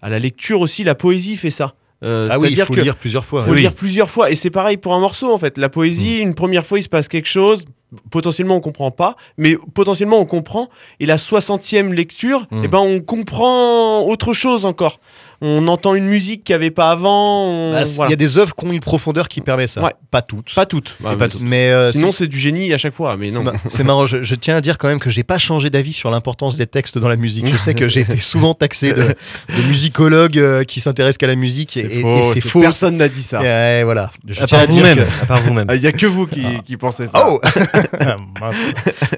à 0.00 0.08
la 0.08 0.18
lecture 0.18 0.62
aussi 0.62 0.82
la 0.82 0.94
poésie 0.94 1.36
fait 1.36 1.50
ça. 1.50 1.74
Euh, 2.04 2.28
ah 2.30 2.38
oui, 2.38 2.48
il 2.50 2.60
faut 2.62 2.74
que- 2.74 2.80
lire 2.80 2.96
plusieurs 2.96 3.24
fois. 3.24 3.42
faut 3.44 3.52
oui. 3.52 3.60
lire 3.60 3.72
plusieurs 3.72 4.10
fois. 4.10 4.30
Et 4.30 4.34
c'est 4.34 4.50
pareil 4.50 4.76
pour 4.76 4.94
un 4.94 5.00
morceau, 5.00 5.32
en 5.32 5.38
fait. 5.38 5.56
La 5.58 5.68
poésie, 5.68 6.18
une 6.18 6.34
première 6.34 6.66
fois, 6.66 6.78
il 6.78 6.82
se 6.82 6.88
passe 6.88 7.08
quelque 7.08 7.28
chose. 7.28 7.64
Potentiellement, 8.10 8.56
on 8.56 8.60
comprend 8.60 8.90
pas, 8.90 9.14
mais 9.38 9.56
potentiellement, 9.72 10.18
on 10.18 10.24
comprend. 10.24 10.68
Et 11.00 11.06
la 11.06 11.16
60e 11.16 11.92
lecture, 11.92 12.46
Mm. 12.50 12.62
eh 12.64 12.68
ben, 12.68 12.78
on 12.80 13.00
comprend 13.00 14.02
autre 14.02 14.32
chose 14.32 14.64
encore. 14.64 14.98
On 15.40 15.66
entend 15.68 15.94
une 15.94 16.06
musique 16.06 16.44
qu'il 16.44 16.52
n'y 16.54 16.56
avait 16.56 16.70
pas 16.70 16.90
avant. 16.90 17.46
on- 17.46 17.72
Bah, 17.72 17.82
Il 17.84 17.94
voilà. 17.96 18.10
y 18.10 18.12
a 18.12 18.16
des 18.16 18.38
œuvres 18.38 18.54
qui 18.54 18.64
ont 18.66 18.72
une 18.72 18.80
profondeur 18.80 19.28
qui 19.28 19.40
permet 19.40 19.66
ça. 19.66 19.82
Ouais. 19.82 19.90
Pas 20.10 20.22
toutes. 20.22 20.54
Pas 20.54 20.64
toutes. 20.66 20.96
Pas 21.02 21.16
toutes. 21.28 21.40
Mais 21.40 21.70
euh, 21.70 21.90
Sinon, 21.92 22.10
c'est- 22.12 22.18
c'est 22.18 22.26
du 22.28 22.38
génie 22.38 22.72
à 22.72 22.78
chaque 22.78 22.94
fois. 22.94 23.16
Mais 23.16 23.30
c'est 23.32 23.40
non. 23.42 23.52
c'est 23.66 23.84
marrant. 23.84 24.06
Je, 24.06 24.22
je 24.22 24.34
tiens 24.34 24.56
à 24.56 24.60
dire 24.60 24.78
quand 24.78 24.88
même 24.88 25.00
que 25.00 25.10
j'ai 25.10 25.24
pas 25.24 25.38
changé 25.38 25.70
d'avis 25.70 25.92
sur 25.92 26.10
l'importance 26.10 26.56
des 26.56 26.66
textes 26.66 26.98
dans 26.98 27.08
la 27.08 27.16
musique. 27.16 27.46
Je 27.46 27.56
sais 27.56 27.74
que 27.74 27.88
j'ai 27.88 28.00
été 28.00 28.16
souvent 28.20 28.54
taxé 28.54 28.92
de, 28.92 29.02
de 29.02 29.62
musicologue 29.68 30.38
euh, 30.38 30.64
qui 30.64 30.80
s'intéresse 30.80 31.18
qu'à 31.18 31.26
la 31.26 31.34
musique 31.36 31.76
et, 31.76 32.02
c'est 32.32 32.40
faux. 32.40 32.60
Personne 32.60 32.96
n'a 32.96 33.08
dit 33.08 33.22
ça. 33.22 33.42
Et, 33.42 33.46
euh, 33.46 33.82
voilà. 33.84 34.10
Je 34.26 34.42
À 34.42 34.46
tiens 34.46 34.58
part 34.58 34.68
à 34.68 34.70
dire 34.70 34.82
vous-même. 34.82 34.96
que- 34.98 35.22
À 35.22 35.26
part 35.26 35.42
vous-même. 35.42 35.66
Il 35.74 35.80
n'y 35.80 35.86
a 35.86 35.92
que 35.92 36.06
vous 36.06 36.26
qui, 36.26 36.44
qui 36.64 36.76
pensez 36.76 37.06
ça. 37.06 37.24
Oh 37.26 37.40
Mince. 38.40 38.56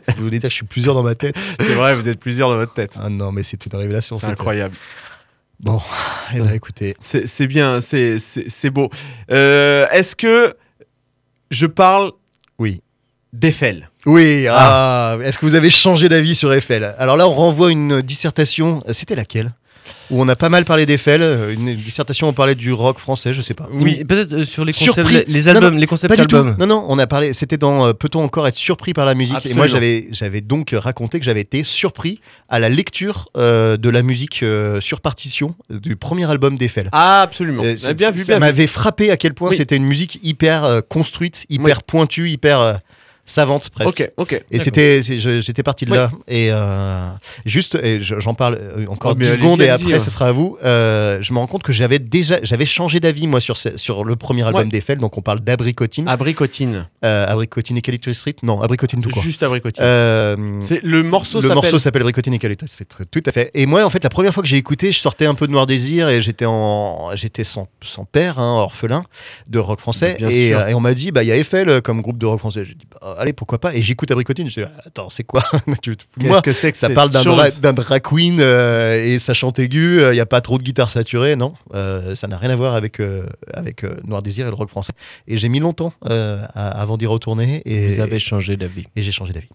Je 0.09 0.23
vous 0.23 0.31
que 0.31 0.41
je 0.43 0.49
suis 0.49 0.65
plusieurs 0.67 0.95
dans 0.95 1.03
ma 1.03 1.15
tête. 1.15 1.37
C'est 1.61 1.75
vrai, 1.75 1.95
vous 1.95 2.09
êtes 2.09 2.19
plusieurs 2.19 2.49
dans 2.49 2.57
votre 2.57 2.73
tête. 2.73 2.95
Ah 3.01 3.09
non, 3.09 3.33
mais 3.33 3.43
c'était 3.43 3.69
une 3.73 3.79
révélation. 3.79 4.17
C'est 4.19 4.27
incroyable. 4.29 4.75
Bon, 5.63 5.81
eh 6.35 6.41
ben, 6.41 6.53
écoutez. 6.55 6.97
C'est 7.01 7.47
bien, 7.47 7.81
c'est- 7.81 8.19
beau. 8.71 8.91
Euh, 9.31 9.87
Est-ce 9.91 10.15
que 10.15 10.55
je 11.51 11.67
parle 11.67 12.13
Oui. 12.59 12.83
d'Eiffel? 13.33 13.91
Oui, 14.05 14.47
ah, 14.51 15.17
est-ce 15.25 15.39
que 15.39 15.47
vous 15.47 15.55
avez 15.55 15.71
changé 15.71 16.09
d'avis 16.09 16.35
sur 16.35 16.53
Eiffel? 16.53 16.95
Alors 16.99 17.17
là, 17.17 17.27
on 17.27 17.33
renvoie 17.33 17.73
une 17.73 18.03
dissertation. 18.03 18.83
C'était 18.93 19.17
laquelle? 19.17 19.53
Où 20.11 20.21
on 20.23 20.29
a 20.29 20.37
pas 20.37 20.49
mal 20.49 20.65
parlé 20.65 20.87
d'Eiffel. 20.87 21.21
euh, 21.23 21.53
Une 21.55 21.75
dissertation, 21.75 22.29
on 22.29 22.33
parlait 22.33 22.55
du 22.55 22.73
rock 22.73 22.99
français, 22.99 23.35
je 23.35 23.41
sais 23.41 23.55
pas. 23.55 23.69
Oui, 23.73 24.05
peut-être 24.05 24.33
euh, 24.33 24.45
sur 24.45 24.65
les 24.65 24.73
concepts, 24.73 25.11
les, 25.11 25.25
les 25.27 25.49
albums, 25.49 25.75
non, 25.75 25.81
les 25.81 25.87
concepts 25.87 26.15
Pas 26.15 26.21
du 26.23 26.27
tout. 26.29 26.37
albums. 26.37 26.57
Non, 26.61 26.67
non, 26.67 26.85
on 26.89 26.99
a 26.99 27.07
parlé. 27.07 27.33
C'était 27.33 27.57
dans 27.57 27.87
euh, 27.87 27.93
Peut-on 27.93 28.23
encore 28.23 28.47
être 28.47 28.57
surpris 28.57 28.93
par 28.93 29.05
la 29.05 29.15
musique? 29.15 29.45
Et 29.47 29.55
moi, 29.55 29.67
j'avais, 29.67 30.09
j'avais 30.13 30.41
donc 30.41 30.75
raconté 30.77 31.19
que 31.19 31.25
j'avais 31.25 31.41
été 31.41 31.65
surpris 31.65 32.21
à 32.49 32.59
la 32.59 32.69
lecture 32.69 33.29
euh, 33.37 33.77
de 33.77 33.89
la 33.91 34.03
musique 34.03 34.45
sur 34.81 35.01
partition 35.01 35.55
du 35.71 35.97
premier 35.97 36.31
album 36.31 36.57
d'Eiffel. 36.57 36.89
Ah, 36.93 37.23
absolument. 37.23 37.63
Ah, 37.67 37.77
c'est- 37.77 37.95
bien 37.95 38.11
vu, 38.11 38.23
ça 38.23 38.39
m'avait 38.39 38.67
frappé 38.67 39.11
à 39.11 39.17
quel 39.17 39.35
point 39.35 39.51
Oui. 39.51 39.57
c'était 39.57 39.77
une 39.77 39.87
musique 39.87 40.21
hyper 40.23 40.83
construite, 40.89 41.47
hyper 41.49 41.83
pointue, 41.83 42.29
hyper 42.31 42.79
savante 43.27 43.69
presque. 43.71 44.11
Ok, 44.17 44.33
ok. 44.33 44.45
Et 44.51 44.59
c'était, 44.61 45.03
j'étais 45.03 45.63
parti 45.63 45.85
de 45.85 45.93
là. 45.95 46.11
Et 46.29 46.49
euh, 46.51 47.09
juste, 47.45 47.79
j'en 48.01 48.35
parle 48.35 48.55
euh, 48.61 48.87
encore 48.89 49.13
Oh, 49.13 49.15
mais 49.19 49.25
10 49.27 49.31
allez-y, 49.33 49.43
secondes 49.43 49.63
et 49.63 49.69
après 49.69 49.93
ouais. 49.95 50.01
ce 50.01 50.11
sera 50.11 50.29
à 50.29 50.33
vous. 50.33 50.57
Euh, 50.65 51.19
je 51.21 51.33
me 51.33 51.39
rends 51.39 51.47
compte 51.47 51.63
que 51.63 51.73
j'avais 51.73 51.99
déjà, 51.99 52.39
j'avais 52.43 52.67
changé 52.67 53.01
d'avis 53.01 53.27
moi 53.27 53.41
sur, 53.41 53.57
ce- 53.57 53.77
sur 53.77 54.05
le 54.05 54.17
premier 54.17 54.43
album 54.45 54.63
Ouais. 54.63 54.69
d'Eiffel. 54.71 54.99
Donc 54.99 55.19
on 55.19 55.23
parle 55.23 55.41
d'Abricotine. 55.41 56.09
Abricotine. 56.09 56.89
Euh, 57.05 57.27
Abricotine 57.29 57.77
et 57.77 57.83
Calypso 57.83 58.13
Street 58.13 58.37
Non, 58.43 58.63
Abricotine 58.63 59.01
tout 59.03 59.11
court. 59.11 59.23
Juste 59.23 59.43
Abricotine. 59.43 59.83
Euh, 59.85 60.37
le 60.83 61.03
morceau 61.03 61.41
le 61.41 61.49
morceau 61.49 61.79
s'appelle 61.79 62.03
Abricotine 62.03 62.35
et 62.35 62.39
Calypso 62.39 62.67
Street, 62.67 62.87
tout 63.11 63.23
à 63.27 63.33
fait. 63.33 63.51
Et 63.55 63.67
moi, 63.67 63.85
en 63.85 63.91
fait, 63.91 64.03
la 64.05 64.11
première 64.11 64.33
fois 64.33 64.43
que 64.43 64.49
j'ai 64.49 64.57
écouté, 64.57 64.93
je 64.93 64.99
sortais 64.99 65.27
un 65.27 65.35
peu 65.35 65.47
de 65.47 65.53
Noir 65.53 65.67
Désir 65.67 66.09
et 66.09 66.23
j'étais 66.23 66.47
en, 66.47 67.11
j'étais 67.15 67.45
sans, 67.45 67.69
sans 67.85 68.05
père, 68.05 68.39
hein, 68.39 68.59
orphelin 68.61 69.05
de 69.49 69.59
rock 69.59 69.81
français. 69.81 70.17
Et, 70.21 70.55
euh, 70.55 70.69
et 70.69 70.75
on 70.75 70.81
m'a 70.81 70.95
dit, 70.95 71.11
bah 71.13 71.23
il 71.23 71.27
y 71.29 71.33
a 71.33 71.37
Eiffel 71.37 71.69
euh, 71.69 71.81
comme 71.81 72.01
groupe 72.03 72.19
de 72.19 72.27
rock 72.27 72.39
français. 72.39 72.65
J'ai 72.65 72.75
dit, 72.75 72.87
bah, 72.91 73.16
allez, 73.19 73.33
pourquoi 73.33 73.59
pas. 73.59 73.75
Et 73.75 73.83
j'écoute 73.83 74.11
Abricotine. 74.11 74.49
Je 74.49 74.61
dis, 74.61 74.67
attends, 74.85 75.09
c'est 75.09 75.25
quoi 75.25 75.43
Qu'est-ce 75.83 76.43
que 76.43 76.53
c'est 76.53 76.73
que 76.73 76.79
ça 76.79 76.91
parle 76.91 77.11
d'un 77.11 77.23
dra- 77.23 77.73
drag 77.73 78.03
queen 78.03 78.39
euh, 78.41 79.03
et 79.03 79.19
ça 79.19 79.35
chante 79.35 79.59
aigu. 79.59 80.01
Il 80.01 80.13
n'y 80.13 80.21
a 80.21 80.27
pas 80.27 80.41
trop 80.41 80.59
de 80.59 80.63
guitare 80.63 80.91
saturée, 80.91 81.37
non 81.37 81.55
Euh, 81.75 82.15
Ça 82.17 82.29
n'a 82.29 82.39
rien 82.39 82.51
à 82.51 82.57
voir 82.57 82.75
avec 82.75 83.01
euh, 83.01 83.27
avec 83.53 83.85
euh, 83.85 83.97
Noir 84.05 84.23
Désir 84.23 84.47
et 84.47 84.51
le 84.51 84.55
rock 84.57 84.69
français. 84.69 84.93
Et 85.29 85.39
j'ai 85.39 85.49
mis 85.49 85.59
longtemps 85.61 85.93
euh, 86.09 86.43
à- 86.55 86.81
avant 86.81 86.97
d'y 86.97 87.07
retourner. 87.07 87.63
Et, 87.65 87.95
Vous 87.95 88.01
avez 88.01 88.19
changé 88.19 88.57
d'avis. 88.57 88.85
et 88.97 89.03
j'ai 89.03 89.13
changé 89.13 89.33
d'avis. 89.33 89.49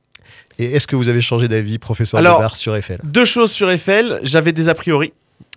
Et 0.59 0.65
est-ce 0.75 0.85
que 0.87 0.95
vous 0.95 1.07
avez 1.09 1.21
changé 1.21 1.47
d'avis, 1.47 1.77
professeur 1.79 2.19
Alors, 2.19 2.37
Debar, 2.37 2.55
sur 2.55 2.75
Eiffel? 2.75 2.99
Deux 3.03 3.25
choses 3.25 3.51
sur 3.51 3.69
Eiffel. 3.71 4.19
J'avais 4.23 4.51
des 4.51 4.69
a 4.69 4.73
priori. 4.75 5.13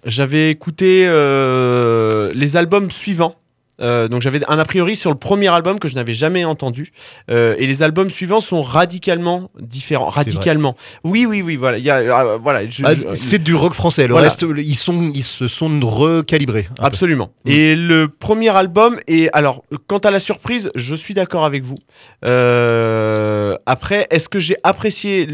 J'avais 0.06 0.50
écouté 0.50 1.04
euh, 1.06 2.32
les 2.34 2.56
albums 2.56 2.90
suivants. 2.90 3.34
Euh, 3.80 4.06
donc 4.08 4.22
j'avais 4.22 4.40
un 4.48 4.58
a 4.60 4.64
priori 4.64 4.94
sur 4.94 5.10
le 5.10 5.16
premier 5.16 5.48
album 5.48 5.80
que 5.80 5.88
je 5.88 5.96
n'avais 5.96 6.12
jamais 6.12 6.44
entendu 6.44 6.92
Euh, 7.30 7.56
et 7.58 7.66
les 7.66 7.82
albums 7.82 8.08
suivants 8.10 8.40
sont 8.40 8.62
radicalement 8.62 9.50
différents 9.58 10.10
radicalement 10.10 10.76
oui 11.02 11.26
oui 11.26 11.42
oui 11.42 11.56
voilà 11.56 11.78
il 11.78 11.84
y 11.84 11.90
a 11.90 11.96
euh, 11.98 12.38
voilà 12.40 12.68
je- 12.68 12.82
Ah, 12.84 12.94
je- 12.94 13.14
C'est 13.14 13.42
du 13.42 13.54
rock 13.54 13.72
français. 13.74 14.06
Le 14.06 14.12
Voilà. 14.12 14.28
reste, 14.28 14.44
ils, 14.58 14.74
sont, 14.76 15.10
ils 15.14 15.24
se 15.24 15.48
sont 15.48 15.68
recalibrés. 15.82 16.68
peu. 16.76 16.84
Absolument. 16.84 17.30
Mm. 17.44 17.50
Et 17.50 17.74
le 17.74 18.08
premier 18.08 18.50
album, 18.56 18.98
et 19.08 19.28
alors, 19.32 19.64
quant 19.86 19.98
à 19.98 20.10
la 20.10 20.20
surprise, 20.20 20.70
je 20.76 20.94
suis 20.94 21.14
d'accord 21.14 21.44
avec 21.44 21.62
vous. 21.62 21.76
Euh, 22.24 23.56
après, 23.66 24.06
est-ce 24.10 24.28
que 24.28 24.38
j'ai 24.38 24.56
apprécié 24.62 25.26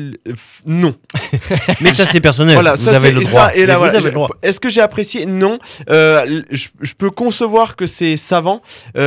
Non. 0.66 0.94
Mais 1.80 1.90
ça, 1.92 2.06
c'est 2.06 2.20
personnel. 2.20 2.54
Voilà, 2.54 2.74
vous 2.74 2.84
ça 2.84 2.90
avez 2.90 3.08
c'est 3.08 3.12
le 3.12 3.20
droit. 3.20 3.46
ça, 3.48 3.54
et 3.54 3.60
là, 3.66 3.74
Mais 3.74 3.78
voilà, 3.78 3.90
vous 3.92 3.96
avez 3.96 4.02
je- 4.02 4.08
le 4.08 4.14
droit. 4.14 4.28
Est-ce 4.42 4.60
que 4.60 4.68
j'ai 4.68 4.80
apprécié? 4.80 5.26
Non. 5.26 5.58
Euh, 5.90 6.42
je 6.50 6.94
peux 6.96 7.10
concevoir 7.10 7.76
que 7.76 7.86
c'est 7.86 8.16
savant. 8.30 8.62
Euh, 8.96 9.00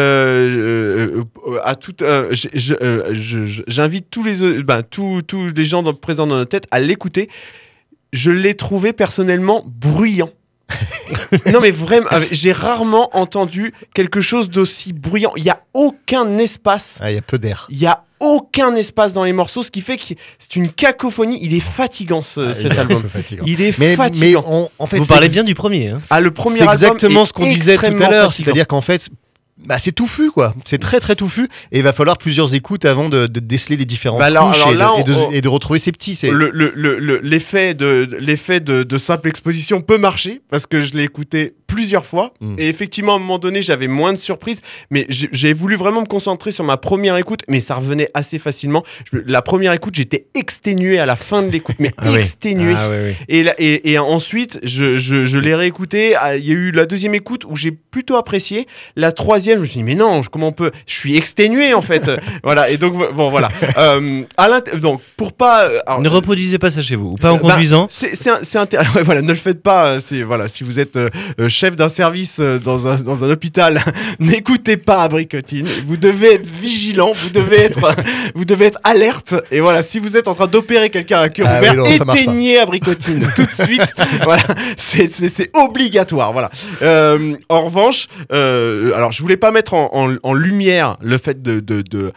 euh, 1.18 1.24
euh, 1.48 1.60
à 1.64 1.76
tout, 1.76 1.94
j'invite 3.68 4.08
tous 4.10 4.24
les 4.24 4.64
ben, 4.64 4.84
tous, 4.84 5.22
tous 5.22 5.48
les 5.56 5.66
gens 5.66 5.82
dans- 5.84 5.94
présents 5.94 6.28
dans 6.28 6.36
notre 6.38 6.50
tête 6.50 6.68
à 6.72 6.80
l'écouter. 6.80 7.30
Je 8.12 8.32
l'ai 8.32 8.54
trouvé 8.54 8.94
personnellement 8.94 9.64
bruyant. 9.66 10.30
non 11.54 11.60
mais 11.62 11.72
vraiment, 11.72 12.10
j'ai 12.32 12.52
rarement 12.52 13.10
entendu 13.16 13.74
quelque 13.94 14.22
chose 14.22 14.50
d'aussi 14.50 14.94
bruyant. 14.94 15.34
Il 15.38 15.44
y 15.44 15.50
a 15.50 15.62
aucun 15.74 16.38
espace. 16.38 17.00
Ah, 17.02 17.12
Il 17.12 17.16
y 17.16 17.18
a 17.18 17.22
peu 17.22 17.38
d'air. 17.38 17.68
Il 17.70 17.78
y 17.80 17.86
a 17.88 18.04
aucun 18.24 18.74
espace 18.76 19.14
dans 19.14 19.24
les 19.26 19.34
morceaux, 19.34 19.64
ce 19.64 19.70
qui 19.72 19.82
fait 19.82 19.98
que 19.98 20.04
c'est 20.40 20.56
une 20.56 20.70
cacophonie. 20.72 21.38
Il 21.42 21.54
est 21.54 21.60
fatigant 21.60 22.22
ce- 22.24 22.40
Ah, 22.40 22.48
il 22.50 22.56
cet 22.56 22.80
album. 22.80 23.04
fatigant. 23.12 23.44
Il 23.46 23.62
est 23.62 23.78
Mais, 23.80 23.90
mais 23.90 23.96
fatigant. 23.96 24.44
on- 24.48 24.70
en 24.80 24.86
fait, 24.88 24.98
Vous 24.98 25.06
parlez 25.06 25.30
bien 25.30 25.44
du 25.44 25.54
premier. 25.56 25.90
hein. 25.90 26.02
Ah, 26.10 26.20
le 26.22 26.32
premier 26.32 26.56
C'est 26.58 26.62
album 26.68 26.74
exactement 26.74 27.26
ce 27.26 27.34
qu'on 27.34 27.44
disait 27.44 27.76
tout 27.78 27.86
à 27.86 28.10
l'heure. 28.10 28.32
C'est-à-dire 28.34 28.66
qu'en 28.68 28.82
fait, 28.82 29.10
bah, 29.66 29.78
c'est 29.78 29.92
touffu, 29.92 30.32
quoi. 30.32 30.54
C'est 30.66 30.78
très, 30.78 31.00
très 31.00 31.16
touffu. 31.16 31.48
Et 31.72 31.78
il 31.80 31.84
va 31.84 31.94
falloir 31.94 32.18
plusieurs 32.18 32.54
écoutes 32.54 32.86
avant 32.86 33.10
de, 33.10 33.28
de 33.28 33.40
déceler 33.40 33.78
les 33.78 33.86
différentes 33.86 34.20
Bah 34.20 34.26
alors- 34.26 34.52
couches 34.52 34.62
alors 34.62 34.72
et, 34.72 34.74
de, 34.74 34.80
là, 34.80 34.94
et 35.00 35.04
de- 35.04 35.14
on- 35.28 35.32
et 35.32 35.42
de 35.42 35.48
retrouver 35.50 35.80
ses 35.80 35.92
petits. 35.92 36.16
C'est 36.16 36.30
Le- 36.32 36.50
le- 36.54 36.72
le- 36.76 37.00
le- 37.00 37.20
l'effet 37.24 37.74
de, 37.74 38.06
de- 38.06 38.18
l'effet 38.18 38.60
de, 38.60 38.84
de 38.84 38.98
simple 38.98 39.28
exposition 39.30 39.82
peut 39.82 39.98
marcher 39.98 40.42
parce 40.50 40.66
que 40.66 40.80
je 40.80 40.94
l'ai 40.96 41.04
écouté 41.04 41.54
plusieurs 41.68 42.06
fois 42.06 42.34
Mm. 42.40 42.56
et 42.60 42.70
effectivement 42.70 43.14
à 43.14 43.16
un 43.16 43.20
moment 43.20 43.40
donné 43.40 43.64
j'avais 43.64 43.88
moins 43.88 44.14
de 44.14 44.18
surprises 44.20 44.62
mais 44.92 45.08
j'ai 45.10 45.54
voulu 45.54 45.76
vraiment 45.76 46.02
me 46.02 46.06
concentrer 46.06 46.52
sur 46.52 46.64
ma 46.64 46.78
première 46.78 47.18
écoute 47.18 47.40
mais 47.48 47.62
ça 47.62 47.74
revenait 47.74 48.10
assez 48.14 48.38
facilement 48.38 48.84
Je- 49.12 49.18
la 49.26 49.42
première 49.42 49.74
écoute 49.74 49.96
j'étais 49.96 50.28
exténué 50.36 51.00
à 51.00 51.08
la 51.08 51.16
fin 51.16 51.42
de 51.42 51.50
l'écoute 51.50 51.78
mais 51.80 51.92
Ah 51.98 52.12
oui. 52.12 52.18
exténué 52.20 52.74
Ah 52.78 52.90
oui, 52.92 52.96
oui. 53.08 53.16
Et, 53.28 53.42
la- 53.44 53.56
et, 53.60 53.92
et 53.92 53.98
ensuite, 53.98 54.60
je, 54.62 54.98
je, 54.98 55.26
je 55.26 55.38
l'ai 55.40 55.56
réécouté. 55.56 56.14
Ah, 56.16 56.36
Il 56.36 56.46
y 56.46 56.52
a 56.52 56.54
eu 56.54 56.72
la 56.72 56.86
deuxième 56.86 57.16
écoute 57.16 57.44
où 57.46 57.56
j'ai 57.56 57.72
plutôt 57.72 58.16
apprécié. 58.18 58.68
La 58.96 59.12
troisième, 59.12 59.53
je 59.58 59.62
me 59.62 59.66
suis 59.66 59.78
dit, 59.80 59.84
mais 59.84 59.96
non, 59.96 60.22
je- 60.22 60.30
comment 60.30 60.48
on 60.48 60.52
peut 60.52 60.72
Je 60.88 60.94
suis 60.94 61.16
exténué 61.18 61.74
en 61.74 61.82
fait. 61.82 62.10
voilà. 62.44 62.70
Et 62.70 62.78
donc, 62.78 62.94
bon, 63.14 63.30
voilà. 63.30 63.50
Euh, 63.78 64.24
à 64.38 64.48
l'int- 64.50 64.76
donc, 64.80 65.02
pour 65.18 65.34
pas. 65.34 65.64
euh, 65.66 65.80
alors, 65.88 66.02
Ne 66.02 66.10
reproduisez 66.10 66.60
pas 66.60 66.70
ça 66.70 66.82
chez 66.82 66.96
vous. 66.96 67.12
Ou 67.12 67.16
pas 67.16 67.32
en 67.32 67.38
bah, 67.38 67.52
conduisant. 67.54 67.88
c'est 67.90 68.16
c'est 68.16 68.30
un- 68.30 68.40
c'est 68.44 68.58
intér- 68.58 68.80
ouais, 68.96 69.04
voilà, 69.04 69.22
ne 69.22 69.28
le 69.30 69.36
faites 69.36 69.62
pas. 69.62 69.86
euh, 69.88 70.00
C'est 70.00 70.22
voilà, 70.24 70.48
si 70.48 70.64
vous 70.64 70.80
êtes 70.80 70.96
euh, 70.96 71.10
chef 71.48 71.76
d'un 71.76 71.90
service 71.90 72.38
euh, 72.40 72.60
dans 72.60 72.88
un 72.88 72.96
dans 73.02 73.24
un 73.24 73.30
hôpital, 73.30 73.82
n'écoutez 74.20 74.78
pas 74.78 75.04
Abricotine. 75.04 75.68
Vous 75.86 75.98
devez 75.98 76.34
être 76.36 76.46
vigilant. 76.50 77.12
Vous 77.14 77.30
devez 77.30 77.58
être 77.62 77.96
vous 78.36 78.46
devez 78.46 78.66
être 78.66 78.80
alerte. 78.84 79.36
Et 79.52 79.60
voilà, 79.60 79.82
si 79.82 80.00
vous 80.00 80.18
êtes 80.18 80.28
en 80.28 80.36
train 80.36 80.48
d'opérer 80.48 80.90
quelqu'un 80.90 81.20
à 81.22 81.30
cœur 81.30 81.48
Ah 81.50 81.60
ouvert, 81.60 81.72
oui, 81.74 81.78
non, 82.06 82.14
éteignez 82.14 82.58
Abricotine 82.60 83.26
tout 83.36 83.46
de 83.46 83.64
suite. 83.66 83.94
voilà, 84.24 84.44
c'est 84.78 85.08
c'est 85.08 85.28
c'est 85.28 85.50
obligatoire. 85.56 86.32
Voilà. 86.34 86.50
Euh, 86.82 87.36
en 87.50 87.64
revanche, 87.66 88.08
euh, 88.32 88.94
alors 88.96 89.12
je 89.12 89.22
voulais 89.22 89.38
pas 89.44 89.52
mettre 89.52 89.74
en, 89.74 89.90
en- 89.94 90.16
en 90.24 90.34
lumière 90.34 90.96
le 91.02 91.18
fait 91.18 91.42
de, 91.42 91.60
de, 91.60 91.82
de, 91.82 92.14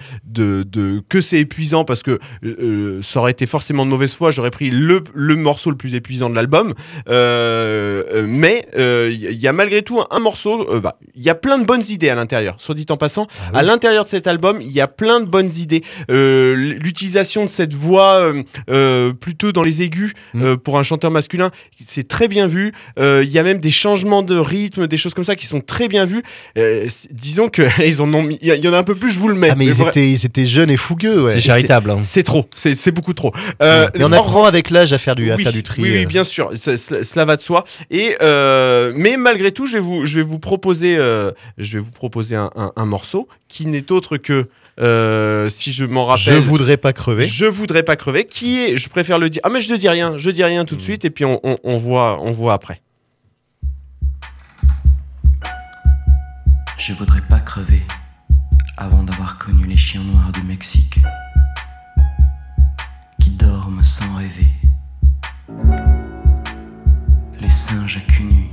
de- 0.63 1.03
que 1.09 1.21
c'est 1.21 1.41
épuisant 1.41 1.85
parce 1.85 2.05
que 2.05 2.21
euh, 2.45 3.01
ça 3.03 3.19
aurait 3.19 3.33
été 3.33 3.47
forcément 3.47 3.85
de 3.85 3.91
mauvaise 3.91 4.15
foi. 4.15 4.31
J'aurais 4.31 4.53
pris 4.53 4.71
le, 4.71 5.03
le 5.13 5.35
morceau 5.35 5.71
le 5.71 5.77
plus 5.77 5.97
épuisant 5.97 6.31
de 6.31 6.37
l'album. 6.37 6.73
Euh, 7.09 8.05
euh, 8.15 8.27
mais 8.29 8.67
euh, 8.79 9.11
il 9.13 9.41
y 9.41 9.49
a 9.49 9.53
malgré 9.53 9.83
tout 9.83 9.99
un, 10.01 10.07
un 10.13 10.21
morceau. 10.21 10.71
euh, 10.73 10.79
bah, 10.81 11.01
Il 11.17 11.23
y 11.25 11.29
a 11.29 11.35
plein 11.35 11.59
de 11.59 11.65
bonnes 11.65 11.83
idées 11.89 12.11
à 12.11 12.15
l'intérieur. 12.15 12.55
Soit 12.59 12.77
dit 12.77 12.87
en 12.91 12.97
passant, 12.97 13.27
à 13.53 13.65
l'intérieur 13.65 14.05
de 14.05 14.09
cet 14.09 14.29
album, 14.29 14.61
il 14.61 14.71
y 14.71 14.81
a 14.81 14.87
plein 14.87 15.19
de 15.19 15.27
bonnes 15.27 15.51
idées. 15.59 15.83
L'utilisation 16.09 17.45
de 17.45 17.51
cette 17.51 17.75
voix 17.75 18.33
plutôt 19.21 19.51
dans 19.51 19.65
les 19.65 19.83
aigus 19.83 20.13
euh, 20.37 20.57
pour 20.57 20.79
un 20.79 20.85
chanteur 20.85 21.11
masculin, 21.11 21.51
c'est 21.85 22.07
très 22.07 22.29
bien 22.29 22.47
vu. 22.47 22.73
Il 22.99 23.29
y 23.29 23.39
a 23.39 23.43
même 23.43 23.59
des 23.59 23.71
changements 23.73 24.23
de 24.23 24.37
rythme, 24.37 24.87
des 24.87 24.97
choses 24.97 25.15
comme 25.15 25.25
ça 25.25 25.35
qui 25.35 25.47
sont 25.47 25.61
très 25.61 25.89
bien 25.89 26.05
vues. 26.05 26.23
Euh, 26.57 26.87
disons 27.17 27.49
que 27.49 27.63
ils 27.85 28.01
en 28.03 28.13
ont 28.15 28.23
mis. 28.23 28.39
Il 28.43 28.49
y, 28.55 28.69
en 28.69 28.73
a 28.73 28.79
un 28.79 28.83
peu 28.85 28.95
plus, 28.95 29.11
je 29.11 29.19
vous 29.19 29.29
le 29.29 29.35
mets. 29.35 29.51
Ah, 29.51 29.55
mais 29.57 29.67
ils 29.67 29.81
étaient, 29.83 30.09
ils 30.11 30.25
étaient 30.27 30.47
jeunes 30.47 30.71
et 30.71 30.77
fougueux, 30.77 31.23
ouais. 31.25 31.33
C'est 31.33 31.41
charitable. 31.41 31.91
hein. 31.91 32.01
C'est 32.03 32.23
trop. 32.23 32.47
C'est 32.55 32.75
c'est 32.75 32.93
beaucoup 32.93 33.15
trop. 33.15 33.33
Euh, 33.63 33.89
Mais 33.95 34.05
on 34.05 34.09
en 34.09 34.13
apprend 34.13 34.45
avec 34.45 34.71
l'âge 34.71 34.93
à 34.93 34.99
faire 34.99 35.17
du, 35.17 35.31
à 35.31 35.39
faire 35.39 35.53
du 35.53 35.63
tri. 35.63 35.83
Oui, 35.83 35.91
oui, 35.93 36.05
euh. 36.05 36.07
bien 36.07 36.25
sûr, 36.25 36.51
ce- 36.55 36.77
cela, 36.77 37.25
va 37.25 37.37
de 37.37 37.43
soi. 37.43 37.65
Et 37.91 38.17
euh, 38.23 38.93
mais 38.95 39.17
malgré 39.17 39.51
tout, 39.53 39.67
je 39.67 39.75
vais 39.75 39.81
vous, 39.81 40.07
je 40.07 40.17
vais 40.17 40.23
vous 40.23 40.39
proposer, 40.39 40.97
euh, 40.97 41.33
je 41.59 41.79
vais 41.79 41.85
vous 41.85 41.91
proposer 41.91 42.37
un, 42.37 42.51
un- 42.57 42.73
un 42.77 42.87
morceau 42.87 43.29
qui 43.49 43.67
n'est 43.67 43.91
autre 43.93 44.17
que, 44.17 44.49
euh, 44.81 45.49
si 45.49 45.73
je 45.73 45.85
m'en 45.85 46.05
rappelle, 46.05 46.35
Je 46.35 46.39
voudrais 46.39 46.77
pas 46.77 46.93
crever. 46.93 47.27
je 47.27 47.47
voudrais 47.47 47.83
pas 47.83 47.97
crever. 47.97 48.25
Qui 48.25 48.61
est, 48.61 48.77
je 48.77 48.89
préfère 48.89 49.19
le 49.19 49.31
dire. 49.31 49.41
Ah 49.45 49.49
mais 49.51 49.61
je 49.61 49.73
ne 49.73 49.77
dis 49.79 49.89
rien, 49.89 50.15
je 50.19 50.31
dis 50.31 50.45
rien 50.45 50.65
tout 50.65 50.77
de 50.77 50.83
suite 50.83 51.05
et 51.05 51.11
puis 51.11 51.25
on, 51.25 51.41
on- 51.45 51.57
on 51.65 51.77
voit, 51.79 52.19
on 52.23 52.31
voit 52.31 52.53
après. 52.53 52.81
Je 56.79 56.93
voudrais 56.93 57.23
pas 57.23 57.41
crever 57.41 57.87
avant 58.77 59.03
d'avoir 59.03 59.39
connu 59.39 59.65
les 59.65 59.79
chiens 59.79 60.03
noirs 60.03 60.31
du 60.31 60.43
Mexique 60.43 61.01
qui 63.19 63.31
dorment 63.31 63.83
sans 63.83 64.15
rêver. 64.15 64.47
Les 67.41 67.49
singes 67.49 67.97
à 67.97 68.01
cul 68.13 68.51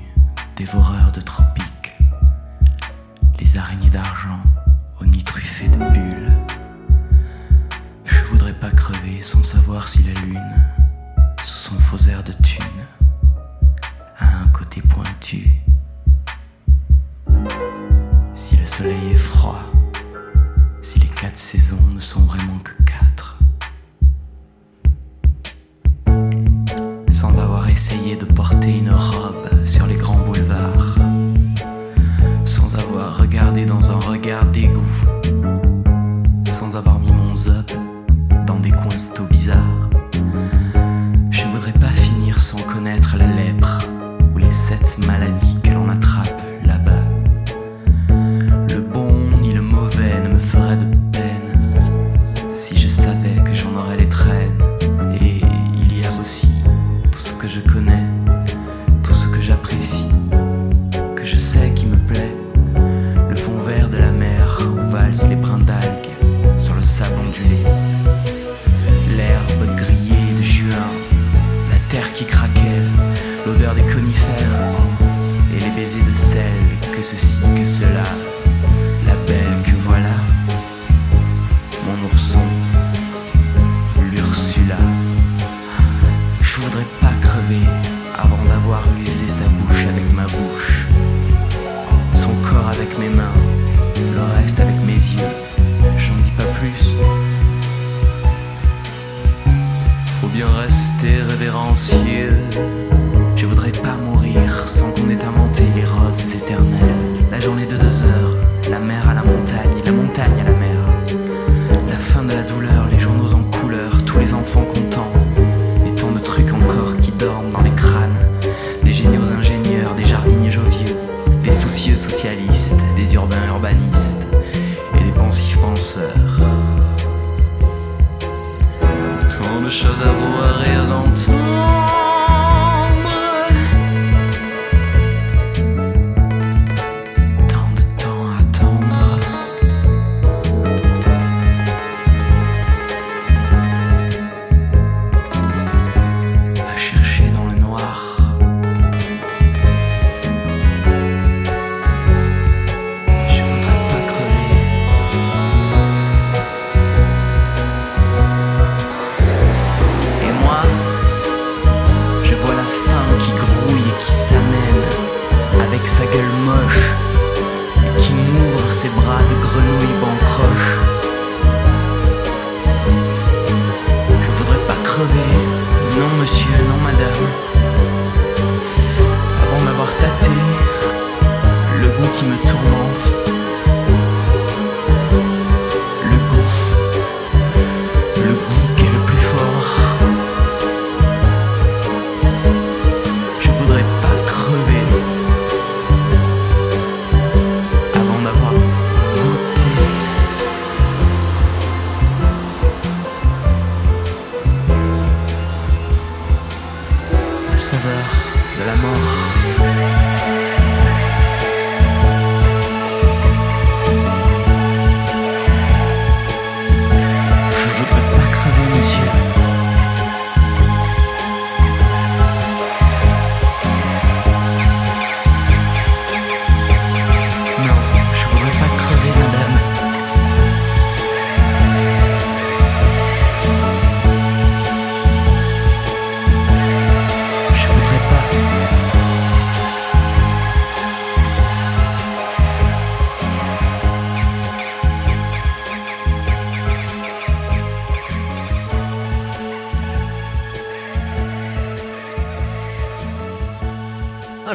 dévoreurs 0.55 1.11
de 1.11 1.19
tropiques. 1.19 1.93
Les 3.39 3.57
araignées 3.57 3.89
d'argent 3.89 4.39
au 5.01 5.05
nid 5.05 5.23
truffé 5.23 5.67
de 5.67 5.77
bulles. 5.91 6.31
Je 8.05 8.23
voudrais 8.25 8.57
pas 8.57 8.71
crever 8.71 9.21
sans 9.21 9.43
savoir 9.43 9.89
si 9.89 10.01
la 10.03 10.21
lune, 10.21 10.63
sous 11.43 11.69
son 11.71 11.75
faux 11.75 12.07
air 12.07 12.23
de 12.23 12.31
thune, 12.31 12.63
a 14.17 14.37
un 14.37 14.47
côté 14.47 14.81
pointu. 14.81 15.51
Si 18.35 18.57
le 18.57 18.65
soleil 18.65 19.11
est 19.13 19.17
froid, 19.17 19.61
si 20.81 20.99
les 20.99 21.07
quatre 21.07 21.37
saisons 21.37 21.77
ne 21.93 21.99
sont 21.99 22.21
vraiment 22.21 22.57
que 22.63 22.71
quatre. 22.83 23.37
Sans 27.11 27.37
avoir 27.37 27.69
essayé 27.69 28.15
de 28.15 28.25
porter 28.25 28.75
une 28.79 28.89
robe 28.89 29.65
sur 29.65 29.85
les 29.85 29.95
grands 29.95 30.22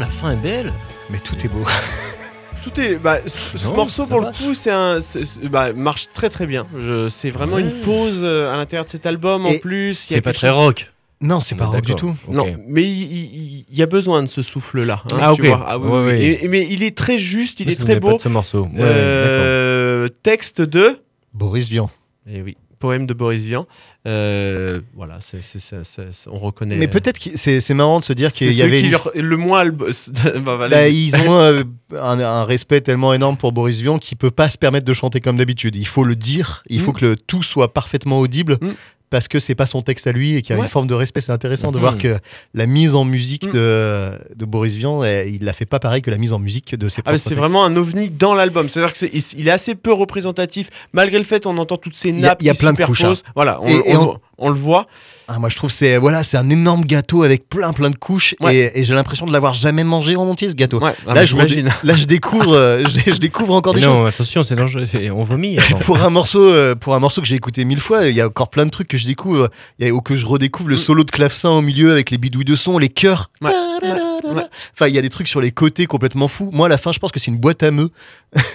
fin 0.09 0.33
est 0.33 0.37
belle. 0.37 0.73
Mais 1.11 1.19
tout 1.19 1.37
est 1.45 1.49
beau. 1.49 1.65
Tout 2.63 2.81
est. 2.81 2.97
Bah, 2.97 3.19
ce 3.27 3.69
Non, 3.69 3.77
morceau, 3.77 4.07
pour 4.07 4.21
va. 4.21 4.31
le 4.31 4.37
coup, 4.37 4.53
c'est 4.53 4.71
un. 4.73 5.01
c'est- 5.01 5.25
c'est- 5.25 5.49
bah, 5.49 5.73
marche 5.73 6.09
très 6.13 6.29
très 6.29 6.45
bien. 6.47 6.67
Je- 6.79 7.09
C'est 7.09 7.31
vraiment 7.31 7.55
Ouais. 7.55 7.63
une 7.63 7.71
pause 7.83 8.19
euh, 8.23 8.53
à 8.53 8.57
l'intérieur 8.57 8.85
de 8.85 8.91
cet 8.91 9.07
album 9.07 9.47
en 9.47 9.51
Et 9.51 9.59
plus. 9.61 9.95
C'est 10.09 10.21
pas 10.21 10.33
très 10.33 10.49
chose- 10.49 10.57
rock. 10.57 10.93
Non, 11.21 11.41
c'est 11.41 11.55
pas 11.55 11.65
rock 11.67 11.83
du 11.85 11.95
tout. 11.95 12.15
Non, 12.29 12.47
mais 12.67 12.83
il, 12.83 13.03
il- 13.13 13.65
il 13.71 13.79
y 13.79 13.83
a 13.83 13.87
besoin 13.87 14.23
de 14.23 14.29
ce 14.29 14.43
souffle-là. 14.43 15.03
hein, 15.13 15.17
Ah, 15.21 15.33
tu 15.35 15.43
ok. 15.43 15.47
vois. 15.49 15.67
Ah, 15.69 15.79
oui, 15.79 15.89
Ouais, 15.89 16.13
oui. 16.13 16.21
Et- 16.25 16.45
et- 16.45 16.49
mais 16.49 16.67
il 16.69 16.83
est 16.83 16.97
très 16.97 17.19
juste, 17.19 17.61
il 17.61 17.71
est 17.71 17.77
très 17.81 17.95
pas 17.95 18.01
beau. 18.11 18.17
de 18.17 18.21
ce 18.23 18.29
morceau. 18.29 18.65
Ouais, 18.65 18.71
Euh, 18.81 20.09
texte 20.23 20.61
de. 20.61 20.99
Boris 21.35 21.69
Vian. 21.69 21.91
Eh 22.29 22.43
oui, 22.43 22.57
poème 22.79 23.07
de 23.07 23.15
Boris 23.15 23.43
Vian. 23.45 23.67
Euh, 24.07 24.81
voilà, 24.95 25.19
c'est, 25.21 25.43
c'est- 25.43 25.59
c'est- 25.59 25.85
c'est- 25.85 26.13
c'est- 26.13 26.31
on 26.31 26.39
reconnaît. 26.39 26.77
Mais 26.77 26.89
peut-être 26.89 27.19
que 27.19 27.37
c'est 27.37 27.75
marrant 27.75 27.99
de 28.01 28.05
se 28.05 28.13
dire 28.13 28.33
qu'il 28.33 28.53
y 28.53 28.63
avait 28.63 28.79
qui 28.81 28.87
une- 28.87 28.93
leur- 28.93 29.11
le 29.15 29.37
moins. 29.37 29.67
bah. 30.45 30.69
Bah, 30.69 30.89
ils 30.89 31.15
ont 31.17 31.33
euh, 31.41 31.63
un, 32.01 32.19
un 32.21 32.45
respect 32.45 32.81
tellement 32.81 33.13
énorme 33.13 33.37
pour 33.37 33.53
Boris 33.53 33.81
Vian 33.81 33.99
qu'il 33.99 34.17
peut 34.17 34.31
pas 34.31 34.49
se 34.49 34.59
permettre 34.59 34.87
de 34.87 34.95
chanter 34.95 35.21
comme 35.21 35.37
d'habitude. 35.37 35.77
Il 35.77 35.87
faut 35.87 36.05
le 36.05 36.17
dire, 36.17 36.63
il 36.69 36.81
faut 36.81 36.93
Mm. 36.93 36.95
que 36.95 37.05
le 37.05 37.17
tout 37.17 37.43
soit 37.43 37.73
parfaitement 37.75 38.19
audible. 38.21 38.57
Mm. 38.63 38.69
Parce 39.11 39.27
que 39.27 39.41
c'est 39.41 39.55
pas 39.55 39.65
son 39.67 39.81
texte 39.81 40.07
à 40.07 40.13
lui 40.13 40.37
et 40.37 40.43
qu'il 40.43 40.51
y 40.51 40.57
a 40.57 40.59
Ouais. 40.59 40.67
une 40.67 40.71
forme 40.71 40.87
de 40.87 40.93
respect, 40.95 41.21
c'est 41.23 41.33
intéressant 41.33 41.71
de 41.73 41.79
voir 41.79 41.97
que 41.97 42.19
la 42.55 42.67
mise 42.67 42.95
en 42.95 43.05
musique 43.05 43.47
Mm. 43.49 43.53
de, 43.53 44.11
de 44.37 44.45
Boris 44.45 44.75
Vian, 44.75 45.03
eh, 45.03 45.31
il 45.31 45.45
la 45.45 45.53
fait 45.55 45.65
pas 45.65 45.79
pareil 45.79 46.03
que 46.03 46.11
la 46.11 46.19
mise 46.19 46.33
en 46.35 46.39
musique 46.39 46.75
de 46.75 46.89
ses 46.91 47.01
Ah, 47.07 47.17
c'est 47.17 47.35
vraiment 47.35 47.65
un 47.65 47.75
ovni 47.77 48.11
dans 48.11 48.35
l'album. 48.35 48.69
C'est-à-dire 48.69 48.93
que 48.93 48.99
c'est, 48.99 49.11
il- 49.15 49.25
il 49.41 49.49
est 49.49 49.51
assez 49.53 49.75
peu 49.75 49.93
représentatif, 49.95 50.69
malgré 50.93 51.17
le 51.19 51.25
fait 51.25 51.43
qu'on 51.45 51.57
entend 51.59 51.77
toutes 51.79 51.97
ces 51.97 52.11
y 52.11 52.19
a- 52.19 52.29
nappes 52.29 52.39
il 52.43 52.47
y 52.47 52.51
a 52.51 52.53
qui 52.53 52.59
plein 52.59 52.73
de 52.73 52.85
couches, 52.85 52.99
superposent. 52.99 53.23
Voilà, 53.35 53.61
on, 53.63 53.67
Et- 53.69 53.83
et 53.93 53.97
on- 53.97 54.11
en- 54.11 54.17
on 54.39 54.49
le 54.49 54.55
voit. 54.55 54.87
Ah, 55.31 55.39
moi 55.39 55.51
je 55.51 55.57
trouve 55.57 55.71
c'est 55.71 55.99
voilà 55.99 56.23
c'est 56.23 56.39
un 56.39 56.49
énorme 56.49 56.85
gâteau 56.87 57.23
avec 57.23 57.49
plein 57.51 57.73
plein 57.75 57.91
de 57.91 57.97
couches 57.97 58.35
Ouais. 58.41 58.57
et, 58.57 58.81
et 58.81 58.85
j'ai 58.85 58.95
l'impression 58.95 59.27
de 59.27 59.33
l'avoir 59.33 59.53
jamais 59.53 59.85
mangé 59.85 60.17
en 60.17 60.23
entier 60.27 60.49
ce 60.49 60.55
gâteau. 60.55 60.81
Ouais, 60.81 60.93
ah, 61.07 61.13
là, 61.13 61.27
je 61.27 61.35
redé- 61.35 61.49
j'imagine. 61.49 61.73
là 61.85 61.95
je 61.97 62.05
découvre 62.07 62.55
euh, 62.55 62.83
je, 63.07 63.13
je 63.13 63.19
découvre 63.19 63.55
encore 63.55 63.75
des 63.75 63.83
non, 63.83 63.99
choses. 63.99 64.09
attention, 64.09 64.43
c'est 64.43 64.57
dangereux. 64.57 64.85
On 65.13 65.25
vomit. 65.25 65.59
pour 65.81 65.99
un 66.03 66.09
morceau 66.11 66.43
euh, 66.49 66.75
pour 66.75 66.95
un 66.95 66.99
morceau 67.01 67.21
que 67.21 67.27
j'ai 67.27 67.35
écouté 67.35 67.67
mille 67.67 67.81
fois 67.81 68.07
il 68.07 68.17
y 68.17 68.21
a 68.23 68.27
encore 68.27 68.49
plein 68.49 68.65
de 68.65 68.71
trucs 68.71 68.89
que 68.89 68.97
je 68.97 69.07
découvre 69.07 69.51
a, 69.83 69.89
ou 69.91 70.01
que 70.01 70.17
je 70.17 70.25
redécouvre 70.25 70.71
le 70.71 70.77
Mm. 70.77 70.79
solo 70.79 71.05
de 71.05 71.11
clavecin 71.11 71.51
au 71.51 71.61
milieu 71.61 71.93
avec 71.93 72.11
les 72.11 72.17
bidouilles 72.19 72.45
de 72.47 72.57
son 72.57 72.79
les 72.79 72.89
chœurs 72.89 73.31
Ouais, 73.43 73.51
ouais, 73.51 73.91
ouais. 74.35 74.43
enfin 74.75 74.87
il 74.89 74.95
y 74.95 74.99
a 74.99 75.03
des 75.03 75.11
trucs 75.11 75.29
sur 75.29 75.41
les 75.43 75.51
côtés 75.51 75.85
complètement 75.87 76.29
fous 76.29 76.49
moi 76.55 76.67
à 76.67 76.69
la 76.71 76.79
fin 76.79 76.93
je 76.93 76.99
pense 77.01 77.13
que 77.13 77.21
c'est 77.21 77.31
une 77.31 77.39
boîte 77.39 77.63
à 77.63 77.71
meux 77.71 77.91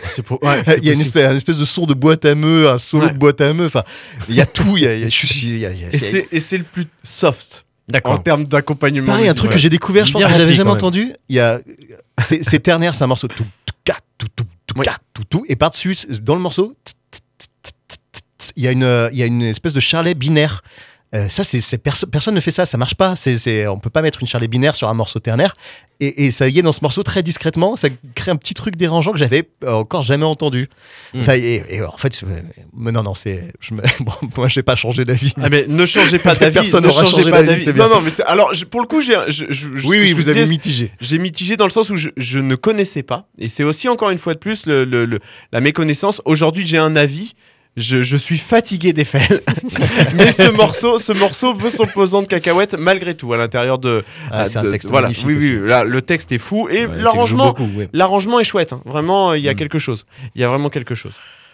C'est 0.05 0.21
pour- 0.23 0.41
ouais, 0.43 0.61
c'est 0.65 0.77
il 0.79 0.85
y 0.85 0.89
a 0.89 0.93
une 0.93 1.01
espèce, 1.01 1.57
de 1.57 1.65
son 1.65 1.85
de 1.85 1.93
boîte 1.93 2.25
à 2.25 2.33
meux 2.35 2.69
un 2.69 2.79
solo 2.79 3.05
Ouais. 3.07 3.11
de 3.13 3.17
boîte 3.17 3.41
à 3.41 3.53
meux 3.53 3.65
enfin 3.67 3.83
il 4.29 4.35
y 4.35 4.41
a 4.41 4.45
tout 4.45 4.75
il 4.77 4.83
y 4.83 4.87
a, 4.87 4.95
il 4.95 5.01
y 5.59 5.65
a- 5.65 5.72
Et 6.31 6.39
c'est, 6.39 6.57
le 6.57 6.63
plus 6.63 6.85
soft 7.03 7.65
en 8.03 8.17
termes 8.17 8.45
d'accompagnement. 8.45 9.07
Pareil, 9.07 9.27
un 9.27 9.33
truc 9.33 9.51
que 9.51 9.57
j'ai 9.57 9.69
découvert, 9.69 10.05
je 10.05 10.13
pense 10.13 10.23
que 10.23 10.33
j'avais 10.33 10.53
jamais 10.53 10.71
entendu. 10.71 11.13
Il 11.29 11.35
y 11.35 11.39
a, 11.39 11.59
c'est 12.19 12.59
ternaire, 12.61 12.95
c'est 12.95 13.03
un 13.03 13.07
morceau 13.07 13.27
tout, 13.27 13.45
tout, 13.65 13.95
tout, 14.17 14.27
tout, 14.35 14.45
tout, 14.65 14.81
tout, 15.13 15.23
tout, 15.25 15.45
et 15.49 15.55
par 15.55 15.71
dessus, 15.71 15.97
dans 16.21 16.35
le 16.35 16.41
morceau, 16.41 16.75
y 18.55 18.67
a 18.67 18.71
une, 18.71 19.09
il 19.11 19.17
y 19.17 19.23
a 19.23 19.25
une 19.25 19.41
espèce 19.41 19.73
de 19.73 19.79
charlet 19.79 20.13
binaire. 20.13 20.61
Euh, 21.13 21.29
ça, 21.29 21.43
c'est 21.43 21.61
c'est 21.61 21.77
perso- 21.77 22.07
personne 22.07 22.33
ne 22.33 22.39
fait 22.39 22.49
ça, 22.51 22.65
ça 22.65 22.77
marche 22.77 22.95
pas. 22.95 23.15
C'est, 23.15 23.67
on 23.67 23.77
peut 23.77 23.91
pas 23.91 24.01
mettre 24.01 24.19
une 24.21 24.27
charlet 24.27 24.47
binaire 24.47 24.73
sur 24.75 24.89
un 24.89 24.93
morceau 24.95 25.19
ternaire. 25.19 25.55
Et, 25.99 26.25
et 26.25 26.31
ça 26.31 26.47
y 26.49 26.57
est 26.57 26.63
dans 26.63 26.73
ce 26.73 26.79
morceau 26.81 27.03
très 27.03 27.21
discrètement, 27.21 27.75
ça 27.75 27.87
crée 28.15 28.31
un 28.31 28.35
petit 28.35 28.55
truc 28.55 28.75
dérangeant 28.75 29.11
que 29.11 29.19
j'avais 29.19 29.47
encore 29.65 30.01
jamais 30.01 30.25
entendu. 30.25 30.67
Mm. 31.13 31.21
Enfin, 31.21 31.33
et, 31.35 31.63
et 31.69 31.83
en 31.83 31.95
fait, 31.97 32.19
mais 32.75 32.91
non, 32.91 33.03
non, 33.03 33.13
c'est, 33.15 33.53
je 33.59 33.75
me, 33.75 33.81
bon, 33.99 34.11
moi, 34.35 34.47
j'ai 34.47 34.63
pas 34.63 34.75
changé 34.75 35.05
d'avis. 35.05 35.33
Ah 35.41 35.49
mais 35.49 35.65
ne 35.67 35.85
changez 35.85 36.17
pas 36.17 36.33
d'avis. 36.39 36.55
Personne 36.55 36.83
ne 36.83 36.87
n'aura 36.89 37.05
changé 37.05 37.29
d'avis. 37.29 37.67
Non 37.73 37.89
non 37.89 38.01
mais 38.01 38.11
alors 38.25 38.51
pour 38.71 38.81
le 38.81 38.87
coup 38.87 39.01
j'ai 39.01 39.15
je, 39.27 39.45
je- 39.49 39.67
oui, 39.87 39.99
oui, 39.99 40.07
je 40.07 40.15
vous 40.15 40.23
vous 40.23 40.29
avez 40.29 40.45
mitigé. 40.47 40.91
J'ai 40.99 41.19
mitigé 41.19 41.57
dans 41.57 41.65
le 41.65 41.69
sens 41.71 41.89
où 41.91 41.95
je, 41.95 42.09
je 42.17 42.39
ne 42.39 42.55
connaissais 42.55 43.03
pas 43.03 43.27
et 43.37 43.47
c'est 43.47 43.63
aussi 43.63 43.87
encore 43.87 44.09
une 44.09 44.17
fois 44.17 44.33
de 44.33 44.39
plus 44.39 44.65
le, 44.65 44.83
le- 44.85 45.05
le- 45.05 45.19
la 45.51 45.61
méconnaissance. 45.61 46.21
Aujourd'hui 46.25 46.65
j'ai 46.65 46.77
un 46.79 46.95
avis. 46.95 47.33
Je, 47.75 48.03
je 48.03 48.17
suis 48.17 48.37
fatigué 48.37 48.93
d'Eiffel, 48.93 49.41
mais 50.15 50.31
ce 50.31 50.47
morceau, 50.51 50.99
ce 50.99 51.11
morceau 51.11 51.55
veut 51.55 51.71
son 51.71 51.87
pesant 51.87 52.21
de 52.21 52.27
cacahuètes 52.27 52.75
malgré 52.77 53.15
tout 53.15 53.33
à 53.33 53.37
l'intérieur 53.37 53.79
de. 53.79 54.03
Ah, 54.31 54.45
c'est 54.45 54.59
un 54.59 54.69
texte 54.69 54.89
voilà. 54.91 55.09
Oui, 55.25 55.35
oui, 55.39 55.59
là, 55.67 55.83
le 55.83 56.01
texte 56.03 56.31
est 56.31 56.37
fou 56.37 56.69
et 56.69 56.85
Ouais, 56.85 56.97
l'arrangement, 57.01 57.55
ouais. 57.75 57.89
l'arrangement 57.91 58.39
est 58.39 58.43
chouette. 58.43 58.73
hein. 58.73 58.81
Vraiment, 58.85 59.33
il 59.33 59.41
y 59.43 59.49
a 59.49 59.53
Mm. 59.53 59.55
quelque 59.55 59.79
chose. 59.79 60.05
Il 60.35 60.41
y 60.41 60.43
a 60.43 60.49
vraiment 60.49 60.69
quelque 60.69 60.93
chose. 60.93 61.13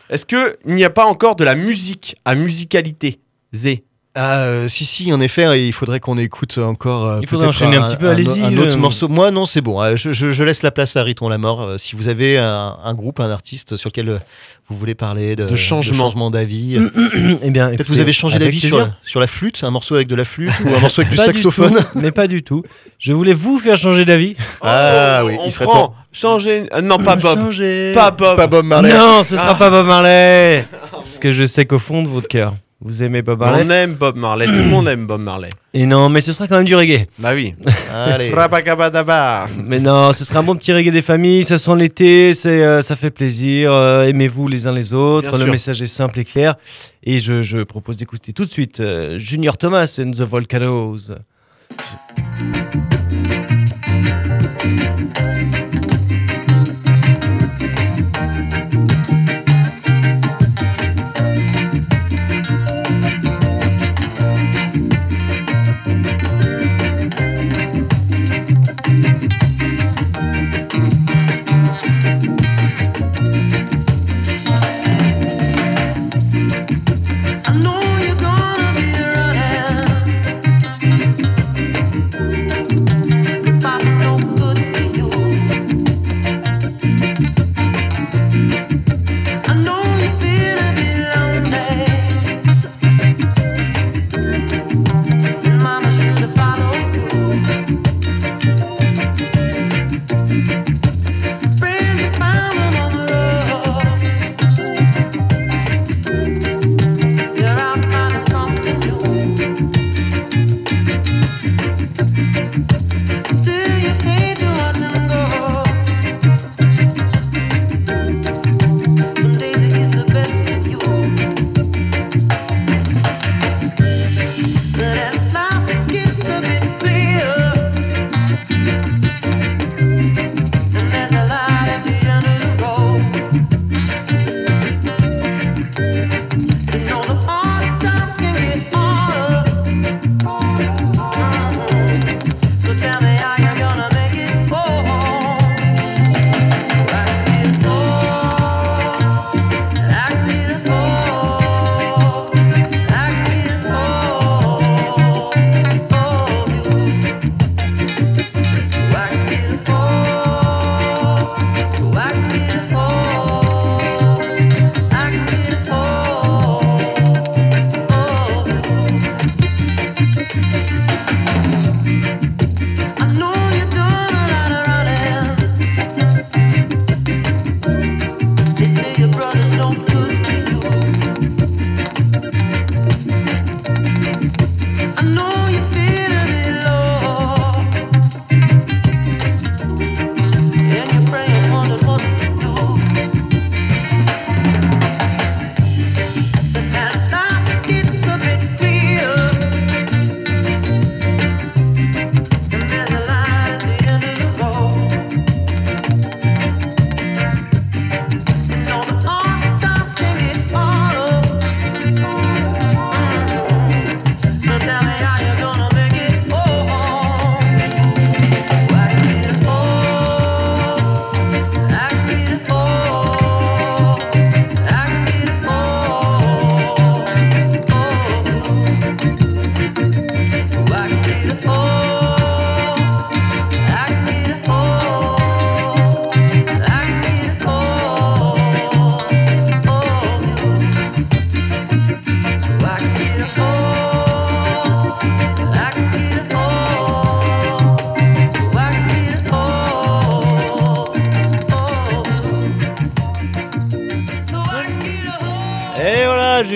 Est-ce 0.10 0.26
que 0.26 0.58
il 0.66 0.76
n'y 0.76 0.84
a 0.84 0.90
pas 0.90 1.06
encore 1.06 1.38
de 1.38 1.46
la 1.46 1.56
musique 1.56 2.18
à 2.26 2.36
musicalité, 2.36 3.20
Zé 3.54 3.86
Ah, 4.16 4.40
euh, 4.46 4.68
si, 4.68 4.86
si, 4.86 5.14
en 5.14 5.22
effet, 5.22 5.68
il 5.68 5.72
faudrait 5.72 6.00
qu'on 6.00 6.18
écoute 6.18 6.58
encore. 6.58 7.06
euh, 7.06 7.20
Il 7.22 7.28
faudrait 7.28 7.46
peut-être 7.48 7.58
enchaîner 7.62 7.78
un 7.78 7.88
petit 7.88 7.96
peu, 7.96 8.10
allez-y, 8.10 8.42
Un, 8.42 8.58
autre 8.58 8.74
euh. 8.74 8.78
morceau. 8.78 9.08
Moi, 9.08 9.30
non, 9.30 9.46
c'est 9.46 9.62
bon. 9.62 9.80
euh, 9.82 9.96
Je, 9.96 10.12
je- 10.12 10.32
je 10.32 10.44
laisse 10.44 10.64
la 10.64 10.72
place 10.72 10.98
à 10.98 11.04
Riton 11.04 11.30
la 11.30 11.38
mort. 11.38 11.62
Euh, 11.62 11.78
si 11.78 11.96
vous 11.96 12.08
avez 12.08 12.38
un, 12.40 12.76
un 12.84 12.94
groupe, 12.96 13.20
un 13.20 13.30
artiste 13.30 13.78
sur 13.78 13.90
lequel 13.90 14.20
vous 14.68 14.76
voulez 14.78 14.96
parler 14.96 15.36
de, 15.36 15.46
De 15.46 15.56
changement. 15.56 16.32
d'avis, 16.32 16.78
Eh 17.44 17.52
bien, 17.52 17.68
peut-être 17.68 17.82
écoutez, 17.82 17.94
vous 17.94 18.00
avez 18.00 18.12
changé 18.14 18.40
d'avis 18.40 18.60
sur, 18.60 18.80
la- 18.80 18.90
sur 19.06 19.20
la 19.20 19.28
flûte, 19.28 19.64
un 19.64 19.70
morceau 19.70 19.94
avec 19.96 20.08
de 20.08 20.16
la 20.16 20.26
flûte 20.26 20.52
ou 20.66 20.70
un 20.76 20.80
morceau 20.82 21.02
avec 21.02 21.12
du 21.12 21.18
saxophone. 21.18 21.76
tout, 21.76 22.00
mais 22.00 22.12
pas 22.12 22.28
du 22.28 22.42
tout. 22.42 22.64
Je 22.98 23.14
voulais 23.14 23.34
vous 23.36 23.60
faire 23.60 23.78
changer 23.78 24.06
d'avis. 24.06 24.36
Ah 24.64 25.22
Oh, 25.24 25.28
oui, 25.28 25.36
on 25.40 25.46
il 25.46 25.52
serait 25.52 25.66
prend. 25.66 25.88
temps. 25.90 25.96
Changer. 26.12 26.64
non, 26.84 26.98
pas 26.98 27.16
Bob. 27.16 27.38
Changer. 27.40 27.92
Pas 27.94 28.10
Bob. 28.10 28.36
Pas 28.38 28.48
Bob 28.48 28.66
Marley. 28.66 28.92
Non, 28.92 29.24
ce 29.24 29.36
sera 29.38 29.52
Ah. 29.52 29.56
pas 29.56 29.70
Bob 29.70 29.86
Marley. 29.86 30.66
Parce 30.92 31.20
que 31.20 31.32
je 31.32 31.46
sais 31.46 31.66
qu'au 31.66 31.78
fond 31.80 32.02
de 32.04 32.08
votre 32.08 32.28
cœur, 32.28 32.54
vous 32.82 33.04
aimez 33.04 33.22
Bob 33.22 33.40
Marley. 33.40 33.64
On 33.66 33.70
aime 33.72 33.94
Bob 33.96 34.16
Marley. 34.16 34.46
Tout 34.46 34.52
le 34.54 34.64
monde 34.70 34.88
aime 34.88 35.06
Bob 35.06 35.20
Marley. 35.22 35.50
Et 35.74 35.86
non, 35.86 36.08
mais 36.08 36.22
ce 36.22 36.32
sera 36.32 36.48
quand 36.48 36.56
même 36.56 36.66
du 36.66 36.76
reggae. 36.76 37.06
Bah 37.20 37.32
oui. 37.34 37.54
Allez. 37.94 38.30
Frapacabadaba. 38.30 39.48
Mais 39.62 39.80
non, 39.80 40.14
ce 40.14 40.24
sera 40.24 40.40
un 40.40 40.44
bon 40.44 40.56
petit 40.56 40.72
reggae 40.72 40.92
des 40.92 41.02
familles. 41.02 41.44
Ça 41.44 41.58
sent 41.58 41.76
l'été, 41.76 42.34
c'est, 42.34 42.64
euh, 42.64 42.82
ça 42.82 42.96
fait 42.96 43.12
plaisir. 43.12 43.74
euh, 43.74 44.04
aimez-vous 44.08 44.48
les 44.48 44.66
uns 44.66 44.72
les 44.72 44.94
autres. 44.94 45.30
Bien 45.30 45.38
Le 45.40 45.44
sûr. 45.44 45.52
message 45.52 45.82
est 45.82 45.88
simple 45.88 46.20
et 46.20 46.24
clair. 46.24 46.56
Et 47.04 47.20
je, 47.20 47.42
je 47.42 47.60
propose 47.64 47.98
d'écouter 47.98 48.32
tout 48.34 48.46
de 48.46 48.52
suite 48.52 48.80
euh, 48.80 49.20
Junior 49.20 49.58
Thomas 49.58 49.94
and 50.00 50.12
the 50.12 50.22
Volcanoes. 50.22 51.16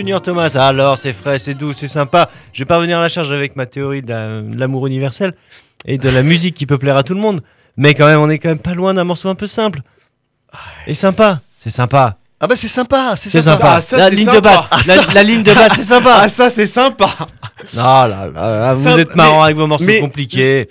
Junior 0.03 0.21
Thomas. 0.21 0.53
Alors, 0.59 0.97
c'est 0.97 1.13
frais, 1.13 1.39
c'est 1.39 1.53
doux, 1.53 1.71
c'est 1.71 1.87
sympa. 1.87 2.29
Je 2.51 2.59
vais 2.59 2.65
pas 2.65 2.75
revenir 2.75 2.97
à 2.97 3.01
la 3.01 3.07
charge 3.07 3.31
avec 3.31 3.55
ma 3.55 3.65
théorie 3.65 4.01
de 4.01 4.09
la- 4.09 4.41
de 4.41 4.59
l'amour 4.59 4.85
universel 4.85 5.31
et 5.85 5.97
de 5.97 6.09
la 6.09 6.23
musique 6.31 6.55
qui 6.55 6.65
peut 6.65 6.77
plaire 6.77 6.97
à 6.97 7.03
tout 7.03 7.13
le 7.13 7.21
monde. 7.21 7.39
Mais 7.77 7.93
quand 7.93 8.05
même, 8.05 8.19
on 8.19 8.29
est 8.29 8.37
quand 8.37 8.49
même 8.49 8.59
pas 8.59 8.73
loin 8.73 8.93
d'un 8.93 9.05
morceau 9.05 9.29
un 9.29 9.35
peu 9.35 9.47
simple. 9.47 9.79
Et 10.87 10.93
sympa. 10.93 11.39
C'est 11.41 11.71
sympa. 11.71 12.17
Ah 12.41 12.47
bah 12.47 12.57
c'est 12.57 12.67
sympa, 12.67 13.13
c'est 13.15 13.29
sympa. 13.29 13.55
sympa. 13.55 13.73
Ah, 13.77 13.81
ça, 13.81 13.97
la 13.97 14.09
ligne 14.09 14.25
sympa. 14.25 14.35
de 14.35 14.41
basse. 14.41 14.65
Ah, 14.69 15.13
la, 15.13 15.23
ligne 15.23 15.43
de 15.43 15.53
basse, 15.53 15.71
c'est 15.77 15.83
sympa. 15.85 16.17
Ah, 16.23 16.27
ça, 16.27 16.49
c'est 16.49 16.67
sympa. 16.67 17.07
Ah 17.77 18.05
là 18.09 18.27
là, 18.29 18.73
vous 18.73 18.83
Ça- 18.83 18.97
êtes 18.99 19.15
marrant 19.15 19.37
mais- 19.37 19.45
avec 19.45 19.55
vos 19.55 19.67
morceaux 19.67 19.85
mais- 19.85 20.01
compliqués. 20.01 20.67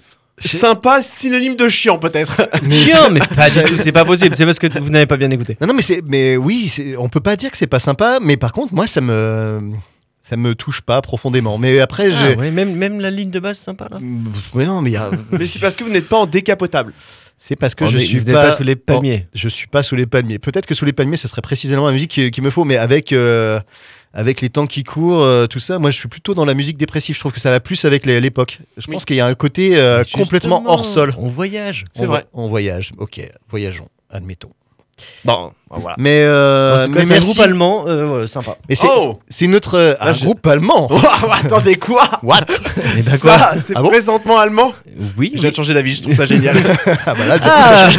Sympa, 0.49 1.01
synonyme 1.03 1.57
de 1.57 1.69
chiant, 1.69 1.99
peut-être. 1.99 2.41
Chiant, 2.71 3.11
mais 3.11 3.21
pas 3.37 3.49
du 3.51 3.63
tout, 3.63 3.77
c'est 3.83 3.93
pas 3.93 4.05
possible. 4.05 4.35
C'est 4.37 4.45
parce 4.45 4.59
que 4.59 4.67
vous 4.81 4.91
n'avez 4.91 5.07
pas 5.07 5.17
bien 5.17 5.31
écouté. 5.31 5.57
Non, 5.61 5.69
non, 5.69 5.75
mais 5.75 5.83
c'est, 5.83 6.03
mais 6.07 6.37
oui, 6.37 6.69
c'est, 6.69 6.97
on 6.97 7.09
peut 7.09 7.21
pas 7.21 7.37
dire 7.37 7.51
que 7.51 7.57
c'est 7.57 7.67
pas 7.67 7.79
sympa, 7.79 8.19
mais 8.21 8.37
par 8.37 8.53
contre, 8.53 8.75
moi, 8.75 8.87
ça 8.87 9.01
me, 9.01 9.73
ça 10.21 10.37
me 10.37 10.55
touche 10.55 10.81
pas 10.81 11.01
profondément. 11.01 11.59
Mais 11.59 11.81
après, 11.81 12.11
Ah, 12.13 12.29
j'ai, 12.31 12.37
ouais, 12.37 12.51
même, 12.51 12.75
même 12.75 13.01
la 13.01 13.11
ligne 13.11 13.31
de 13.31 13.41
basse, 13.41 13.59
sympa 13.59 13.89
là. 13.91 13.99
mais 14.55 14.65
non, 14.67 14.83
mais 14.83 14.91
il 14.91 14.95
y 14.95 14.97
a- 14.97 15.11
Mais 15.33 15.47
c'est 15.47 15.59
parce 15.59 15.77
que 15.77 15.85
vous 15.85 15.91
n'êtes 15.91 16.09
pas 16.09 16.19
en 16.19 16.27
décapotable. 16.27 16.93
c'est 17.39 17.57
parce 17.57 17.75
que 17.75 17.87
je 17.87 17.99
suis 17.99 18.19
vous 18.19 18.27
pas, 18.33 18.51
pas 18.51 18.57
sous 18.57 18.63
les 18.63 18.77
palmiers. 18.77 19.25
Oh, 19.27 19.31
je 19.35 19.49
suis 19.49 19.67
pas 19.67 19.83
sous 19.83 19.97
les 19.97 20.07
palmiers. 20.07 20.39
Peut-être 20.39 20.67
que 20.67 20.75
sous 20.75 20.85
les 20.85 20.93
palmiers, 20.93 21.17
ça 21.17 21.29
serait 21.29 21.43
précisément 21.43 21.87
la 21.87 21.93
musique 21.93 22.11
qui- 22.11 22.31
qu'il 22.31 22.43
me 22.45 22.51
faut, 22.51 22.65
mais 22.65 22.77
avec. 22.77 23.13
euh, 23.13 23.61
avec 24.15 24.41
les 24.41 24.49
temps 24.51 24.67
qui 24.67 24.85
courent, 24.85 25.23
euh, 25.23 25.47
tout 25.47 25.59
ça, 25.61 25.79
moi 25.79 25.91
je 25.91 25.97
suis 25.99 26.09
plutôt 26.09 26.35
dans 26.35 26.45
la 26.45 26.55
musique 26.55 26.77
dépressive. 26.77 27.15
Je 27.15 27.21
trouve 27.21 27.33
que 27.33 27.41
ça 27.41 27.51
va 27.51 27.61
plus 27.61 27.85
avec 27.85 28.05
l'époque. 28.07 28.59
Je 28.77 28.91
pense 28.91 29.05
qu'il 29.05 29.17
y 29.17 29.21
a 29.21 29.27
un 29.27 29.35
côté 29.35 29.77
euh, 29.77 30.05
complètement 30.13 30.63
hors 30.67 30.85
sol. 30.85 31.15
On 31.19 31.29
voyage. 31.29 31.85
On 31.99 32.07
va- 32.07 32.23
On 32.33 32.49
voyage. 32.49 32.93
Ok, 32.99 33.21
voyageons. 33.49 33.89
Admettons. 34.11 34.51
Bon, 35.25 35.53
voilà. 35.81 35.97
Mais, 35.99 36.23
euh, 36.25 36.87
cas, 36.87 36.93
mais 36.95 37.05
c'est 37.05 37.17
un 37.17 37.21
groupe 37.21 37.39
allemand, 37.41 37.85
euh, 37.87 38.27
sympa. 38.27 38.57
Mais 38.69 38.75
c'est 38.75 38.87
Oh 38.95 39.19
c'est 39.29 39.47
notre 39.47 39.77
euh, 39.79 39.95
un 40.01 40.13
je- 40.13 40.25
groupe 40.25 40.47
allemand. 40.47 40.91
Attendez, 41.45 41.77
quoi 41.77 42.03
What 42.23 42.41
Eh 42.49 42.81
ben 43.01 43.03
quoi 43.03 43.39
Ça, 43.39 43.55
c'est 43.59 43.73
Ah 43.77 43.83
bon 43.83 43.89
présentement 43.89 44.39
allemand 44.39 44.73
Oui, 45.17 45.33
Je 45.35 45.41
viens 45.41 45.51
de 45.51 45.55
changer 45.55 45.75
d'avis, 45.75 45.95
je 45.97 46.03
trouve 46.03 46.15
ça 46.15 46.25
génial. 46.27 46.57
Ah 47.07 47.15
bah 47.15 47.27
là, 47.27 47.39
du 47.39 47.45
coup, 47.45 47.51
Ah, 47.53 47.91
ça 47.91 47.91
change 47.91 47.99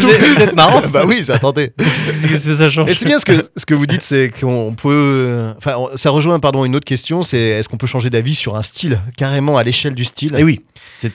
tout. 0.49 0.55
marrant. 0.55 0.81
bah 0.91 1.03
oui, 1.07 1.23
ça, 1.23 1.35
attendez. 1.35 1.71
Qu'est-ce 1.77 2.45
que 2.47 2.55
ça 2.55 2.69
change 2.69 2.89
Et 2.89 2.93
c'est 2.93 3.05
bien 3.05 3.19
ce 3.19 3.25
que, 3.25 3.33
ce 3.55 3.65
que 3.65 3.73
vous 3.73 3.85
dites, 3.85 4.01
c'est 4.03 4.29
qu'on 4.29 4.73
peut. 4.73 5.53
Enfin, 5.57 5.75
on- 5.77 5.95
ça 5.97 6.09
rejoint 6.09 6.39
pardon 6.39 6.65
une 6.65 6.75
autre 6.75 6.85
question, 6.85 7.23
c'est 7.23 7.37
est-ce 7.37 7.69
qu'on 7.69 7.77
peut 7.77 7.87
changer 7.87 8.09
d'avis 8.09 8.35
sur 8.35 8.55
un 8.55 8.61
style, 8.61 8.99
carrément 9.17 9.57
à 9.57 9.63
l'échelle 9.63 9.93
du 9.95 10.05
style? 10.05 10.35
Eh 10.37 10.43
oui. 10.43 10.61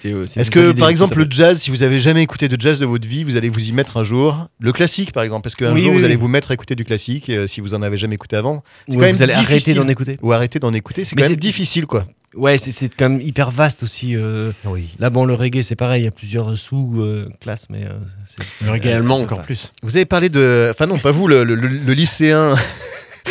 Euh, 0.05 0.27
Est-ce 0.37 0.51
que 0.51 0.73
par 0.73 0.91
exemple 0.91 1.19
le 1.19 1.27
jazz, 1.31 1.61
si 1.63 1.71
vous 1.71 1.83
avez 1.83 1.99
jamais 1.99 2.23
écouté 2.23 2.49
de 2.49 2.61
jazz 2.61 2.79
de 2.79 2.85
votre 2.85 3.09
vie, 3.09 3.25
vous 3.25 3.37
allez 3.39 3.49
vous 3.49 3.69
y 3.69 3.73
mettre 3.73 3.97
un 3.97 4.03
jour 4.05 4.47
Le 4.61 4.73
classique 4.73 5.13
par 5.13 5.23
exemple, 5.23 5.45
parce 5.45 5.55
qu'un 5.55 5.73
Oui, 5.73 5.81
jour 5.81 5.93
oui, 5.93 5.99
vous 5.99 6.05
allez 6.05 6.15
oui. 6.15 6.21
vous 6.21 6.29
mettre 6.29 6.48
à 6.51 6.55
écouter 6.55 6.75
du 6.75 6.85
classique 6.85 7.31
euh, 7.31 7.47
si 7.47 7.61
vous 7.61 7.75
en 7.75 7.83
avez 7.83 7.99
jamais 7.99 8.15
écouté 8.17 8.37
avant. 8.37 8.63
C'est 8.89 8.95
Ou 8.97 8.99
quand 9.01 9.07
même 9.07 9.17
vous 9.17 9.23
allez 9.23 9.35
arrêter 9.35 9.75
d'en 9.75 9.89
écouter. 9.89 10.17
Ou 10.23 10.33
arrêter 10.33 10.59
d'en 10.59 10.73
écouter, 10.73 11.05
c'est 11.05 11.17
Mais 11.17 11.23
quand 11.23 11.29
même 11.29 11.37
c'est- 11.37 11.41
difficile 11.41 11.87
quoi. 11.87 12.07
Ouais, 12.35 12.59
c'est- 12.59 12.73
c'est 12.73 12.95
quand 12.95 13.09
même 13.09 13.21
hyper 13.23 13.51
vaste 13.51 13.83
aussi. 13.83 14.15
euh, 14.15 14.53
Oui. 14.67 14.89
Là, 14.99 15.09
bon, 15.09 15.25
le 15.25 15.33
reggae, 15.35 15.63
c'est 15.63 15.77
pareil, 15.77 16.03
il 16.03 16.05
y 16.05 16.09
a 16.09 16.11
plusieurs 16.11 16.57
sous-classes, 16.59 17.67
mais. 17.71 17.85
euh, 17.85 17.99
c'est- 18.37 18.65
Le 18.67 18.71
reggae 18.71 18.89
allemand, 18.93 19.19
euh, 19.19 19.23
encore 19.23 19.39
enfin, 19.39 19.47
plus. 19.47 19.73
Vous 19.83 19.97
avez 19.97 20.05
parlé 20.07 20.29
de. 20.29 20.69
Enfin, 20.71 20.87
non, 20.87 20.99
pas 20.99 21.11
vous, 21.11 21.27
le, 21.27 21.43
le- 21.45 21.55
le- 21.55 21.69
le 21.69 21.93
lycéen 21.95 22.55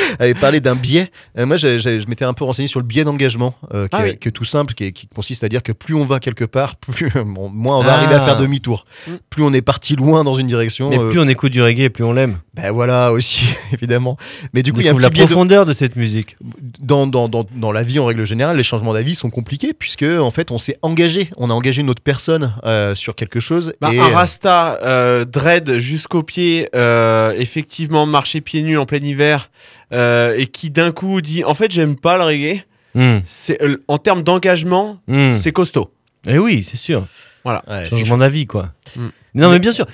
avait 0.19 0.33
parlé 0.33 0.59
d'un 0.59 0.75
biais. 0.75 1.09
Euh, 1.37 1.45
moi, 1.45 1.57
je 1.57 2.07
m'étais 2.07 2.25
un 2.25 2.33
peu 2.33 2.43
renseigné 2.43 2.67
sur 2.67 2.79
le 2.79 2.85
biais 2.85 3.03
d'engagement, 3.03 3.55
euh, 3.73 3.85
qui, 3.87 3.95
Ah 3.97 4.07
est, 4.07 4.11
oui. 4.11 4.17
qui 4.17 4.27
est 4.27 4.31
tout 4.31 4.45
simple, 4.45 4.73
qui, 4.73 4.85
est- 4.85 4.91
qui 4.91 5.07
consiste 5.07 5.43
à 5.43 5.49
dire 5.49 5.63
que 5.63 5.71
plus 5.71 5.93
on 5.95 6.05
va 6.05 6.19
quelque 6.19 6.45
part, 6.45 6.75
plus, 6.77 7.11
bon, 7.25 7.49
moins 7.49 7.77
on 7.79 7.83
va 7.83 7.93
arriver 7.95 8.15
à 8.15 8.21
Ah. 8.21 8.25
faire 8.25 8.37
demi-tour. 8.37 8.85
Mm. 9.07 9.11
Plus 9.29 9.43
on 9.43 9.53
est 9.53 9.61
parti 9.61 9.95
loin 9.95 10.23
dans 10.23 10.35
une 10.35 10.47
direction. 10.47 10.89
Mais 10.89 10.97
euh, 10.99 11.09
plus 11.09 11.19
on 11.19 11.27
écoute 11.27 11.51
du 11.51 11.61
reggae, 11.61 11.89
plus 11.89 12.03
on 12.03 12.13
l'aime. 12.13 12.37
ben 12.55 12.71
voilà 12.71 13.11
aussi, 13.11 13.45
évidemment. 13.73 14.17
Mais 14.53 14.63
du 14.63 14.73
coup, 14.73 14.79
il 14.81 14.85
y 14.85 14.89
a 14.89 14.91
un 14.91 14.95
petit 14.95 15.03
la 15.03 15.09
biais 15.09 15.23
de- 15.23 15.27
profondeur 15.27 15.65
de 15.65 15.73
cette 15.73 15.95
musique. 15.95 16.35
dans, 16.81 17.07
dans, 17.07 17.27
dans, 17.29 17.45
dans 17.55 17.71
la 17.71 17.83
vie 17.83 17.99
en 17.99 18.05
règle 18.05 18.25
générale, 18.25 18.57
les 18.57 18.63
changements 18.63 18.93
d'avis 18.93 19.15
sont 19.15 19.29
compliqués 19.29 19.73
puisque 19.73 20.03
en 20.03 20.31
fait, 20.31 20.51
on 20.51 20.59
s'est 20.59 20.77
engagé, 20.81 21.29
on 21.37 21.49
a 21.49 21.53
engagé 21.53 21.81
une 21.81 21.89
autre 21.89 22.01
personne 22.03 22.53
euh, 22.65 22.95
sur 22.95 23.15
quelque 23.15 23.39
chose. 23.39 23.73
Bah, 23.81 23.89
et, 23.93 23.99
un 23.99 24.07
rasta 24.07 24.79
euh, 24.83 25.25
dread 25.25 25.77
jusqu'au 25.77 26.23
pied, 26.23 26.69
euh, 26.75 27.33
effectivement 27.37 28.05
marcher 28.05 28.41
pieds 28.41 28.61
nus 28.63 28.77
en 28.77 28.85
plein 28.85 28.99
hiver, 28.99 29.49
euh, 29.93 30.35
et 30.37 30.47
qui 30.47 30.69
d'un 30.69 30.91
coup 30.91 31.21
dit 31.21 31.43
en 31.43 31.53
fait 31.53 31.71
j'aime 31.71 31.95
pas 31.95 32.17
le 32.17 32.23
reggae. 32.23 32.63
Hmm. 32.95 33.19
C'est 33.23 33.61
euh, 33.61 33.77
en 33.87 33.97
termes 33.97 34.23
d'engagement, 34.23 34.99
Hmm. 35.07 35.31
c'est 35.33 35.51
costaud. 35.51 35.91
Eh 36.27 36.37
oui, 36.39 36.63
c'est 36.69 36.77
sûr. 36.77 37.05
Voilà. 37.43 37.63
Ouais, 37.67 37.85
c'est 37.89 37.97
Changement 37.99 38.17
d'avis, 38.17 38.45
quoi. 38.47 38.71
Hmm. 38.95 39.07
Non, 39.35 39.49
mais 39.51 39.59
bien 39.59 39.71
sûr. 39.71 39.85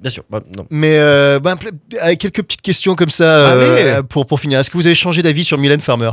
Bien 0.00 0.10
sûr. 0.10 0.22
Bah, 0.28 0.40
non. 0.56 0.66
Mais 0.70 0.98
euh, 0.98 1.40
bah, 1.40 1.56
avec 2.02 2.18
quelques 2.20 2.42
petites 2.42 2.60
questions 2.60 2.94
comme 2.94 3.08
ça 3.08 3.24
euh, 3.24 4.02
pour, 4.02 4.26
pour 4.26 4.38
finir. 4.38 4.60
Est-ce 4.60 4.68
que 4.70 4.76
vous 4.76 4.86
avez 4.86 4.94
changé 4.94 5.22
d'avis 5.22 5.44
sur 5.44 5.56
Mylène 5.56 5.80
Farmer? 5.80 6.10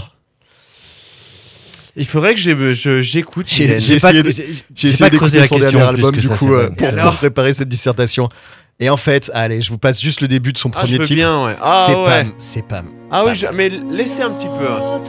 Il 1.96 2.06
faudrait 2.08 2.34
que 2.34 2.40
j'ai- 2.40 2.74
je- 2.74 3.02
j'écoute. 3.04 3.46
J'ai 3.48 3.66
essayé 3.76 4.24
de- 4.24 4.32
j'ai- 4.32 4.88
essayé 4.88 5.10
d'écouter 5.12 5.38
la 5.40 5.44
son 5.44 5.60
dernier 5.60 5.82
album 5.82 6.12
du 6.16 6.28
ça, 6.28 6.36
coup 6.36 6.52
euh, 6.54 6.70
pour, 6.72 6.88
Et 6.88 6.90
alors 6.92 7.16
préparer 7.16 7.54
cette 7.54 7.70
dissertation. 7.70 8.30
Et 8.80 8.90
en 8.90 8.98
fait, 8.98 9.30
allez, 9.36 9.62
je 9.62 9.70
vous 9.70 9.78
passe 9.78 10.02
juste 10.02 10.22
le 10.22 10.28
début 10.28 10.54
de 10.54 10.58
son 10.58 10.70
Ah, 10.74 10.80
premier 10.80 10.94
je 10.94 10.98
veux 10.98 11.04
titre. 11.04 11.18
bien, 11.18 11.46
ouais. 11.46 11.56
Ah, 11.62 11.84
c'est 11.88 11.94
ouais. 11.96 12.06
Pam, 12.24 12.34
c'est 12.40 12.68
Pam. 12.68 12.90
Ah 13.16 13.24
oui, 13.24 13.32
mais 13.54 13.70
laissez 13.70 14.24
un 14.24 14.32
petit 14.32 14.48
peu. 14.48 14.68
hein. 14.68 15.00